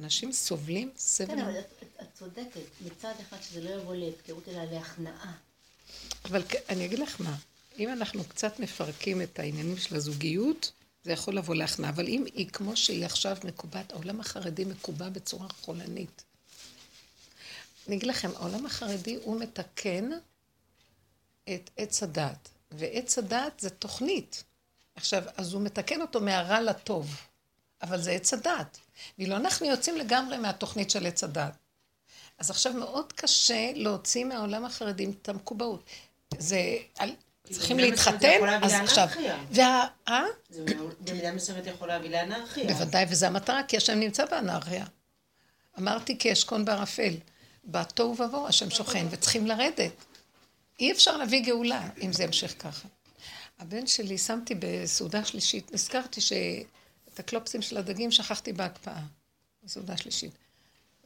אנשים 0.00 0.32
סובלים 0.32 0.90
סבל. 0.96 1.26
כן, 1.26 1.40
אבל 1.40 1.58
את, 1.58 1.84
את 2.02 2.06
צודקת. 2.14 2.60
מצד 2.86 3.12
אחד 3.20 3.36
שזה 3.42 3.60
לא 3.60 3.70
יבוא 3.70 3.94
להפקרות, 3.94 4.48
אלא 4.48 4.64
להכנעה. 4.64 5.32
אבל 6.24 6.42
אני 6.68 6.84
אגיד 6.84 6.98
לך 6.98 7.20
מה, 7.20 7.36
אם 7.78 7.92
אנחנו 7.92 8.24
קצת 8.24 8.60
מפרקים 8.60 9.22
את 9.22 9.38
העניינים 9.38 9.76
של 9.76 9.96
הזוגיות, 9.96 10.72
זה 11.04 11.12
יכול 11.12 11.36
לבוא 11.36 11.54
להכנעה. 11.54 11.90
אבל 11.90 12.08
אם 12.08 12.24
היא 12.34 12.48
כמו 12.48 12.76
שהיא 12.76 13.04
עכשיו 13.04 13.36
מקובעת, 13.44 13.92
העולם 13.92 14.20
החרדי 14.20 14.64
מקובע 14.64 15.08
בצורה 15.08 15.48
חולנית. 15.48 16.24
אני 17.90 17.96
אגיד 17.96 18.08
לכם, 18.08 18.30
העולם 18.36 18.66
החרדי 18.66 19.18
הוא 19.22 19.40
מתקן 19.40 20.10
את 21.44 21.70
עץ 21.76 22.02
הדת, 22.02 22.48
ועץ 22.70 23.18
הדת 23.18 23.60
זה 23.60 23.70
תוכנית. 23.70 24.44
עכשיו, 24.94 25.22
אז 25.36 25.52
הוא 25.52 25.62
מתקן 25.62 26.00
אותו 26.00 26.20
מהרע 26.20 26.60
לטוב, 26.60 27.16
אבל 27.82 28.00
זה 28.00 28.10
עץ 28.10 28.34
הדת. 28.34 28.78
ואילו 29.18 29.36
אנחנו 29.36 29.66
יוצאים 29.66 29.96
לגמרי 29.96 30.38
מהתוכנית 30.38 30.90
של 30.90 31.06
עץ 31.06 31.24
הדת. 31.24 31.52
אז 32.38 32.50
עכשיו 32.50 32.72
מאוד 32.72 33.12
קשה 33.12 33.70
להוציא 33.74 34.24
מהעולם 34.24 34.64
החרדי 34.64 35.06
את 35.22 35.28
המקובעות. 35.28 35.84
זה, 36.38 36.60
צריכים 37.50 37.78
להתחתן, 37.78 38.60
אז 38.62 38.72
עכשיו... 38.72 39.08
וה... 39.50 39.86
אה? 40.08 40.24
במידה 41.00 41.32
מסוימת 41.32 41.66
יכול 41.66 41.88
להביא 41.88 42.10
לאנרכיה. 42.10 42.64
בוודאי, 42.64 43.06
וזו 43.08 43.26
המטרה, 43.26 43.62
כי 43.62 43.76
השם 43.76 44.00
נמצא 44.00 44.24
באנרכיה. 44.24 44.84
אמרתי 45.78 46.18
כי 46.18 46.32
אשכון 46.32 46.64
בערפל. 46.64 47.14
בתוהו 47.64 48.10
ובוהו 48.12 48.46
השם 48.46 48.70
שוכן, 48.70 49.06
וצריכים 49.10 49.46
לרדת. 49.46 49.92
אי 50.80 50.92
אפשר 50.92 51.16
להביא 51.16 51.44
גאולה 51.44 51.88
אם 52.02 52.12
זה 52.12 52.24
ימשיך 52.24 52.62
ככה. 52.62 52.88
הבן 53.58 53.86
שלי, 53.86 54.18
שמתי 54.18 54.54
בסעודה 54.58 55.24
שלישית, 55.24 55.72
נזכרתי 55.72 56.20
שאת 56.20 57.18
הקלופסים 57.18 57.62
של 57.62 57.76
הדגים 57.76 58.10
שכחתי 58.10 58.52
בהקפאה, 58.52 59.02
בסעודה 59.62 59.96
שלישית. 59.96 60.32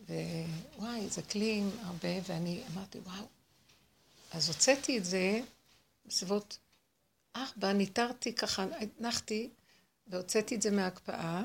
ווואי, 0.09 1.09
זה 1.09 1.23
כלי 1.23 1.63
הרבה, 1.83 2.09
ואני 2.27 2.63
אמרתי, 2.73 2.99
וואו. 2.99 3.27
אז 4.33 4.49
הוצאתי 4.49 4.99
את 4.99 5.05
זה 5.05 5.41
בסביבות 6.07 6.59
ארבע, 7.37 7.73
ניתרתי 7.73 8.33
ככה, 8.33 8.67
הנחתי, 9.01 9.51
והוצאתי 10.07 10.55
את 10.55 10.63
זה 10.63 10.71
מההקפאה, 10.71 11.43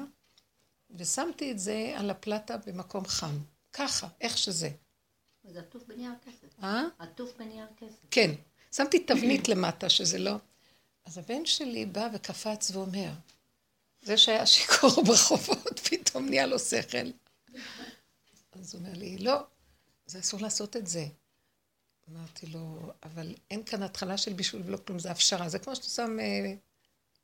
ושמתי 0.96 1.52
את 1.52 1.60
זה 1.60 1.94
על 1.98 2.10
הפלטה 2.10 2.58
במקום 2.58 3.06
חם. 3.06 3.38
ככה, 3.74 4.08
איך 4.22 4.38
שזה. 4.38 4.70
זה 5.54 5.60
עטוף 5.60 5.84
בנייר 5.88 6.12
כסף. 6.26 6.64
אה? 6.64 6.84
עטוף 7.00 7.38
בנייר 7.38 7.66
כסף. 7.78 8.06
כן. 8.12 8.32
שמתי 8.72 9.00
תבנית 9.00 9.48
למטה, 9.48 9.90
שזה 9.90 10.20
לא... 10.20 10.36
אז 11.06 11.18
הבן 11.18 11.46
שלי 11.46 11.86
בא 11.86 12.10
וקפץ 12.14 12.72
ואומר, 12.72 13.12
זה 14.02 14.18
שהיה 14.18 14.46
שיכור 14.46 15.04
ברחובות, 15.06 15.80
פתאום 15.90 16.30
נהיה 16.30 16.46
לו 16.46 16.60
שכל. 16.60 16.98
אז 18.52 18.74
הוא 18.74 18.80
אומר 18.80 18.94
לי, 18.94 19.18
לא, 19.18 19.38
זה 20.06 20.20
אסור 20.20 20.40
לעשות 20.42 20.76
את 20.76 20.88
זה. 20.88 21.06
אמרתי 22.12 22.48
לו, 22.48 22.92
אבל 23.04 23.36
אין 23.52 23.64
כאן 23.64 23.84
התחלה 23.84 24.18
של 24.18 24.34
בישול 24.34 24.62
ולא 24.66 24.78
כלום, 24.78 25.00
זה 25.00 25.12
הפשרה. 25.12 25.50
זה 25.50 25.60
כמו 25.60 25.76
שאתה 25.76 25.88
שם 25.88 26.20
אה, 26.20 26.54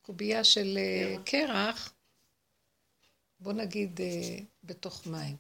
קובייה 0.02 0.44
של 0.44 0.78
אה, 0.78 1.16
קרח, 1.26 1.94
בוא 3.40 3.54
נגיד, 3.54 4.02
אה, 4.02 4.38
בתוך 4.64 5.08
מים. 5.08 5.38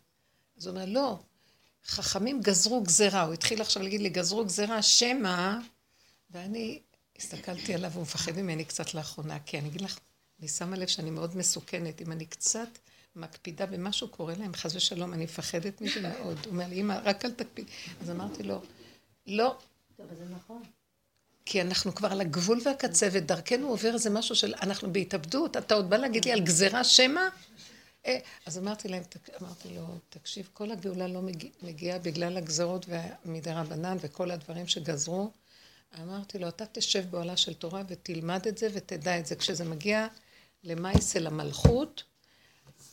אז 0.58 0.68
הוא 0.68 0.76
אומר, 0.76 0.86
לא, 0.86 1.20
חכמים 1.88 2.42
גזרו 2.42 2.84
גזרה, 2.84 3.22
הוא 3.22 3.34
התחיל 3.34 3.62
עכשיו 3.62 3.84
להגיד 3.84 4.02
לי, 4.02 4.10
גזרו 4.10 4.46
גזרה, 4.46 4.82
שמא, 4.82 5.58
ואני 6.30 6.80
הסתכלתי 7.18 7.74
עליו, 7.74 7.92
הוא 7.94 8.02
מפחד 8.02 8.32
ממני 8.32 8.66
קצת 8.66 8.94
לאחרונה, 8.94 9.40
כי 9.46 9.60
אני 9.60 9.68
אגיד 9.68 9.82
לך, 9.82 10.00
אני 10.40 10.48
שמה 10.48 10.78
לב 10.78 10.88
שאני 10.88 11.10
מאוד 11.10 11.38
מסוכנת, 11.38 12.02
אם 12.02 12.12
אני 12.12 12.26
קצת 12.26 12.70
מקפידה 13.16 13.66
במשהו 13.66 14.08
קורה 14.08 14.34
להם, 14.40 14.54
חס 14.54 14.76
ושלום, 14.76 15.14
אני 15.14 15.24
מפחדת 15.24 15.82
מזה 15.82 16.02
מאוד. 16.02 16.38
הוא 16.46 16.52
אומר 16.52 16.68
לי, 16.68 16.82
אמא, 16.82 17.00
רק 17.04 17.26
אל 17.26 17.32
תקפיד. 17.32 17.66
אז 18.02 18.10
אמרתי 18.10 18.44
לו, 18.44 18.62
לא. 19.28 19.58
טוב, 19.98 20.06
זה 20.20 20.26
נכון. 20.36 20.64
כי 21.46 21.62
אנחנו 21.62 21.96
כבר 21.96 22.12
על 22.12 22.22
הגבול 22.22 22.62
והקצה, 22.66 23.10
ודרכנו 23.12 23.68
עובר 23.68 23.94
איזה 23.94 24.10
משהו 24.10 24.36
של, 24.36 24.54
אנחנו 24.62 24.94
בהתאבדות, 24.94 25.58
אתה 25.58 25.76
עוד 25.76 25.90
בא 25.90 25.98
להגיד 25.98 26.26
לי 26.26 26.32
על 26.32 26.40
גזירה 26.40 26.84
שמא? 26.84 27.22
אה, 28.06 28.18
אז 28.46 28.58
אמרתי 28.58 28.88
להם, 28.88 29.04
אמרתי 29.42 29.70
לו, 29.76 29.86
תקשיב, 30.10 30.50
כל 30.54 30.72
הגאולה 30.72 31.08
לא 31.08 31.22
מגיעה 31.22 31.54
מגיע 31.62 31.98
בגלל 31.98 32.38
הגזרות 32.38 32.86
מדי 33.26 33.52
רבנן 33.52 33.98
וכל 34.02 34.32
הדברים 34.32 34.68
שגזרו. 34.68 35.32
אמרתי 36.02 36.40
לו, 36.40 36.48
אתה 36.48 36.66
תשב 36.72 37.04
באוהלה 37.10 37.38
של 37.38 37.54
תורה 37.54 37.82
ותלמד 37.88 38.48
את 38.48 38.58
זה 38.58 38.68
ותדע 38.74 39.20
את 39.20 39.26
זה. 39.26 39.36
כשזה 39.36 39.64
מגיע 39.64 40.08
למייסה 40.64 41.20
למלכות, 41.20 42.04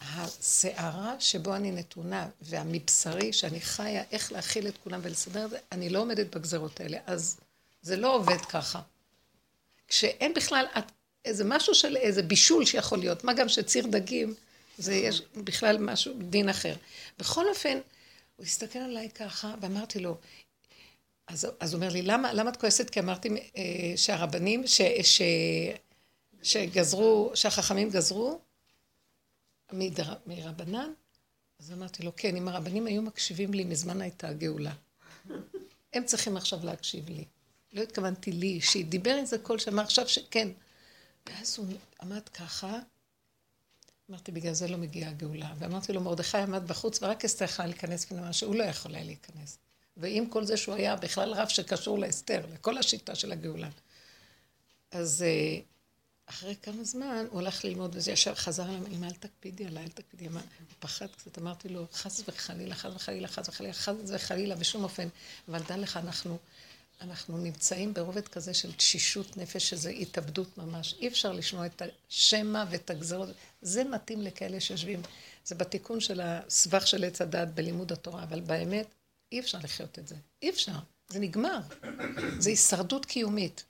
הסערה 0.01 1.17
שבו 1.19 1.57
אני 1.57 1.71
נתונה, 1.71 2.29
והמבשרי 2.41 3.33
שאני 3.33 3.61
חיה, 3.61 4.03
איך 4.11 4.33
להכיל 4.33 4.69
את 4.69 4.77
כולם 4.85 5.01
ולסדר 5.03 5.45
את 5.45 5.51
זה, 5.51 5.59
אני 5.73 5.89
לא 5.89 5.99
עומדת 5.99 6.37
בגזרות 6.37 6.81
האלה. 6.81 6.99
אז 7.07 7.41
זה 7.83 7.97
לא 7.97 8.15
עובד 8.15 8.41
ככה. 8.41 8.81
כשאין 9.89 10.35
בכלל 10.35 10.67
איזה 11.25 11.45
משהו 11.45 11.75
של 11.75 11.97
איזה 11.97 12.23
בישול 12.23 12.65
שיכול 12.65 12.99
להיות, 12.99 13.25
מה 13.25 13.33
גם 13.35 13.49
שציר 13.49 13.87
דגים, 13.87 14.35
זה 14.83 14.95
יש 14.95 15.23
בכלל 15.37 15.79
משהו, 15.79 16.15
דין 16.19 16.49
אחר. 16.49 16.75
בכל 17.19 17.49
אופן, 17.49 17.79
הוא 18.37 18.47
הסתכל 18.47 18.79
עליי 18.79 19.11
ככה, 19.11 19.55
ואמרתי 19.61 19.99
לו, 19.99 20.17
אז, 21.27 21.45
הוא 21.45 21.75
אומר 21.75 21.89
לי, 21.89 22.03
למה, 22.03 22.33
למה 22.33 22.51
את 22.51 22.57
כועסת? 22.57 22.91
כי 22.91 23.01
אמרתי 23.01 23.29
אה, 23.29 23.93
שהרבנים, 23.97 24.67
ש, 24.67 24.81
ש, 25.03 25.23
שגזרו, 26.43 27.33
שהחכמים 27.35 27.91
גזרו 27.91 28.41
מדר, 29.73 30.15
מרבנן, 30.27 30.93
אז 31.61 31.73
אמרתי 31.73 32.03
לו, 32.03 32.13
כן, 32.17 32.37
אם 32.37 32.49
הרבנים 32.49 32.87
היו 32.87 33.03
מקשיבים 33.03 33.55
לי, 33.55 33.65
מזמן 33.65 34.01
הייתה 34.01 34.29
הגאולה. 34.29 34.73
הם 35.93 36.05
צריכים 36.05 36.37
עכשיו 36.37 36.59
להקשיב 36.65 37.09
לי. 37.09 37.25
לא 37.73 37.83
התכוונתי 37.83 38.33
לי 38.33 38.47
אישית. 38.47 38.89
דיבר 38.89 39.19
איזה 39.19 39.39
קול 39.39 39.59
שאמר 39.59 39.83
עכשיו 39.83 40.09
שכן. 40.09 40.49
ואז 41.27 41.59
הוא 41.59 41.67
עמד 42.03 42.29
ככה, 42.29 42.79
אמרתי, 44.13 44.33
בגלל 44.33 44.53
זה 44.53 44.69
לא 44.69 44.77
מגיעה 44.77 45.11
הגאולה. 45.11 45.53
ואמרתי 45.59 45.93
לו, 45.93 46.01
מרדכי 46.01 46.39
עמד 46.39 46.69
בחוץ, 46.69 47.03
ורק 47.03 47.25
אסתר 47.25 47.45
יכולה 47.45 47.69
להיכנס 47.69 48.05
פנימה, 48.05 48.33
שהוא 48.33 48.55
לא 48.55 48.65
יכול 48.65 48.95
היה 48.95 49.05
להיכנס. 49.05 49.59
ועם 49.97 50.27
כל 50.27 50.45
זה 50.45 50.57
שהוא 50.57 50.75
היה 50.75 50.97
בכלל 50.97 51.33
רב 51.33 51.49
שקשור 51.49 51.99
לאסתר, 51.99 52.47
לכל 52.55 52.79
השיטה 52.79 53.15
של 53.15 53.33
הגאולה. 53.33 53.69
אז 54.91 55.23
אה, 55.23 55.61
אחרי 56.27 56.57
כמה 56.63 56.85
זמן 56.85 57.27
הוא 57.31 57.41
הלך 57.41 57.65
ללמוד 57.65 57.97
וזה 57.97 58.13
ישר 58.13 58.35
חזר 58.35 58.65
אליי, 58.65 58.97
אמא 58.97 59.07
אל 59.07 59.13
תקפידי 59.13 59.67
עליי, 59.67 59.85
אל 59.85 59.89
תקפידי, 59.89 60.27
הוא 60.27 60.41
פחד 60.81 61.07
קצת, 61.07 61.39
אמרתי 61.39 61.69
לו, 61.69 61.87
חס 61.93 62.23
וחלילה, 62.29 62.75
חס 62.75 62.91
וחלילה, 62.95 63.29
חס 63.29 63.49
וחלילה, 63.49 63.73
חס 63.73 63.95
וחלילה, 64.07 64.57
בשום 64.57 64.85
אופן, 64.85 65.09
אבל 65.49 65.63
דע 65.69 65.77
לך, 65.77 65.97
אנחנו, 65.97 66.39
אנחנו 67.03 67.39
נמצאים 67.39 67.95
ברובד 67.95 68.29
כזה 68.29 68.55
של 68.55 68.73
תשישות 68.73 69.37
נפש, 69.37 69.71
שזה 69.71 69.91
התאבדות 69.91 70.59
ממש. 70.59 70.95
אי 71.01 71.09
אפשר 71.09 71.33
לשמוע 71.33 71.67
את 71.67 71.83
השמע 72.09 72.65
ואת 72.71 72.91
הגזרות, 72.91 73.29
זה 73.63 73.85
מתאים 73.85 74.23
לכאלה 74.23 74.61
שיושבים, 74.61 75.03
זה 75.45 75.55
בתיקון 75.55 76.01
של 76.01 76.21
הסבך 76.21 76.87
של 76.87 77.05
עץ 77.05 77.21
הדת 77.21 77.49
בלימוד 77.49 77.93
התורה, 77.93 78.23
אבל 78.23 78.41
באמת, 78.41 78.87
אי 79.33 79.41
אפשר 79.41 79.59
לחיות 79.63 79.99
את 79.99 80.09
זה. 80.09 80.17
אי 80.43 80.51
אפשר. 80.51 80.79
זה 81.09 81.19
נגמר. 81.19 81.59
זה 82.39 82.51
הישרדות 82.51 83.07
קיומית. 83.07 83.65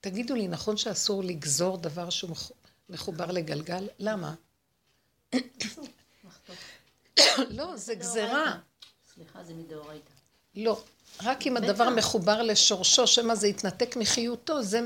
תגידו 0.00 0.34
לי, 0.34 0.48
נכון 0.48 0.76
שאסור 0.76 1.24
לגזור 1.24 1.76
דבר 1.76 2.10
שהוא 2.10 2.36
מחובר 2.88 3.26
לגלגל? 3.26 3.88
למה? 3.98 4.34
לא, 7.58 7.76
זה 7.76 7.94
גזרה. 7.94 8.58
סליחה, 9.14 9.44
זה 9.44 9.54
מדאורייתא. 9.54 10.10
לא. 10.54 10.82
רק 11.22 11.46
אם 11.46 11.56
הדבר 11.56 11.90
מחובר 11.90 12.42
לשורשו, 12.42 13.06
שמא 13.06 13.34
זה 13.34 13.48
יתנתק 13.48 13.96
מחיותו, 13.96 14.62
זה 14.62 14.80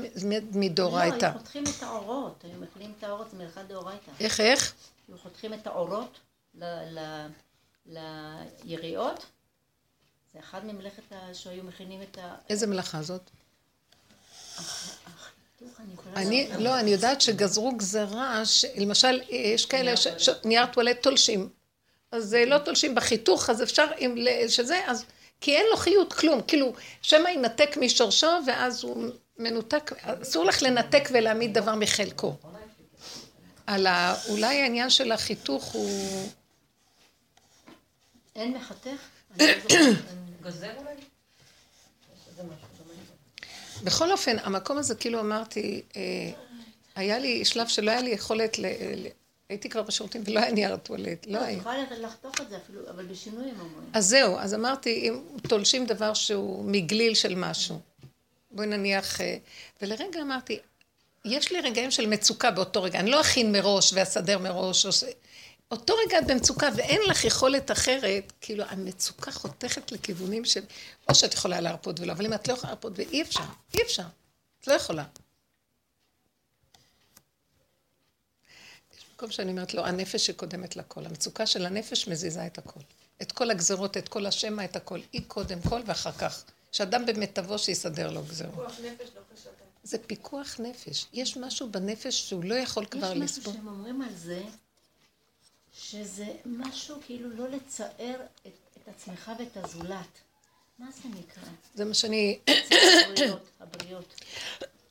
מדאורייתא. 0.51 1.25
לא, 1.25 1.29
היו 1.29 1.39
חותכים 1.39 1.63
את 1.63 1.83
האורות, 1.83 2.43
היו 2.43 2.59
מכינים 2.59 2.93
את 2.99 3.03
האורות, 3.03 3.31
זה 3.31 3.37
מלאכת 3.37 3.61
דאורייתא. 3.67 4.11
איך, 4.19 4.39
איך? 4.39 4.73
היו 5.07 5.17
חותכים 5.17 5.53
את 5.53 5.67
האורות 5.67 6.19
ליריעות, 8.63 9.25
זה 10.33 10.39
אחד 10.39 10.65
ממלאכת 10.65 11.03
שהיו 11.33 11.63
מכינים 11.63 12.01
את 12.01 12.17
ה... 12.17 12.35
איזה 12.49 12.67
מלאכה 12.67 13.01
זאת? 13.01 13.29
אני, 16.15 16.49
לא, 16.59 16.79
אני 16.79 16.89
יודעת 16.89 17.21
שגזרו 17.21 17.71
גזרה, 17.77 18.43
למשל, 18.77 19.21
יש 19.29 19.65
כאלה 19.65 19.93
שנייר 19.97 20.65
טואלט 20.65 21.03
תולשים. 21.03 21.49
אז 22.11 22.37
לא 22.47 22.57
תולשים 22.57 22.95
בחיתוך, 22.95 23.49
אז 23.49 23.63
אפשר, 23.63 23.85
שזה, 24.47 24.81
אז, 24.87 25.05
כי 25.43 25.55
אין 25.55 25.65
לו 25.71 25.77
חיות 25.77 26.13
כלום, 26.13 26.41
כאילו, 26.47 26.73
שמא 27.01 27.29
ינתק 27.29 27.77
משורשו, 27.77 28.27
ואז 28.47 28.83
הוא 28.83 29.09
מנותק, 29.37 29.91
אסור 30.21 30.45
לך 30.45 30.61
לנתק 30.61 31.09
ולהעמיד 31.13 31.53
דבר 31.53 31.75
מחלקו. 31.75 32.35
על 33.67 33.87
ה... 33.87 34.15
אולי 34.29 34.61
העניין 34.61 34.89
של 34.89 35.11
החיתוך 35.11 35.63
הוא... 35.63 36.29
אין 38.35 38.53
מחתך? 38.53 38.89
גוזר 40.43 40.71
אולי? 40.77 40.95
בכל 43.83 44.11
אופן, 44.11 44.37
המקום 44.43 44.77
הזה, 44.77 44.95
כאילו 44.95 45.19
אמרתי, 45.19 45.81
אה, 45.95 46.01
היה 46.95 47.19
לי 47.19 47.45
שלב 47.45 47.67
שלא 47.67 47.91
היה 47.91 48.01
לי 48.01 48.09
יכולת. 48.09 48.57
הייתי 49.53 49.69
כבר 49.69 49.83
בשירותים 49.83 50.23
ולא 50.25 50.39
היה 50.39 50.51
נייר 50.51 50.77
טואלט, 50.77 51.25
לא 51.27 51.39
היה. 51.39 51.57
יכולה 51.57 51.77
לחתוך 51.99 52.41
את 52.41 52.49
זה 52.49 52.57
אפילו, 52.57 52.81
אבל 52.89 53.05
בשינויים 53.05 53.59
אומרים. 53.59 53.89
אז 53.93 54.05
זהו, 54.05 54.37
אז 54.37 54.53
אמרתי, 54.53 55.09
אם 55.09 55.21
תולשים 55.47 55.85
דבר 55.85 56.13
שהוא 56.13 56.65
מגליל 56.65 57.15
של 57.15 57.35
משהו, 57.35 57.79
בואי 58.51 58.67
נניח, 58.67 59.21
אה, 59.21 59.37
ולרגע 59.81 60.21
אמרתי, 60.21 60.59
יש 61.25 61.51
לי 61.51 61.61
רגעים 61.61 61.91
של 61.91 62.07
מצוקה 62.07 62.51
באותו 62.51 62.83
רגע, 62.83 62.99
אני 62.99 63.11
לא 63.11 63.21
אכין 63.21 63.51
מראש 63.51 63.93
ואסדר 63.93 64.37
מראש, 64.37 64.85
אותו 65.71 65.93
רגע 66.05 66.19
את 66.19 66.27
במצוקה 66.27 66.69
ואין 66.75 67.01
לך 67.07 67.23
יכולת 67.23 67.71
אחרת, 67.71 68.33
כאילו 68.41 68.63
המצוקה 68.67 69.31
חותכת 69.31 69.91
לכיוונים 69.91 70.45
של, 70.45 70.61
או 71.09 71.15
שאת 71.15 71.33
יכולה 71.33 71.61
להרפות 71.61 71.99
ולא, 71.99 72.11
אבל 72.11 72.25
אם 72.25 72.33
את 72.33 72.47
לא 72.47 72.53
יכולה 72.53 72.73
להרפות 72.73 72.93
ואי 72.95 73.21
אפשר, 73.21 73.43
אי 73.73 73.81
אפשר, 73.81 74.03
את 74.61 74.67
לא 74.67 74.73
יכולה. 74.73 75.03
מקום 79.13 79.31
שאני 79.31 79.51
אומרת 79.51 79.73
לו, 79.73 79.85
הנפש 79.85 80.25
שקודמת 80.25 80.75
לכל, 80.75 81.05
המצוקה 81.05 81.45
של 81.45 81.65
הנפש 81.65 82.07
מזיזה 82.07 82.45
את 82.45 82.57
הכל. 82.57 82.79
את 83.21 83.31
כל 83.31 83.51
הגזרות, 83.51 83.97
את 83.97 84.09
כל 84.09 84.25
השמע, 84.25 84.65
את 84.65 84.75
הכל. 84.75 84.99
היא 85.13 85.21
קודם 85.27 85.61
כל 85.69 85.81
ואחר 85.85 86.11
כך. 86.11 86.43
שאדם 86.71 87.05
במיטבו 87.05 87.59
שיסדר 87.59 88.11
לו 88.11 88.23
גזרות. 88.23 88.53
פיקוח 88.53 88.79
נפש 88.79 89.09
לא 89.15 89.21
חשבת. 89.33 89.53
זה 89.83 89.97
פיקוח 89.97 90.59
נפש. 90.59 91.05
יש 91.13 91.37
משהו 91.37 91.69
בנפש 91.69 92.29
שהוא 92.29 92.43
לא 92.43 92.55
יכול 92.55 92.85
כבר 92.85 93.13
לספור. 93.13 93.23
יש 93.23 93.47
משהו 93.47 93.53
שהם 93.53 93.67
אומרים 93.67 94.01
על 94.01 94.15
זה, 94.15 94.41
שזה 95.73 96.27
משהו 96.45 96.95
כאילו 97.05 97.29
לא 97.29 97.49
לצער 97.49 98.15
את, 98.47 98.57
את 98.77 98.87
עצמך 98.87 99.31
ואת 99.39 99.57
הזולת. 99.57 100.19
מה 100.79 100.87
זה 100.91 101.09
נקרא? 101.09 101.43
זה 101.75 101.85
מה 101.85 101.93
שאני... 101.93 102.39
הבריאות, 103.11 103.49
הבריאות. 103.59 104.15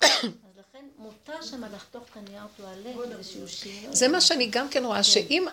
לכן 0.83 1.03
מותר 1.03 1.43
שם 1.43 1.65
לחתוך 1.75 2.05
את 2.11 2.17
הנייר 2.17 2.43
טואלט, 2.57 3.19
איזשהו 3.19 3.49
שינוי. 3.49 3.97
זה 3.97 4.09
מה 4.09 4.21
שאני 4.21 4.47
גם 4.47 4.69
כן 4.69 4.85
רואה, 4.85 4.97
כן. 4.97 5.03
שאם... 5.03 5.47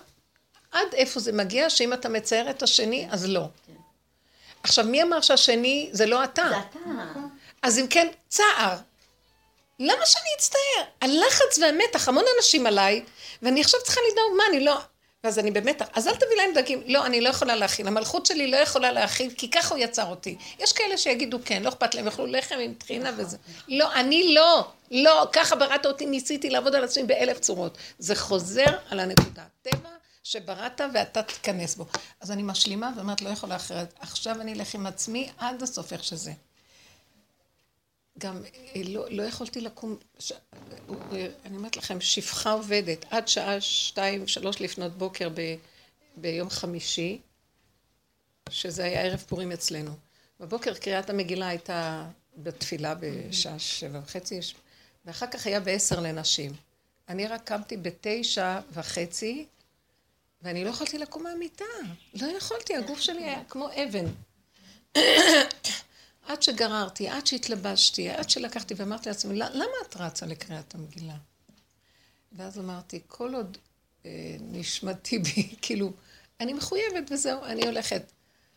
עד 0.71 0.93
איפה 0.93 1.19
זה 1.19 1.31
מגיע, 1.31 1.69
שאם 1.69 1.93
אתה 1.93 2.09
מצייר 2.09 2.49
את 2.49 2.63
השני, 2.63 3.07
אז 3.11 3.25
לא. 3.25 3.45
כן. 3.67 3.73
עכשיו, 4.63 4.85
מי 4.85 5.03
אמר 5.03 5.21
שהשני 5.21 5.89
זה 5.91 6.05
לא 6.05 6.23
אתה? 6.23 6.43
זה 6.49 6.57
אתה. 6.57 7.19
אז 7.61 7.79
אם 7.79 7.87
כן, 7.87 8.07
צער. 8.29 8.77
למה 9.79 10.05
שאני 10.05 10.29
אצטער? 10.37 10.83
הלחץ 11.01 11.59
והמתח, 11.61 12.07
המון 12.07 12.23
אנשים 12.37 12.67
עליי, 12.67 13.03
ואני 13.41 13.61
עכשיו 13.61 13.79
צריכה 13.83 14.01
לדאוג, 14.11 14.37
מה, 14.37 14.43
אני 14.49 14.65
לא... 14.65 14.79
ואז 15.23 15.39
אני 15.39 15.51
באמת, 15.51 15.81
אז 15.93 16.07
אל 16.07 16.15
תביא 16.15 16.37
להם 16.37 16.53
דגים. 16.55 16.81
לא, 16.85 17.05
אני 17.05 17.21
לא 17.21 17.29
יכולה 17.29 17.55
להכין. 17.55 17.87
המלכות 17.87 18.25
שלי 18.25 18.51
לא 18.51 18.57
יכולה 18.57 18.91
להכין, 18.91 19.29
כי 19.29 19.51
ככה 19.51 19.75
הוא 19.75 19.83
יצר 19.83 20.05
אותי. 20.05 20.37
יש 20.59 20.73
כאלה 20.73 20.97
שיגידו 20.97 21.39
כן, 21.45 21.63
לא 21.63 21.69
אכפת 21.69 21.95
להם, 21.95 22.05
יאכלו 22.05 22.25
לחם 22.25 22.55
עם 22.59 22.73
טחינה 22.73 23.11
וזה. 23.17 23.37
לא, 23.67 23.93
אני 23.93 24.33
לא. 24.33 24.71
לא, 24.91 25.27
ככה 25.33 25.55
בראת 25.55 25.85
אותי, 25.85 26.05
ניסיתי 26.05 26.49
לעבוד 26.49 26.75
על 26.75 26.83
עצמי 26.83 27.03
באלף 27.03 27.39
צורות. 27.39 27.77
זה 27.99 28.15
חוזר 28.15 28.77
על 28.89 28.99
הנקודה. 28.99 29.43
טבע 29.61 29.89
שבראת 30.23 30.81
ואתה 30.93 31.23
תיכנס 31.23 31.75
בו. 31.75 31.85
אז 32.21 32.31
אני 32.31 32.43
משלימה 32.43 32.91
ואומרת, 32.95 33.21
לא 33.21 33.29
יכולה 33.29 33.55
אחרת. 33.55 33.93
עכשיו 33.99 34.41
אני 34.41 34.53
אלך 34.53 34.75
עם 34.75 34.87
עצמי 34.87 35.29
עד 35.37 35.63
הסוף 35.63 35.93
איך 35.93 36.03
שזה. 36.03 36.31
גם 38.19 38.41
אה, 38.75 38.81
לא, 38.85 39.05
לא 39.09 39.23
יכולתי 39.23 39.61
לקום, 39.61 39.95
ש... 40.19 40.31
אני 41.45 41.57
אומרת 41.57 41.77
לכם, 41.77 42.01
שפחה 42.01 42.51
עובדת 42.51 43.05
עד 43.09 43.27
שעה 43.27 43.61
שתיים, 43.61 44.27
שלוש 44.27 44.61
לפנות 44.61 44.97
בוקר 44.97 45.29
ב... 45.29 45.55
ביום 46.17 46.49
חמישי, 46.49 47.19
שזה 48.49 48.83
היה 48.83 49.01
ערב 49.01 49.23
פורים 49.27 49.51
אצלנו. 49.51 49.91
בבוקר 50.39 50.73
קריאת 50.73 51.09
המגילה 51.09 51.47
הייתה 51.47 52.07
בתפילה 52.37 52.95
בשעה 52.99 53.59
שבע 53.59 53.99
וחצי, 54.03 54.39
ואחר 55.05 55.27
כך 55.27 55.47
היה 55.47 55.59
בעשר 55.59 55.99
לנשים. 55.99 56.51
אני 57.09 57.27
רק 57.27 57.43
קמתי 57.43 57.77
בתשע 57.77 58.59
וחצי, 58.71 59.45
ואני 60.41 60.63
לא 60.63 60.69
יכולתי 60.69 60.97
לקום 60.97 61.23
מהמיטה. 61.23 61.65
לא 62.13 62.27
יכולתי, 62.27 62.75
הגוף 62.75 62.99
שלי 62.99 63.23
היה 63.23 63.43
כמו 63.49 63.69
אבן. 63.83 64.05
עד 66.29 66.41
שגררתי, 66.41 67.09
עד 67.09 67.27
שהתלבשתי, 67.27 68.09
עד 68.09 68.29
שלקחתי 68.29 68.73
ואמרתי 68.77 69.09
לעצמי, 69.09 69.35
למה 69.35 69.75
את 69.87 69.97
רצה 69.97 70.25
לקריאת 70.25 70.75
המגילה? 70.75 71.17
ואז 72.31 72.59
אמרתי, 72.59 72.99
כל 73.07 73.35
עוד 73.35 73.57
אה, 74.05 74.35
נשמתי 74.39 75.19
בי, 75.19 75.55
כאילו, 75.61 75.93
אני 76.39 76.53
מחויבת 76.53 77.11
וזהו, 77.11 77.43
אני 77.43 77.65
הולכת. 77.65 78.11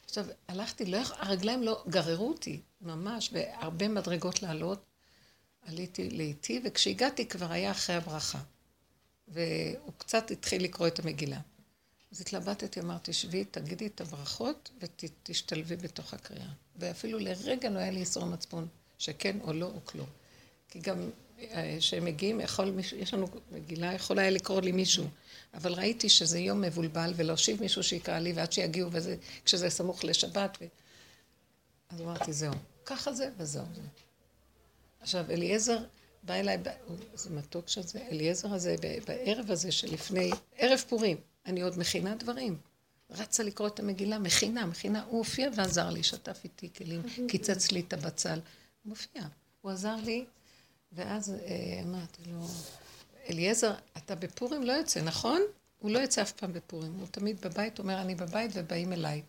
עכשיו, 0.04 0.26
הלכתי, 0.48 0.84
לא, 0.84 0.98
הרגליים 1.18 1.62
לא 1.62 1.84
גררו 1.88 2.28
אותי, 2.28 2.60
ממש, 2.80 3.30
בהרבה 3.30 3.88
מדרגות 3.88 4.42
לעלות. 4.42 4.84
עליתי 5.62 6.10
לאיטי, 6.10 6.60
וכשהגעתי 6.64 7.28
כבר 7.28 7.52
היה 7.52 7.70
אחרי 7.70 7.96
הברכה. 7.96 8.40
והוא 9.28 9.92
קצת 9.98 10.30
התחיל 10.30 10.64
לקרוא 10.64 10.86
את 10.86 10.98
המגילה. 10.98 11.40
אז 12.12 12.20
התלבטתי, 12.20 12.80
אמרתי, 12.80 13.12
שבי, 13.12 13.44
תגידי 13.44 13.86
את 13.86 14.00
הברכות 14.00 14.70
ותשתלבי 14.80 15.76
בתוך 15.76 16.14
הקריאה. 16.14 16.52
ואפילו 16.76 17.18
לרגע 17.18 17.70
לא 17.70 17.78
היה 17.78 17.90
לי 17.90 18.00
איסור 18.00 18.24
מצפון, 18.24 18.68
שכן 18.98 19.36
או 19.40 19.52
לא 19.52 19.66
או 19.66 19.80
כלום. 19.84 20.06
כי 20.68 20.78
גם 20.78 21.10
כשהם 21.78 22.06
אה, 22.06 22.12
מגיעים, 22.12 22.40
יכול 22.40 22.72
יש 22.96 23.14
לנו 23.14 23.26
מגילה, 23.52 23.92
יכול 23.92 24.18
היה 24.18 24.30
לקרוא 24.30 24.60
לי 24.60 24.72
מישהו. 24.72 25.04
אבל 25.54 25.72
ראיתי 25.72 26.08
שזה 26.08 26.38
יום 26.38 26.60
מבולבל, 26.60 27.12
ולהושיב 27.16 27.60
מישהו 27.60 27.82
שיקרא 27.82 28.18
לי, 28.18 28.32
ועד 28.32 28.52
שיגיעו, 28.52 28.88
וזה, 28.92 29.16
כשזה 29.44 29.70
סמוך 29.70 30.04
לשבת. 30.04 30.58
ו... 30.60 30.64
אז 31.90 32.00
אמרתי, 32.00 32.32
זהו. 32.32 32.52
ככה 32.86 33.12
זה, 33.12 33.30
וזהו. 33.36 33.64
זה. 33.74 33.80
עכשיו, 35.00 35.24
אליעזר 35.30 35.78
בא 36.22 36.34
אליי, 36.34 36.58
זה 37.14 37.30
מתוק 37.30 37.68
שזה, 37.68 37.98
אליעזר 38.10 38.54
הזה, 38.54 38.76
בערב 39.06 39.50
הזה 39.50 39.72
שלפני, 39.72 40.30
ערב 40.56 40.84
פורים, 40.88 41.16
אני 41.46 41.60
עוד 41.60 41.78
מכינה 41.78 42.14
דברים. 42.14 42.56
רצה 43.18 43.42
לקרוא 43.42 43.68
את 43.68 43.80
המגילה, 43.80 44.18
מכינה, 44.18 44.66
מכינה. 44.66 45.04
הוא 45.04 45.18
הופיע 45.18 45.50
ועזר 45.54 45.90
לי, 45.90 46.02
שטף 46.02 46.40
איתי 46.44 46.68
כלים, 46.76 47.02
קיצץ 47.30 47.72
לי 47.72 47.80
את 47.80 47.92
הבצל. 47.92 48.38
הוא 48.38 48.40
מופיע. 48.84 49.22
הוא 49.60 49.70
עזר 49.72 49.96
לי, 50.04 50.24
ואז 50.92 51.34
אה, 51.34 51.80
אמרתי 51.82 52.22
לו, 52.26 52.46
אליעזר, 53.30 53.74
אתה 53.96 54.14
בפורים 54.14 54.62
לא 54.62 54.72
יוצא, 54.72 55.02
נכון? 55.02 55.42
הוא 55.78 55.90
לא 55.90 55.98
יוצא 55.98 56.22
אף 56.22 56.32
פעם 56.32 56.52
בפורים, 56.52 56.92
הוא 56.92 57.06
תמיד 57.10 57.40
בבית, 57.40 57.78
אומר, 57.78 58.00
אני 58.00 58.14
בבית 58.14 58.50
ובאים 58.54 58.92
אליי. 58.92 59.22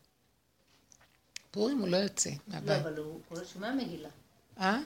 פורים 1.51 1.77
הוא 1.77 1.88
לא 1.88 1.97
יוצא 1.97 2.29
מהבית. 2.47 2.69
לא, 2.69 2.75
אבל 2.75 2.97
הוא 2.97 3.19
לא 3.31 3.45
שומע 3.45 3.73
מגילה. 3.73 4.09
אה? 4.59 4.79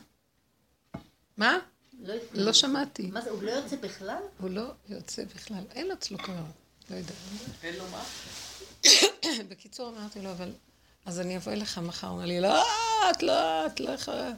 מה? 1.38 1.58
לא, 2.00 2.16
לא 2.34 2.54
שמעתי. 2.54 3.12
מה 3.12 3.22
זה, 3.22 3.30
הוא 3.30 3.44
לא 3.44 3.52
יוצא 3.52 3.76
בכלל? 3.76 4.22
הוא 4.40 4.50
לא 4.50 4.72
יוצא 4.90 5.26
בכלל. 5.26 5.64
אין 5.72 5.92
אצלו 5.92 6.18
כבר, 6.18 6.44
לא 6.90 6.96
יודע. 6.96 7.14
אין 7.64 7.76
לו 7.76 7.84
מה? 7.92 8.04
בקיצור, 9.50 9.90
אמרתי 9.90 10.22
לו, 10.22 10.32
אבל... 10.32 10.52
אז 11.08 11.20
אני 11.20 11.38
אבוא 11.38 11.52
אליך 11.52 11.78
מחר. 11.78 12.08
הוא 12.08 12.16
אומר 12.16 12.26
לי, 12.26 12.42
לא, 12.42 12.64
את 13.12 13.24
לא, 13.24 13.68
את 13.68 13.80
לא 13.80 13.90
יכולה. 13.90 14.32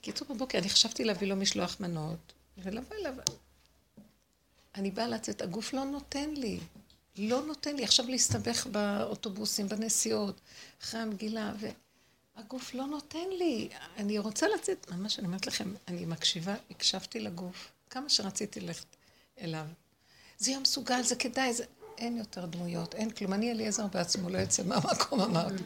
קיצור, 0.00 0.28
בבוקר, 0.28 0.58
אני 0.58 0.68
חשבתי 0.68 1.04
להביא 1.04 1.28
לו 1.28 1.36
משלוח 1.36 1.76
מנות, 1.80 2.32
ולבוא 2.58 2.96
אליו. 2.96 3.14
אני 4.74 4.90
באה 4.90 5.06
לצאת, 5.06 5.42
הגוף 5.42 5.72
לא 5.72 5.84
נותן 5.84 6.30
לי. 6.30 6.60
לא 7.16 7.42
נותן 7.42 7.76
לי 7.76 7.84
עכשיו 7.84 8.06
להסתבך 8.08 8.66
באוטובוסים, 8.66 9.68
בנסיעות, 9.68 10.40
אחרי 10.82 11.00
המגילה, 11.00 11.52
והגוף 12.36 12.74
לא 12.74 12.86
נותן 12.86 13.28
לי. 13.38 13.68
אני 13.96 14.18
רוצה 14.18 14.46
לצאת, 14.48 14.90
ממש, 14.90 15.18
אני 15.18 15.26
אומרת 15.26 15.46
לכם, 15.46 15.74
אני 15.88 16.04
מקשיבה, 16.04 16.54
הקשבתי 16.70 17.20
לגוף, 17.20 17.72
כמה 17.90 18.08
שרציתי 18.08 18.60
ללכת 18.60 18.96
אליו. 19.40 19.66
זה 20.38 20.50
יהיה 20.50 20.60
מסוגל, 20.60 21.02
זה 21.02 21.16
כדאי, 21.16 21.52
זה... 21.52 21.64
אין 22.00 22.16
יותר 22.16 22.46
דמויות, 22.46 22.94
אין 22.94 23.10
כלום. 23.10 23.32
אני 23.32 23.50
אליעזר 23.52 23.86
בעצמו 23.86 24.30
לא 24.30 24.38
יוצא 24.38 24.62
מהמקום, 24.62 25.20
אמרתי. 25.20 25.62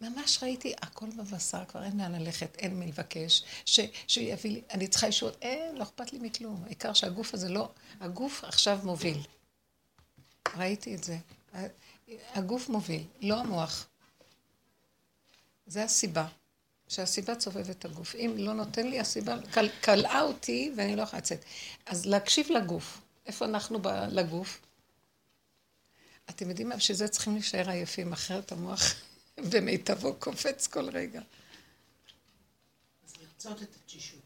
ממש 0.00 0.42
ראיתי, 0.42 0.74
הכל 0.82 1.06
בבשר, 1.18 1.64
כבר 1.64 1.82
אין 1.82 2.00
לאן 2.00 2.14
ללכת, 2.14 2.56
אין 2.58 2.78
מי 2.78 2.86
לבקש, 2.86 3.42
ש, 3.64 3.80
שיביא 4.06 4.50
לי, 4.50 4.62
אני 4.70 4.88
צריכה 4.88 5.06
אישור, 5.06 5.30
אין, 5.42 5.76
לא 5.76 5.82
אכפת 5.82 6.12
לי 6.12 6.18
מכלום. 6.18 6.62
העיקר 6.66 6.92
שהגוף 6.92 7.34
הזה 7.34 7.48
לא, 7.48 7.68
הגוף 8.00 8.44
עכשיו 8.44 8.78
מוביל. 8.82 9.18
ראיתי 10.56 10.94
את 10.94 11.04
זה. 11.04 11.18
הגוף 12.34 12.68
מוביל, 12.68 13.02
לא 13.20 13.40
המוח. 13.40 13.86
זה 15.66 15.84
הסיבה. 15.84 16.26
שהסיבה 16.88 17.34
צובבת 17.36 17.70
את 17.70 17.84
הגוף. 17.84 18.14
אם 18.14 18.34
לא 18.38 18.52
נותן 18.52 18.86
לי 18.86 19.00
הסיבה, 19.00 19.36
קלעה 19.80 20.22
אותי 20.22 20.72
ואני 20.76 20.96
לא 20.96 21.02
יכולה 21.02 21.18
לצאת. 21.20 21.44
אז 21.86 22.06
להקשיב 22.06 22.46
לגוף. 22.50 23.00
איפה 23.26 23.44
אנחנו 23.44 23.78
ב- 23.82 23.88
לגוף? 24.08 24.60
אתם 26.30 26.48
יודעים 26.48 26.68
מה? 26.68 26.76
בשביל 26.76 26.96
זה 26.96 27.08
צריכים 27.08 27.34
להישאר 27.34 27.70
עייפים, 27.70 28.12
אחרת 28.12 28.52
המוח 28.52 28.94
במיטבו 29.50 30.14
קופץ 30.14 30.66
כל 30.66 30.88
רגע. 30.88 31.20
אז 33.06 33.12
לרצות 33.20 33.62
את 33.62 33.68
התשישות. 33.84 34.20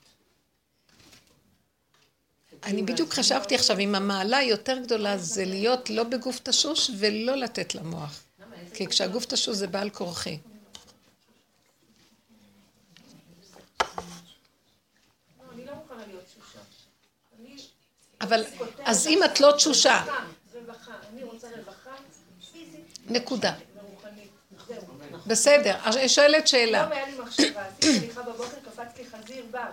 אני 2.62 2.82
בדיוק 2.82 3.12
חשבתי 3.14 3.54
עכשיו, 3.54 3.78
אם 3.78 3.94
המעלה 3.94 4.36
היותר 4.36 4.78
גדולה 4.78 5.18
זה 5.18 5.44
להיות 5.44 5.90
לא 5.90 6.04
בגוף 6.04 6.40
תשוש 6.42 6.90
ולא 6.98 7.36
לתת 7.36 7.74
למוח. 7.74 8.22
כי 8.74 8.86
כשהגוף 8.86 9.24
תשוש 9.24 9.56
זה 9.56 9.66
בעל 9.66 9.90
כורחי. 9.90 10.38
אבל, 18.20 18.44
אז 18.84 19.06
אם 19.06 19.20
את 19.24 19.40
לא 19.40 19.52
תשושה, 19.56 20.04
נקודה. 23.06 23.52
בסדר, 25.26 25.76
אני 25.84 26.08
שואלת 26.08 26.48
שאלה. 26.48 26.80
היום 26.80 26.92
היה 26.92 27.06
לי 27.06 27.18
מחשבה, 27.18 27.66
עשיתי 27.66 27.98
הליכה 27.98 28.22
בבוקר, 28.22 28.56
קפץ 28.64 28.98
לי 28.98 29.04
חזיר 29.06 29.44
בר. 29.50 29.70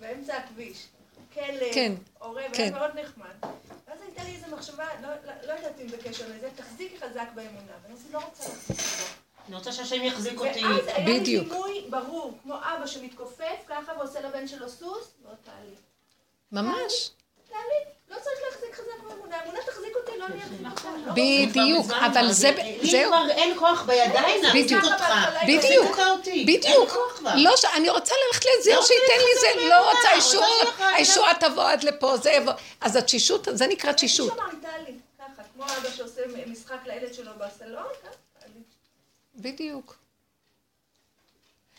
באמצע 0.00 0.36
הכביש. 0.36 0.86
כלב, 1.34 1.74
כן, 1.74 1.92
עורב, 2.18 2.36
היה 2.38 2.50
כן. 2.54 2.72
מאוד 2.74 2.90
נחמד. 2.98 3.50
ואז 3.88 3.98
הייתה 4.02 4.24
לי 4.24 4.34
איזו 4.34 4.56
מחשבה, 4.56 4.84
לא, 5.02 5.08
לא, 5.08 5.32
לא 5.46 5.52
יודעת 5.52 5.80
אם 5.80 5.86
בקשר 5.86 6.24
לזה, 6.36 6.48
תחזיקי 6.56 6.96
חזק 6.98 7.26
באמונה. 7.34 7.72
ואני 7.82 7.94
לא 8.12 8.18
רוצה 8.18 8.44
להחזיק. 8.48 8.76
אני 9.48 9.56
רוצה 9.56 9.72
שהשם 9.72 10.02
יחזיק 10.02 10.38
אותי. 10.40 10.64
ואז 10.64 10.86
היה 10.86 11.08
לי 11.08 11.20
דימוי 11.20 11.84
ברור, 11.90 12.38
כמו 12.42 12.54
אבא 12.54 12.86
שמתכופף 12.86 13.58
ככה 13.66 13.92
ועושה 13.98 14.20
לבן 14.20 14.48
שלו 14.48 14.68
סוס, 14.68 15.08
ועוד 15.22 15.36
תעלי. 15.44 15.74
ממש. 16.52 17.10
תעלי. 17.48 17.97
לא 18.10 18.16
צריך 18.16 18.38
להחזיק 18.50 18.74
חזק 18.74 19.08
באמונה, 19.08 19.36
האמונה 19.36 19.58
תחזיק 19.66 19.96
אותי, 19.96 20.18
לא 20.18 20.26
אני 20.26 20.42
אחזיק 20.42 20.58
בדיוק, 21.14 21.86
אבל 21.92 22.32
זה, 22.32 22.50
זהו. 22.82 22.92
לי 22.92 23.06
כבר 23.06 23.30
אין 23.30 23.58
כוח 23.58 23.82
בידיים 23.82 24.42
להחזיק 24.42 24.84
אותך. 24.84 25.04
בדיוק, 25.42 25.98
בדיוק. 26.46 26.96
לא, 27.36 27.54
אני 27.76 27.90
רוצה 27.90 28.14
ללכת 28.26 28.44
לזיר 28.58 28.76
לא 28.76 28.86
שייתן 28.86 29.24
לי 29.24 29.40
זה, 29.40 29.68
לא 29.68 29.90
רוצה 29.90 30.12
אישור, 30.14 30.44
הישועה 30.96 31.34
תבוא 31.40 31.64
עד 31.64 31.84
לפה, 31.84 32.16
זה 32.16 32.30
יבוא. 32.30 32.52
אז 32.80 32.96
התשישות, 32.96 33.48
זה 33.52 33.66
נקרא 33.66 33.92
תשישות. 33.92 34.38
כמו 35.54 35.64
אבא 35.64 35.90
שעושה 35.96 36.22
משחק 36.46 36.78
לילד 36.86 37.14
שלו 37.14 37.32
בסלון, 37.38 37.86
בדיוק. 39.34 39.97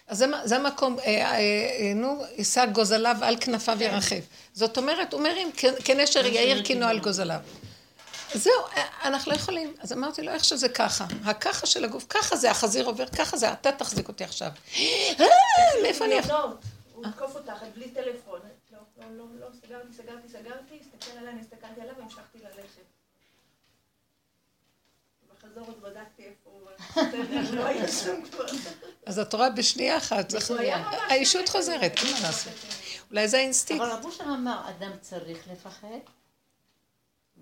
אז 0.10 0.26
זה, 0.44 0.56
המקום, 0.56 1.00
אה, 1.00 1.06
אה, 1.06 1.38
אה, 1.38 1.94
נו, 1.96 2.24
יישא 2.38 2.66
גוזליו 2.66 3.16
על 3.22 3.36
כנפיו 3.42 3.76
כן. 3.80 3.84
ירחב. 3.84 4.20
זאת 4.54 4.78
אומרת, 4.78 5.14
הוא 5.14 5.22
מרים 5.22 5.52
כנשר 5.86 6.26
יאיר 6.26 6.64
קינו 6.64 6.86
על 6.86 7.00
גוזליו. 7.00 7.40
זהו, 8.34 8.54
אנחנו 9.04 9.32
לא 9.32 9.38
יכולים. 9.38 9.74
אז 9.80 9.94
אמרתי 9.94 10.22
לו, 10.22 10.32
איך 10.32 10.44
שזה 10.44 10.70
ככה. 10.70 11.06
הככה 11.26 11.66
של 11.66 11.86
הגוף, 11.86 12.06
ככה 12.10 12.36
זה, 12.36 12.52
החזיר 12.52 12.86
עובר, 12.86 13.06
ככה 13.08 13.38
זה, 13.38 13.52
אתה 13.52 13.72
תחזיק 13.72 14.08
אותי 14.08 14.24
עכשיו. 14.24 14.52
מאיפה 15.84 16.06
אני... 16.06 16.16
לא, 16.30 16.50
הוא 16.94 17.06
יתקוף 17.08 17.36
אותך, 17.36 17.64
בלי 17.76 17.90
טלפון. 17.90 18.40
לא, 18.72 18.78
לא, 18.98 19.06
לא, 19.18 19.26
לא, 19.40 19.48
סגרתי, 19.66 19.94
סגרתי, 19.94 20.30
סגרתי, 20.30 20.80
הסתכל 20.82 21.18
עליי, 21.18 21.34
אני 21.34 21.42
הסתכלתי 21.42 21.82
עליו 21.82 21.94
והמשכתי 21.98 22.38
ללכת. 22.38 22.86
בחזור 25.34 25.64
עוד 25.68 25.82
בדקתי 25.82 26.24
איפה 26.24 26.39
אז 29.06 29.20
את 29.20 29.34
רואה 29.34 29.50
בשנייה 29.50 29.98
אחת, 29.98 30.34
הישות 31.10 31.50
חוזרת, 31.50 31.98
אין 31.98 32.14
מה 32.14 32.20
לעשות. 32.22 32.54
אולי 33.12 33.28
זה 33.28 33.38
האינסטינקט. 33.38 33.84
אבל 33.84 33.92
רבו 33.92 34.12
שם 34.12 34.30
אמר, 34.30 34.62
אדם 34.70 34.92
צריך 35.02 35.38
לפחד, 35.52 35.88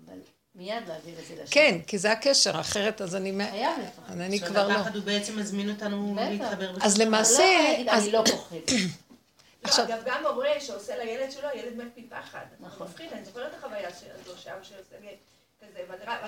אבל 0.06 0.18
מיד 0.54 0.88
להעביר 0.88 1.18
את 1.18 1.26
זה 1.26 1.42
לשם. 1.42 1.52
כן, 1.52 1.78
כי 1.86 1.98
זה 1.98 2.12
הקשר, 2.12 2.60
אחרת 2.60 3.00
אז 3.00 3.14
אני... 3.14 3.32
חייב 3.50 3.78
לפחד. 3.78 4.20
אני 4.20 4.40
כבר 4.40 4.68
לא. 4.68 4.74
הוא 4.74 5.02
בעצם 5.04 5.38
מזמין 5.38 5.70
אותנו 5.70 6.16
להתחבר. 6.16 6.74
אז 6.80 6.98
למעשה... 6.98 7.74
אני 7.88 8.12
לא 8.12 8.24
פוחד. 8.30 8.56
עכשיו... 9.62 9.84
אגב, 9.84 9.98
גם 10.04 10.26
הורה 10.26 10.60
שעושה 10.60 10.96
לילד 10.96 11.32
שלו, 11.32 11.48
הילד 11.48 11.76
מת 11.76 11.92
מפחד. 11.96 12.44
נכון. 12.60 12.86
מפחיד, 12.86 13.12
אני 13.12 13.24
זוכרת 13.24 13.50
את 13.50 13.58
החוויה 13.58 13.88
הזו 13.88 14.38
שם, 14.42 14.56
שעושה 14.62 14.96
לי 15.00 15.16
כזה, 15.60 15.80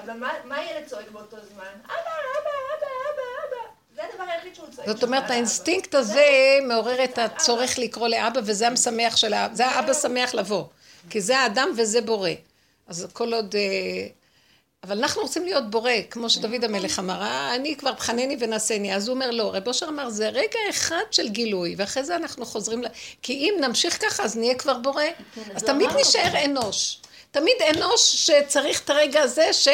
אבל 0.05 0.12
מה 0.45 0.57
הילד 0.57 0.87
צועק 0.87 1.11
באותו 1.11 1.37
זמן? 1.55 1.64
אבא, 1.85 1.93
אבא, 1.93 2.51
אבא, 2.76 2.87
אבא, 3.11 3.22
אבא. 3.49 3.70
זה 3.95 4.03
הדבר 4.05 4.33
היחיד 4.33 4.55
שהוא 4.55 4.66
צועק. 4.70 4.87
זאת 4.89 5.03
אומרת, 5.03 5.31
האינסטינקט 5.31 5.95
הזה 5.95 6.26
מעורר 6.68 7.05
את 7.05 7.18
הצורך 7.18 7.78
לקרוא 7.78 8.09
לאבא, 8.09 8.41
וזה 8.45 8.66
המשמח 8.66 9.16
של 9.16 9.33
האבא, 9.33 9.55
זה 9.55 9.66
האבא 9.66 9.95
שמח 9.95 10.35
לבוא. 10.35 10.64
כי 11.11 11.20
זה 11.20 11.39
האדם 11.39 11.68
וזה 11.76 12.01
בורא. 12.01 12.31
אז 12.87 13.07
כל 13.12 13.35
עוד... 13.35 13.55
אה, 13.57 14.07
אבל 14.85 14.99
אנחנו 14.99 15.22
רוצים 15.22 15.45
להיות 15.45 15.70
בורא, 15.70 15.93
כמו 16.11 16.31
שדוד 16.31 16.64
המלך 16.64 16.99
אמר, 16.99 17.22
אה, 17.22 17.55
אני 17.55 17.76
כבר 17.76 17.93
בחנני 17.93 18.37
ונסני, 18.41 18.95
אז 18.95 19.09
הוא 19.09 19.14
אומר 19.14 19.31
לא, 19.31 19.55
רב 19.55 19.68
אושר 19.68 19.89
אמר, 19.89 20.11
זה 20.11 20.28
רגע 20.28 20.59
אחד 20.70 21.03
של 21.11 21.28
גילוי, 21.28 21.74
ואחרי 21.78 22.05
זה 22.05 22.16
אנחנו 22.16 22.47
חוזרים, 22.47 22.83
ל... 22.83 22.87
כי 23.22 23.33
אם 23.33 23.55
נמשיך 23.61 24.07
ככה, 24.07 24.22
אז 24.22 24.37
נהיה 24.37 24.55
כבר 24.55 24.78
בורא, 24.78 25.05
כן, 25.35 25.43
אז 25.55 25.62
תמיד 25.62 25.91
נשאר 26.01 26.45
אנוש. 26.45 27.01
תמיד 27.31 27.55
אנוש 27.76 28.26
שצריך 28.26 28.81
את 28.85 28.91
הרגע 28.91 29.20
הזה 29.20 29.53
ש... 29.53 29.68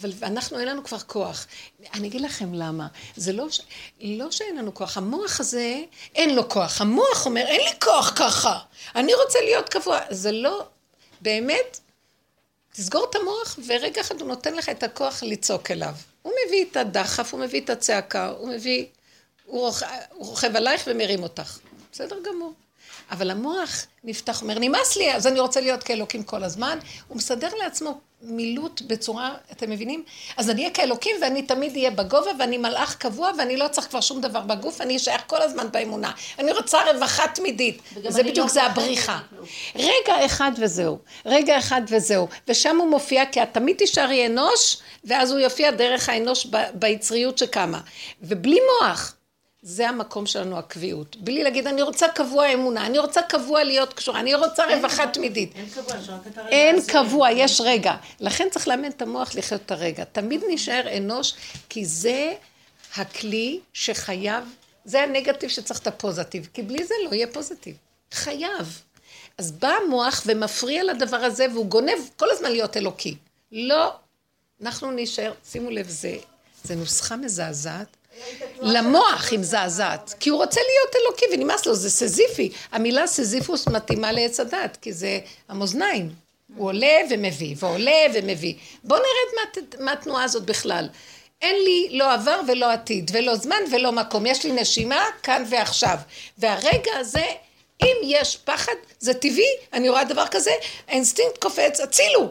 אבל 0.00 0.12
אנחנו 0.22 0.58
אין 0.58 0.68
לנו 0.68 0.84
כבר 0.84 0.98
כוח. 0.98 1.46
אני 1.94 2.08
אגיד 2.08 2.20
לכם 2.20 2.54
למה. 2.54 2.86
זה 3.16 3.32
לא, 3.32 3.50
ש... 3.50 3.60
לא 4.00 4.30
שאין 4.30 4.56
לנו 4.56 4.74
כוח, 4.74 4.96
המוח 4.96 5.40
הזה, 5.40 5.80
אין 6.14 6.34
לו 6.34 6.48
כוח. 6.48 6.80
המוח 6.80 7.26
אומר, 7.26 7.46
אין 7.46 7.60
לי 7.60 7.80
כוח 7.82 8.12
ככה, 8.16 8.58
אני 8.94 9.14
רוצה 9.14 9.38
להיות 9.40 9.68
קבוע. 9.68 10.00
זה 10.10 10.32
לא, 10.32 10.66
באמת, 11.20 11.80
תסגור 12.72 13.06
את 13.10 13.14
המוח, 13.14 13.58
ורגע 13.66 14.00
אחד 14.00 14.20
הוא 14.20 14.28
נותן 14.28 14.54
לך 14.54 14.68
את 14.68 14.82
הכוח 14.82 15.22
לצעוק 15.22 15.70
אליו. 15.70 15.94
הוא 16.22 16.32
מביא 16.46 16.64
את 16.70 16.76
הדחף, 16.76 17.32
הוא 17.32 17.40
מביא 17.40 17.60
את 17.60 17.70
הצעקה, 17.70 18.28
הוא 18.28 18.48
מביא... 18.48 18.86
הוא, 19.44 19.60
רוכ... 19.60 19.82
הוא 20.10 20.26
רוכב 20.26 20.56
עלייך 20.56 20.82
ומרים 20.86 21.22
אותך. 21.22 21.58
בסדר 21.92 22.16
גמור. 22.22 22.52
אבל 23.12 23.30
המוח 23.30 23.86
נפתח, 24.04 24.42
אומר, 24.42 24.58
נמאס 24.58 24.96
לי, 24.96 25.14
אז 25.14 25.26
אני 25.26 25.40
רוצה 25.40 25.60
להיות 25.60 25.82
כאלוקים 25.82 26.22
כל 26.22 26.44
הזמן. 26.44 26.78
הוא 27.08 27.16
מסדר 27.16 27.48
לעצמו 27.62 28.00
מילוט 28.22 28.82
בצורה, 28.86 29.34
אתם 29.52 29.70
מבינים? 29.70 30.04
אז 30.36 30.50
אני 30.50 30.60
אהיה 30.62 30.74
כאלוקים 30.74 31.16
ואני 31.22 31.42
תמיד 31.42 31.76
אהיה 31.76 31.90
בגובה 31.90 32.30
ואני 32.38 32.58
מלאך 32.58 32.96
קבוע 32.96 33.30
ואני 33.38 33.56
לא 33.56 33.68
צריך 33.68 33.88
כבר 33.88 34.00
שום 34.00 34.20
דבר 34.20 34.40
בגוף, 34.40 34.80
אני 34.80 34.96
אשאר 34.96 35.16
כל 35.26 35.42
הזמן 35.42 35.66
באמונה. 35.72 36.12
אני 36.38 36.52
רוצה 36.52 36.78
רווחה 36.92 37.28
תמידית. 37.28 37.82
זה 38.08 38.22
בדיוק, 38.22 38.46
לא 38.46 38.52
זה 38.52 38.62
הבריחה. 38.62 39.18
רגע 39.76 40.26
אחד 40.26 40.52
וזהו. 40.58 40.98
רגע 41.26 41.58
אחד 41.58 41.82
וזהו. 41.88 42.28
ושם 42.48 42.76
הוא 42.76 42.90
מופיע 42.90 43.26
כי 43.26 43.42
את 43.42 43.48
תמיד 43.52 43.76
תישארי 43.76 44.26
אנוש, 44.26 44.76
ואז 45.04 45.30
הוא 45.30 45.40
יופיע 45.40 45.70
דרך 45.70 46.08
האנוש 46.08 46.46
ביצריות 46.74 47.38
שקמה. 47.38 47.80
ובלי 48.22 48.58
מוח. 48.80 49.14
זה 49.62 49.88
המקום 49.88 50.26
שלנו, 50.26 50.58
הקביעות. 50.58 51.16
בלי 51.16 51.42
להגיד, 51.42 51.66
אני 51.66 51.82
רוצה 51.82 52.06
קבוע 52.08 52.54
אמונה, 52.54 52.86
אני 52.86 52.98
רוצה 52.98 53.22
קבוע 53.22 53.64
להיות 53.64 53.94
קשורה, 53.94 54.20
אני 54.20 54.34
רוצה 54.34 54.76
רווחה 54.76 55.06
תמידית. 55.06 55.52
אין 55.56 55.66
קבוע, 55.74 56.02
שרק 56.02 56.26
את 56.26 56.38
הרגע 56.38 56.50
אין 56.50 56.76
קבוע, 56.86 57.30
יש 57.30 57.60
רגע. 57.60 57.94
לכן 58.20 58.48
צריך 58.50 58.68
לאמן 58.68 58.88
את 58.88 59.02
המוח 59.02 59.34
לחיות 59.34 59.60
את 59.66 59.70
הרגע. 59.70 60.04
תמיד 60.04 60.42
נשאר 60.48 60.96
אנוש, 60.96 61.34
כי 61.68 61.84
זה 61.84 62.32
הכלי 62.96 63.60
שחייב, 63.72 64.44
זה 64.84 65.02
הנגטיב 65.02 65.50
שצריך 65.50 65.80
את 65.80 65.86
הפוזיטיב, 65.86 66.48
כי 66.54 66.62
בלי 66.62 66.84
זה 66.84 66.94
לא 67.04 67.14
יהיה 67.14 67.26
פוזיטיב. 67.26 67.76
חייב. 68.12 68.82
אז 69.38 69.52
בא 69.52 69.72
המוח 69.84 70.22
ומפריע 70.26 70.84
לדבר 70.84 71.16
הזה, 71.16 71.46
והוא 71.52 71.66
גונב 71.66 71.98
כל 72.16 72.30
הזמן 72.30 72.50
להיות 72.50 72.76
אלוקי. 72.76 73.16
לא, 73.52 73.92
אנחנו 74.62 74.90
נשאר, 74.90 75.32
שימו 75.50 75.70
לב, 75.70 75.88
זה, 75.88 76.16
זה 76.64 76.74
נוסחה 76.74 77.16
מזעזעת. 77.16 77.96
למוח 78.60 79.28
היא 79.30 79.38
מזעזעת, 79.38 80.14
כי 80.20 80.30
הוא 80.30 80.38
רוצה 80.38 80.60
להיות 80.60 80.96
אלוקי 80.96 81.24
ונמאס 81.32 81.66
לו, 81.66 81.74
זה 81.74 81.90
סזיפי. 81.90 82.52
המילה 82.72 83.06
סזיפוס 83.06 83.68
מתאימה 83.68 84.12
לעץ 84.12 84.40
הדת, 84.40 84.78
כי 84.80 84.92
זה 84.92 85.18
המאזניים. 85.48 86.10
הוא 86.56 86.68
עולה 86.68 86.98
ומביא, 87.10 87.54
ועולה 87.58 88.04
ומביא. 88.14 88.54
בואו 88.84 89.00
נרד 89.00 89.64
מהתנועה 89.80 90.24
הזאת 90.24 90.42
בכלל. 90.42 90.88
אין 91.42 91.56
לי 91.64 91.88
לא 91.98 92.12
עבר 92.12 92.40
ולא 92.48 92.70
עתיד, 92.70 93.10
ולא 93.14 93.34
זמן 93.34 93.62
ולא 93.72 93.92
מקום. 93.92 94.26
יש 94.26 94.44
לי 94.44 94.52
נשימה 94.52 95.04
כאן 95.22 95.44
ועכשיו. 95.50 95.96
והרגע 96.38 96.90
הזה, 96.98 97.24
אם 97.82 97.96
יש 98.02 98.36
פחד, 98.36 98.72
זה 98.98 99.14
טבעי, 99.14 99.56
אני 99.72 99.88
רואה 99.88 100.04
דבר 100.04 100.26
כזה, 100.30 100.50
האינסטינקט 100.88 101.38
קופץ, 101.38 101.80
הצילו. 101.80 102.30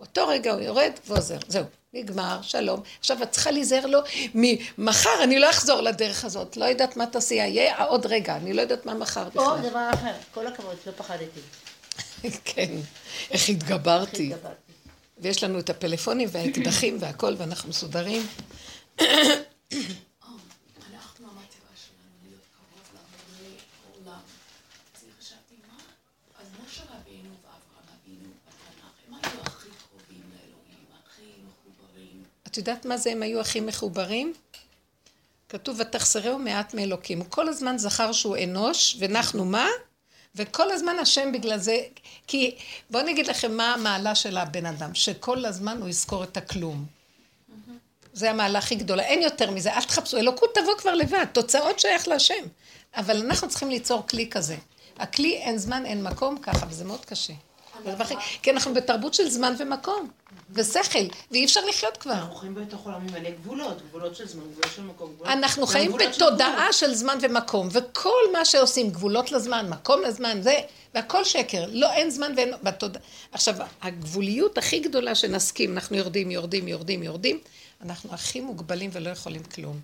אותו 0.00 0.28
רגע 0.28 0.52
הוא 0.52 0.60
יורד 0.60 0.92
ועוזר, 1.06 1.38
זהו. 1.48 1.64
נגמר, 1.94 2.42
שלום. 2.42 2.80
עכשיו 3.00 3.22
את 3.22 3.30
צריכה 3.30 3.50
להיזהר 3.50 3.86
לו, 3.86 3.98
ממחר 4.34 5.22
אני 5.22 5.38
לא 5.38 5.50
אחזור 5.50 5.80
לדרך 5.80 6.24
הזאת, 6.24 6.56
לא 6.56 6.64
יודעת 6.64 6.96
מה 6.96 7.06
תעשי, 7.06 7.34
יהיה 7.34 7.84
עוד 7.84 8.06
רגע, 8.06 8.36
אני 8.36 8.52
לא 8.52 8.62
יודעת 8.62 8.86
מה 8.86 8.94
מחר 8.94 9.28
בכלל. 9.28 9.42
או 9.42 9.58
דבר 9.58 9.90
אחר, 9.94 10.12
כל 10.34 10.46
הכבוד, 10.46 10.76
לא 10.86 10.92
פחדתי. 10.96 11.40
כן, 12.44 12.70
איך 13.30 13.48
התגברתי. 13.48 14.32
ויש 15.18 15.44
לנו 15.44 15.58
את 15.58 15.70
הפלאפונים 15.70 16.28
והאקדחים 16.32 16.96
והכל, 17.00 17.34
ואנחנו 17.38 17.68
מסודרים. 17.68 18.26
את 32.54 32.58
יודעת 32.58 32.84
מה 32.84 32.96
זה 32.96 33.10
הם 33.10 33.22
היו 33.22 33.40
הכי 33.40 33.60
מחוברים? 33.60 34.32
כתוב 35.48 35.76
ותחסרהו 35.80 36.38
מעט 36.38 36.74
מאלוקים. 36.74 37.18
הוא 37.18 37.26
כל 37.28 37.48
הזמן 37.48 37.78
זכר 37.78 38.12
שהוא 38.12 38.36
אנוש, 38.44 38.96
ואנחנו 38.98 39.44
מה? 39.44 39.66
וכל 40.34 40.70
הזמן 40.70 40.96
השם 40.98 41.32
בגלל 41.32 41.58
זה, 41.58 41.78
כי 42.26 42.56
בואו 42.90 43.02
אני 43.02 43.12
אגיד 43.12 43.26
לכם 43.26 43.56
מה 43.56 43.74
המעלה 43.74 44.14
של 44.14 44.36
הבן 44.36 44.66
אדם, 44.66 44.94
שכל 44.94 45.44
הזמן 45.44 45.78
הוא 45.80 45.88
יזכור 45.88 46.24
את 46.24 46.36
הכלום. 46.36 46.86
זה 48.12 48.30
המעלה 48.30 48.58
הכי 48.58 48.74
גדולה, 48.74 49.02
אין 49.02 49.22
יותר 49.22 49.50
מזה, 49.50 49.72
אל 49.72 49.82
תחפשו, 49.82 50.16
אלוקות 50.16 50.54
תבוא 50.54 50.78
כבר 50.78 50.94
לבד, 50.94 51.24
תוצאות 51.32 51.80
שייך 51.80 52.08
להשם. 52.08 52.44
אבל 52.96 53.16
אנחנו 53.16 53.48
צריכים 53.48 53.70
ליצור 53.70 54.06
כלי 54.08 54.30
כזה. 54.30 54.56
הכלי 54.98 55.36
אין 55.36 55.58
זמן, 55.58 55.86
אין 55.86 56.02
מקום, 56.02 56.38
ככה, 56.38 56.66
וזה 56.68 56.84
מאוד 56.84 57.04
קשה. 57.04 57.32
כי 58.42 58.50
אנחנו 58.50 58.74
בתרבות 58.74 59.14
של 59.14 59.28
זמן 59.28 59.54
ומקום. 59.58 60.10
ושכל, 60.50 60.98
ואי 61.30 61.44
אפשר 61.44 61.60
לחיות 61.68 61.96
כבר. 61.96 62.12
אנחנו 62.12 62.34
חיים 62.34 62.54
בתוך 62.54 62.86
עולם 62.86 63.06
מלא 63.06 63.30
גבולות, 63.30 63.82
גבולות 63.88 64.16
של 64.16 64.26
זמן, 64.28 64.42
גבולות 64.42 64.70
של 64.76 64.82
מקום. 64.82 65.10
אנחנו 65.26 65.66
חיים 65.66 65.92
בתודעה 65.92 66.72
של 66.72 66.94
זמן 66.94 67.18
ומקום, 67.20 67.68
וכל 67.72 68.22
מה 68.32 68.44
שעושים, 68.44 68.90
גבולות 68.90 69.32
לזמן, 69.32 69.66
מקום 69.68 70.02
לזמן, 70.02 70.42
זה, 70.42 70.54
והכל 70.94 71.24
שקר. 71.24 71.64
לא, 71.68 71.92
אין 71.92 72.10
זמן 72.10 72.32
ואין... 72.36 72.52
בתודעה. 72.62 73.02
עכשיו, 73.32 73.54
הגבוליות 73.82 74.58
הכי 74.58 74.80
גדולה 74.80 75.14
שנסכים, 75.14 75.72
אנחנו 75.72 75.96
יורדים, 75.96 76.30
יורדים, 76.30 76.68
יורדים, 76.68 77.02
יורדים, 77.02 77.38
אנחנו 77.82 78.14
הכי 78.14 78.40
מוגבלים 78.40 78.90
ולא 78.92 79.10
יכולים 79.10 79.42
כלום. 79.42 79.80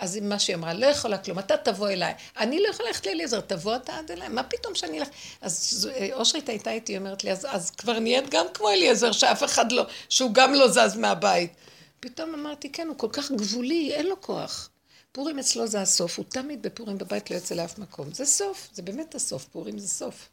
אז 0.00 0.18
מה 0.22 0.38
שהיא 0.38 0.56
אמרה, 0.56 0.74
לא 0.74 0.86
יכולה 0.86 1.18
כלום, 1.18 1.38
אתה 1.38 1.56
תבוא 1.56 1.88
אליי. 1.88 2.14
אני 2.36 2.60
לא 2.62 2.68
יכולה 2.68 2.88
ללכת 2.88 3.06
לאליעזר, 3.06 3.40
תבוא 3.40 3.76
אתה 3.76 3.98
עד 3.98 4.10
אליי, 4.10 4.28
מה 4.28 4.42
פתאום 4.42 4.74
שאני 4.74 5.00
אלך? 5.00 5.08
אז 5.40 5.88
אושרית 6.12 6.48
הייתה 6.48 6.70
איתי, 6.70 6.98
אומרת 6.98 7.24
לי, 7.24 7.32
אז, 7.32 7.46
אז 7.50 7.70
כבר 7.70 7.98
נהיית 7.98 8.30
גם 8.30 8.46
כמו 8.54 8.70
אליעזר, 8.70 9.12
שאף 9.12 9.44
אחד 9.44 9.72
לא, 9.72 9.86
שהוא 10.08 10.30
גם 10.34 10.54
לא 10.54 10.68
זז 10.68 10.96
מהבית. 10.96 11.52
פתאום 12.00 12.34
אמרתי, 12.34 12.72
כן, 12.72 12.88
הוא 12.88 12.98
כל 12.98 13.08
כך 13.12 13.30
גבולי, 13.30 13.92
אין 13.94 14.06
לו 14.06 14.20
כוח. 14.20 14.70
פורים 15.12 15.38
אצלו 15.38 15.66
זה 15.66 15.80
הסוף, 15.80 16.18
הוא 16.18 16.24
תמיד 16.28 16.62
בפורים 16.62 16.98
בבית 16.98 17.30
לא 17.30 17.36
יוצא 17.36 17.54
לאף 17.54 17.78
מקום. 17.78 18.12
זה 18.12 18.24
סוף, 18.24 18.68
זה 18.72 18.82
באמת 18.82 19.14
הסוף, 19.14 19.44
פורים 19.44 19.78
זה 19.78 19.88
סוף. 19.88 20.28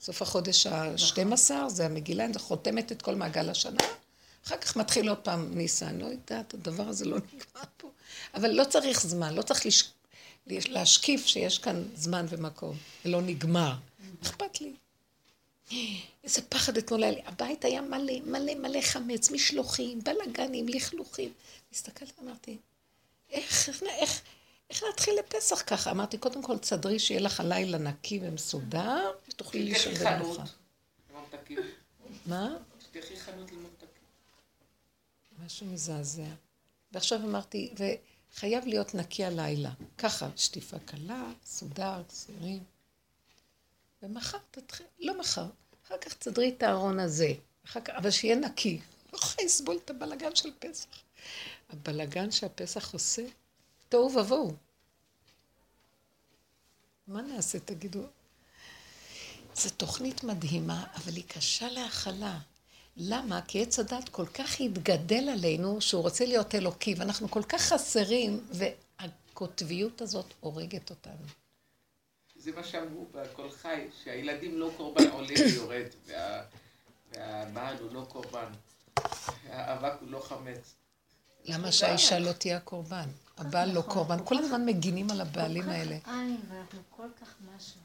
סוף 0.00 0.22
החודש 0.22 0.66
ה-12, 0.66 1.50
זה 1.68 1.86
המגילה, 1.86 2.26
זה 2.32 2.38
חותמת 2.38 2.92
את 2.92 3.02
כל 3.02 3.14
מעגל 3.14 3.50
השנה. 3.50 3.80
אחר 4.46 4.56
כך 4.56 4.76
מתחיל 4.76 5.08
עוד 5.08 5.18
פעם 5.18 5.50
ניסן, 5.54 5.98
לא 5.98 6.06
יודעת, 6.06 6.54
הדבר 6.54 6.88
הזה 6.88 7.04
לא 7.04 7.16
נגמר 7.16 7.64
פה. 7.76 7.90
אבל 8.34 8.50
לא 8.50 8.64
צריך 8.64 9.00
זמן, 9.00 9.34
לא 9.34 9.42
צריך 9.42 9.66
לש... 9.66 9.90
להשקיף 10.46 11.26
שיש 11.26 11.58
כאן 11.58 11.84
זמן 11.94 12.26
ומקום, 12.28 12.76
ולא 13.04 13.22
נגמר. 13.22 13.72
אכפת 14.22 14.60
לי. 14.60 14.72
איזה 16.24 16.42
פחד 16.48 16.76
אתמול 16.76 17.02
היה 17.02 17.12
לי. 17.12 17.20
הבית 17.26 17.64
היה 17.64 17.80
מלא, 17.82 18.12
מלא, 18.26 18.54
מלא 18.54 18.80
חמץ, 18.80 19.30
משלוחים, 19.30 20.00
בלאגנים, 20.04 20.68
לכלוכים. 20.68 21.32
הסתכלתי, 21.72 22.12
אמרתי, 22.22 22.56
איך, 23.30 23.68
איך, 23.68 23.82
איך, 23.82 24.22
איך 24.70 24.82
להתחיל 24.82 25.14
לפסח 25.18 25.62
ככה? 25.66 25.90
אמרתי, 25.90 26.18
קודם 26.18 26.42
כל, 26.42 26.58
תסדרי 26.58 26.98
שיהיה 26.98 27.20
לך 27.20 27.40
הלילה 27.40 27.78
נקי 27.78 28.20
ומסודר, 28.22 29.10
ותוכלי 29.28 29.62
לישון 29.62 29.94
בנוחה. 29.94 30.44
מה? 32.26 32.56
תפתחי 32.78 33.16
חנות 33.16 33.52
לממתקים. 33.52 34.02
משהו 35.46 35.66
מזעזע. 35.66 36.22
ועכשיו 36.92 37.18
אמרתי, 37.18 37.74
וחייב 38.34 38.66
להיות 38.66 38.94
נקי 38.94 39.24
הלילה. 39.24 39.70
ככה, 39.98 40.28
שטיפה 40.36 40.78
קלה, 40.78 41.32
סודר, 41.44 42.02
צירים. 42.08 42.64
ומחר 44.02 44.38
תתחיל, 44.50 44.86
לא 44.98 45.20
מחר, 45.20 45.46
אחר 45.86 45.98
כך 45.98 46.14
תסדרי 46.14 46.54
את 46.56 46.62
הארון 46.62 46.98
הזה. 46.98 47.32
אחר 47.64 47.80
כך, 47.80 47.94
אבל 47.96 48.10
שיהיה 48.10 48.36
נקי. 48.36 48.80
לא 49.12 49.18
יכולה 49.18 49.44
לסבול 49.44 49.78
את 49.84 49.90
הבלגן 49.90 50.34
של 50.34 50.50
פסח. 50.58 50.88
הבלגן 51.70 52.30
שהפסח 52.30 52.92
עושה, 52.92 53.22
תוהו 53.88 54.16
ובוהו. 54.16 54.56
מה 57.06 57.22
נעשה, 57.22 57.60
תגידו? 57.60 58.02
זו 59.54 59.70
תוכנית 59.70 60.24
מדהימה, 60.24 60.86
אבל 60.94 61.12
היא 61.12 61.24
קשה 61.28 61.68
להכלה. 61.68 62.38
למה? 62.96 63.40
כי 63.42 63.62
עץ 63.62 63.78
הדת 63.78 64.08
כל 64.08 64.26
כך 64.26 64.60
התגדל 64.60 65.28
עלינו, 65.28 65.80
שהוא 65.80 66.02
רוצה 66.02 66.24
להיות 66.24 66.54
אלוקי, 66.54 66.94
ואנחנו 66.94 67.30
כל 67.30 67.42
כך 67.42 67.60
חסרים, 67.60 68.40
והקוטביות 68.50 70.00
הזאת 70.00 70.26
הורגת 70.40 70.90
אותנו. 70.90 71.26
זה 72.36 72.52
מה 72.52 72.64
שאמרו 72.64 73.06
בכל 73.12 73.50
חי, 73.50 73.86
שהילדים 74.04 74.58
לא 74.58 74.70
קורבן 74.76 75.08
עולה 75.10 75.34
ויורד, 75.46 75.86
וה... 76.06 76.42
והבעל 77.12 77.76
הוא 77.80 77.92
לא 77.92 78.06
קורבן. 78.08 78.52
האבק 79.48 79.92
הוא 80.00 80.10
לא 80.10 80.20
חמץ. 80.20 80.74
למה 81.44 81.72
שהאישה 81.72 82.18
לא 82.18 82.32
תהיה 82.32 82.56
הקורבן? 82.56 83.08
הבעל 83.38 83.72
לא 83.72 83.82
קורבן. 83.82 84.24
כל 84.24 84.38
הזמן 84.38 84.66
מגינים 84.66 85.10
על 85.10 85.20
הבעלים 85.20 85.68
האלה. 85.68 86.00
כל 86.00 86.04
כך 86.04 86.08
עין, 86.08 86.40
ואנחנו 86.48 86.80
כל 86.90 87.08
כך 87.20 87.34
משהו. 87.56 87.80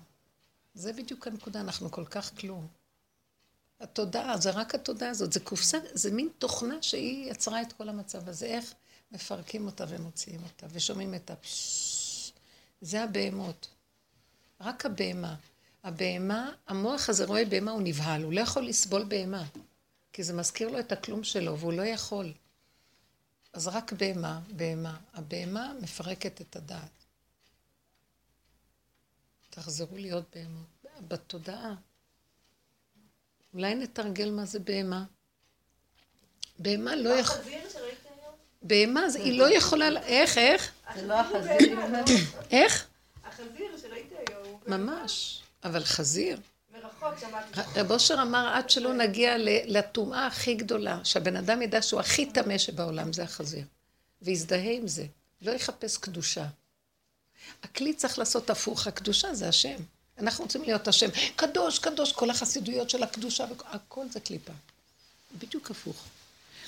זה 0.73 0.93
בדיוק 0.93 1.27
הנקודה, 1.27 1.61
אנחנו 1.61 1.91
כל 1.91 2.05
כך 2.05 2.31
כלום. 2.39 2.67
התודעה, 3.85 4.37
זה 4.37 4.51
רק 4.51 4.75
התודעה 4.75 5.09
הזאת, 5.09 5.33
זה 5.33 5.39
קופסה, 5.39 5.77
זה 5.93 6.11
מין 6.11 6.29
תוכנה 6.37 6.81
שהיא 6.81 7.31
יצרה 7.31 7.61
את 7.61 7.73
כל 7.73 7.89
המצב 7.89 8.29
הזה. 8.29 8.45
איך 8.45 8.73
מפרקים 9.11 9.65
אותה 9.65 9.85
ומוציאים 9.87 10.43
אותה, 10.43 10.67
ושומעים 10.69 11.15
את 11.15 11.31
ה... 11.31 11.33
זה 12.81 13.03
הבהמות. 13.03 13.67
רק 14.61 14.85
הבהמה. 14.85 15.35
הבהמה, 15.83 16.51
המוח 16.67 17.09
הזה 17.09 17.25
רואה 17.25 17.45
בהמה, 17.45 17.71
הוא 17.71 17.81
נבהל, 17.83 18.23
הוא 18.23 18.33
לא 18.33 18.41
יכול 18.41 18.67
לסבול 18.67 19.03
בהמה. 19.03 19.43
כי 20.13 20.23
זה 20.23 20.33
מזכיר 20.33 20.69
לו 20.69 20.79
את 20.79 20.91
הכלום 20.91 21.23
שלו, 21.23 21.59
והוא 21.59 21.73
לא 21.73 21.81
יכול. 21.81 22.33
אז 23.53 23.67
רק 23.67 23.93
בהמה, 23.93 24.39
בהמה. 24.55 24.97
הבהמה 25.13 25.73
מפרקת 25.81 26.41
את 26.41 26.55
הדעת. 26.55 27.05
תחזרו 29.49 29.97
להיות 29.97 30.25
בהמות. 30.35 30.85
בתודעה. 31.07 31.75
אולי 33.55 33.75
נתרגל 33.75 34.31
מה 34.31 34.45
זה 34.45 34.59
בהמה. 34.59 35.03
בהמה 36.59 36.95
לא 36.95 37.09
יכול... 37.09 37.37
בהמה, 38.61 39.01
היא 39.15 39.39
לא 39.39 39.55
יכולה... 39.55 40.01
איך, 40.05 40.37
איך? 40.37 40.71
זה 40.95 41.07
לא 41.07 41.13
החזיר. 41.13 41.79
איך? 42.51 42.87
החזיר 43.23 43.77
שראית 43.81 44.11
היום. 44.27 44.59
ממש. 44.67 45.41
אבל 45.63 45.83
חזיר. 45.83 46.39
רב 47.75 47.91
אושר 47.91 48.21
אמר 48.21 48.47
עד 48.53 48.69
שלא 48.69 48.93
נגיע 48.93 49.35
לטומאה 49.65 50.27
הכי 50.27 50.55
גדולה, 50.55 50.99
שהבן 51.03 51.35
אדם 51.35 51.61
ידע 51.61 51.81
שהוא 51.81 51.99
הכי 51.99 52.25
טמא 52.25 52.57
שבעולם, 52.57 53.13
זה 53.13 53.23
החזיר. 53.23 53.65
ויזדהה 54.21 54.71
עם 54.71 54.87
זה. 54.87 55.05
לא 55.41 55.51
יחפש 55.51 55.97
קדושה. 55.97 56.45
הכלי 57.63 57.93
צריך 57.93 58.19
לעשות 58.19 58.49
הפוך, 58.49 58.87
הקדושה 58.87 59.33
זה 59.33 59.47
השם. 59.47 59.77
אנחנו 60.17 60.43
רוצים 60.43 60.63
להיות 60.63 60.87
השם. 60.87 61.07
קדוש, 61.35 61.79
קדוש, 61.79 62.11
כל 62.11 62.29
החסידויות 62.29 62.89
של 62.89 63.03
הקדושה, 63.03 63.45
הכל 63.65 64.05
זה 64.11 64.19
קליפה. 64.19 64.53
בדיוק 65.37 65.71
הפוך. 65.71 66.03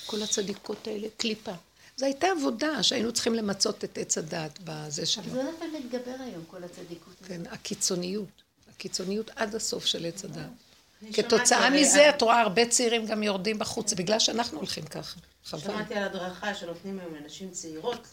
כל 0.06 0.22
הצדיקות 0.22 0.86
האלה, 0.86 1.08
קליפה. 1.16 1.52
זו 1.96 2.06
הייתה 2.06 2.26
עבודה 2.38 2.82
שהיינו 2.82 3.12
צריכים 3.12 3.34
למצות 3.34 3.84
את 3.84 3.98
עץ 3.98 4.18
הדעת 4.18 4.58
בזה 4.64 5.06
שלו. 5.06 5.24
אבל 5.24 5.32
זה 5.32 5.42
לא 5.42 5.50
יכול 5.50 5.66
להתגבר 5.66 6.14
היום, 6.20 6.44
כל 6.50 6.64
הצדיקות. 6.64 7.14
כן, 7.26 7.42
הקיצוניות. 7.50 8.28
הקיצוניות 8.70 9.30
עד 9.36 9.54
הסוף 9.54 9.84
של 9.84 10.06
עץ 10.06 10.24
הדעת. 10.24 10.50
כתוצאה 11.12 11.70
מזה, 11.70 12.10
את 12.10 12.22
רואה 12.22 12.40
הרבה 12.40 12.66
צעירים 12.66 13.06
גם 13.06 13.22
יורדים 13.22 13.58
בחוץ, 13.58 13.92
בגלל 13.92 14.18
שאנחנו 14.18 14.58
הולכים 14.58 14.84
ככה. 14.84 15.20
חבל. 15.44 15.60
שמעתי 15.60 15.94
על 15.94 16.04
הדרכה 16.04 16.54
שנותנים 16.54 16.98
היום 16.98 17.14
לנשים 17.14 17.50
צעירות, 17.50 18.06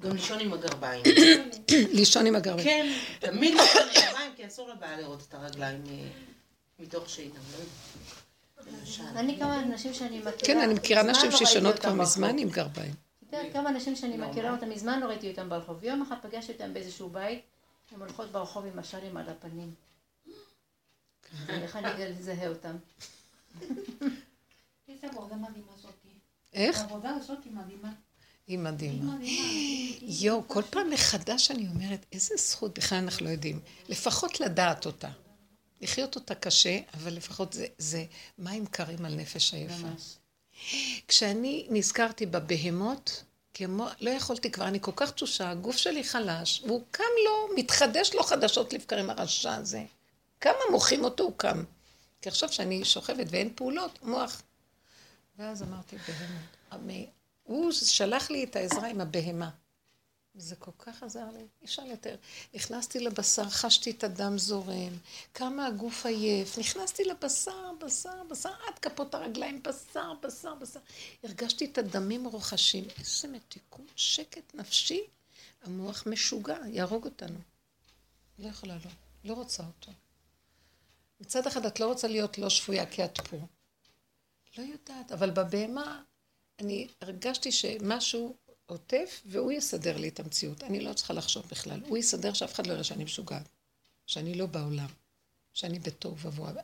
גם 0.00 0.12
לישון 0.12 0.40
עם 0.40 0.52
הגרביים. 0.52 1.02
לישון 1.98 2.26
עם 2.26 2.36
הגרביים. 2.36 2.64
כן, 2.68 2.92
תמיד 3.20 3.54
לישון 3.54 3.82
עם 3.82 3.88
הגרביים, 3.96 4.32
כי 4.36 4.46
אסור 4.46 4.68
לבעל 4.68 5.00
לראות 5.00 5.22
את 5.28 5.34
הרגליים 5.34 5.82
אה, 5.88 6.08
מתוך 6.78 7.08
שינה. 7.08 7.40
אני 9.16 9.38
כמה 9.38 9.62
אנשים 9.62 9.94
שאני 9.94 10.18
מכירה... 10.18 10.32
כן, 10.44 10.58
אני 10.58 10.74
מכירה 10.74 11.02
נשים 11.02 11.30
שישנות 11.32 11.78
כבר 11.78 11.92
מזמן 11.92 12.38
עם 12.38 12.48
גרביים. 12.48 12.94
כמה 13.52 13.70
אנשים 13.70 13.96
שאני 13.96 14.16
מכירה 14.16 14.50
אותם, 14.50 14.70
מזמן 14.70 15.00
לא 15.00 15.06
ראיתי 15.06 15.30
אותם 15.30 15.48
ברחוב. 15.48 15.84
יום 15.84 16.02
אחד 16.02 16.16
פגשתי 16.22 16.52
אותם 16.52 16.74
באיזשהו 16.74 17.08
בית, 17.08 17.40
הן 17.92 18.00
הולכות 18.00 18.32
ברחוב 18.32 18.66
עם 18.66 18.78
השאלים 18.78 19.16
על 19.16 19.28
הפנים. 19.28 19.74
איך 21.48 21.76
אני 21.76 22.06
אזהה 22.18 22.48
אותם? 22.48 22.76
איזה 24.88 25.06
עבודה 25.06 25.36
מדהימה 25.36 25.72
זאתי. 25.82 26.08
איך? 26.52 26.78
העבודה 26.78 27.10
הזאת 27.10 27.38
היא 27.44 27.52
מדהימה. 27.52 27.90
היא 28.50 28.58
מדהימה. 28.58 29.16
יואו, 30.02 30.48
כל 30.48 30.62
פעם 30.70 30.90
מחדש 30.90 31.50
אני 31.50 31.68
אומרת, 31.68 32.06
איזה 32.12 32.34
זכות, 32.38 32.78
בכלל 32.78 32.98
אנחנו 32.98 33.26
לא 33.26 33.30
יודעים. 33.30 33.60
לפחות 33.88 34.40
לדעת 34.40 34.86
אותה. 34.86 35.08
לחיות 35.80 36.14
אותה 36.14 36.34
קשה, 36.34 36.78
אבל 36.94 37.14
לפחות 37.14 37.52
זה, 37.52 37.66
זה 37.78 38.04
מים 38.38 38.66
קרים 38.66 39.04
על 39.04 39.14
נפש 39.14 39.54
היפה. 39.54 39.88
כשאני 41.08 41.66
נזכרתי 41.70 42.26
בבהמות, 42.26 43.24
כמו, 43.54 43.88
לא 44.00 44.10
יכולתי 44.10 44.50
כבר, 44.50 44.68
אני 44.68 44.78
כל 44.80 44.92
כך 44.96 45.10
תשושה, 45.10 45.50
הגוף 45.50 45.76
שלי 45.76 46.04
חלש, 46.04 46.62
והוא 46.66 46.82
קם 46.90 47.04
לו, 47.24 47.56
מתחדש 47.56 48.14
לו 48.14 48.22
חדשות 48.22 48.72
לבקרים, 48.72 49.10
הרשע 49.10 49.54
הזה. 49.54 49.84
כמה 50.40 50.54
מוחים 50.70 51.04
אותו, 51.04 51.24
הוא 51.24 51.32
קם. 51.36 51.64
כי 52.22 52.28
עכשיו 52.28 52.52
שאני 52.52 52.84
שוכבת 52.84 53.26
ואין 53.30 53.52
פעולות, 53.54 53.98
מוח. 54.02 54.42
ואז 55.38 55.62
אמרתי, 55.62 55.96
בהמות. 55.96 57.10
הוא 57.50 57.72
שלח 57.72 58.30
לי 58.30 58.44
את 58.44 58.56
העזרה 58.56 58.88
עם 58.88 59.00
הבהמה. 59.00 59.50
זה 60.34 60.56
כל 60.56 60.70
כך 60.78 61.02
עזר 61.02 61.24
לי, 61.32 61.38
אי 61.38 61.64
אפשר 61.64 61.82
יותר. 61.82 62.16
נכנסתי 62.54 63.00
לבשר, 63.00 63.50
חשתי 63.50 63.90
את 63.90 64.04
הדם 64.04 64.38
זורם, 64.38 64.92
כמה 65.34 65.66
הגוף 65.66 66.06
עייף, 66.06 66.58
נכנסתי 66.58 67.04
לבשר, 67.04 67.72
בשר, 67.80 68.22
בשר, 68.30 68.52
עד 68.68 68.78
כפות 68.78 69.14
הרגליים, 69.14 69.62
בשר, 69.62 70.12
בשר, 70.22 70.54
בשר. 70.54 70.80
הרגשתי 71.24 71.64
את 71.64 71.78
הדמים 71.78 72.26
רוחשים. 72.26 72.84
איזה 72.98 73.28
מתיקות, 73.28 73.92
שקט 73.96 74.54
נפשי. 74.54 75.02
המוח 75.62 76.06
משוגע, 76.06 76.58
יהרוג 76.66 77.04
אותנו. 77.04 77.38
לא 78.38 78.48
יכולה 78.48 78.74
לא, 78.74 78.90
לא 79.24 79.34
רוצה 79.34 79.62
אותו. 79.62 79.92
מצד 81.20 81.46
אחד 81.46 81.66
את 81.66 81.80
לא 81.80 81.86
רוצה 81.86 82.08
להיות 82.08 82.38
לא 82.38 82.50
שפויה 82.50 82.86
כי 82.86 83.04
את 83.04 83.20
פה. 83.20 83.36
לא 84.58 84.62
יודעת, 84.62 85.12
אבל 85.12 85.30
בבהמה 85.30 86.02
אני 86.60 86.88
הרגשתי 87.00 87.52
שמשהו 87.52 88.36
עוטף, 88.66 89.22
והוא 89.26 89.52
יסדר 89.52 89.96
לי 89.96 90.08
את 90.08 90.20
המציאות. 90.20 90.64
אני 90.64 90.80
לא 90.80 90.92
צריכה 90.92 91.14
לחשוב 91.14 91.46
בכלל. 91.50 91.80
הוא 91.88 91.98
יסדר 91.98 92.32
שאף 92.32 92.54
אחד 92.54 92.66
לא 92.66 92.72
יראה 92.72 92.84
שאני 92.84 93.04
משוגעת. 93.04 93.48
שאני 94.06 94.34
לא 94.34 94.46
בעולם. 94.46 94.88
שאני 95.52 95.78
בתוהו 95.78 96.18
ובוהו. 96.18 96.54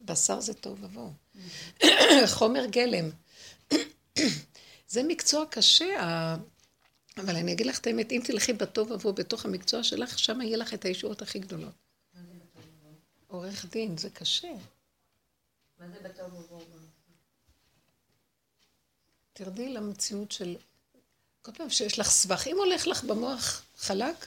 הבשר 0.00 0.40
זה 0.40 0.54
תוהו 0.54 0.76
ובוהו. 0.80 1.12
חומר 2.38 2.66
גלם. 2.66 3.10
זה 4.88 5.02
מקצוע 5.02 5.44
קשה, 5.50 5.86
אבל 7.16 7.36
אני 7.36 7.52
אגיד 7.52 7.66
לך 7.66 7.78
את 7.78 7.86
האמת, 7.86 8.12
אם 8.12 8.20
תלכי 8.24 8.52
בתוהו 8.52 8.88
ובוהו 8.88 9.14
בתוך 9.14 9.44
המקצוע 9.44 9.82
שלך, 9.82 10.18
שם 10.18 10.40
יהיה 10.40 10.56
לך 10.56 10.74
את 10.74 10.84
הישועות 10.84 11.22
הכי 11.22 11.38
גדולות. 11.38 11.74
עורך 13.26 13.66
דין, 13.66 13.96
זה 13.98 14.10
קשה. 14.10 14.52
מה 15.78 15.88
זה 15.88 16.08
בתוהו 16.08 16.34
ובוהו? 16.34 16.81
תרדי 19.44 19.68
למציאות 19.68 20.32
של 20.32 20.56
כל 21.42 21.52
פעם 21.52 21.70
שיש 21.70 21.98
לך 21.98 22.10
סבך, 22.10 22.46
אם 22.46 22.56
הולך 22.56 22.86
לך 22.86 23.04
במוח 23.04 23.62
חלק, 23.78 24.26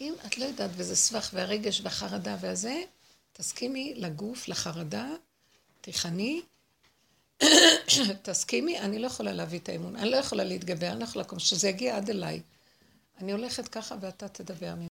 אם 0.00 0.14
את 0.26 0.38
לא 0.38 0.44
יודעת 0.44 0.70
וזה 0.76 0.96
סבך 0.96 1.30
והרגש 1.32 1.80
והחרדה 1.80 2.36
והזה, 2.40 2.82
תסכימי 3.32 3.94
לגוף, 3.96 4.48
לחרדה, 4.48 5.08
תיכני, 5.80 6.42
תסכימי, 8.22 8.80
אני 8.80 8.98
לא 8.98 9.06
יכולה 9.06 9.32
להביא 9.32 9.58
את 9.58 9.68
האמון, 9.68 9.96
אני 9.96 10.10
לא 10.10 10.16
יכולה 10.16 10.44
להתגבר, 10.44 10.92
אני 10.92 11.00
לא 11.00 11.04
יכולה 11.04 11.24
שזה 11.38 11.68
יגיע 11.68 11.96
עד 11.96 12.10
אליי. 12.10 12.40
אני 13.18 13.32
הולכת 13.32 13.68
ככה 13.68 13.96
ואתה 14.00 14.28
תדבר 14.28 14.74
ממני. 14.74 14.82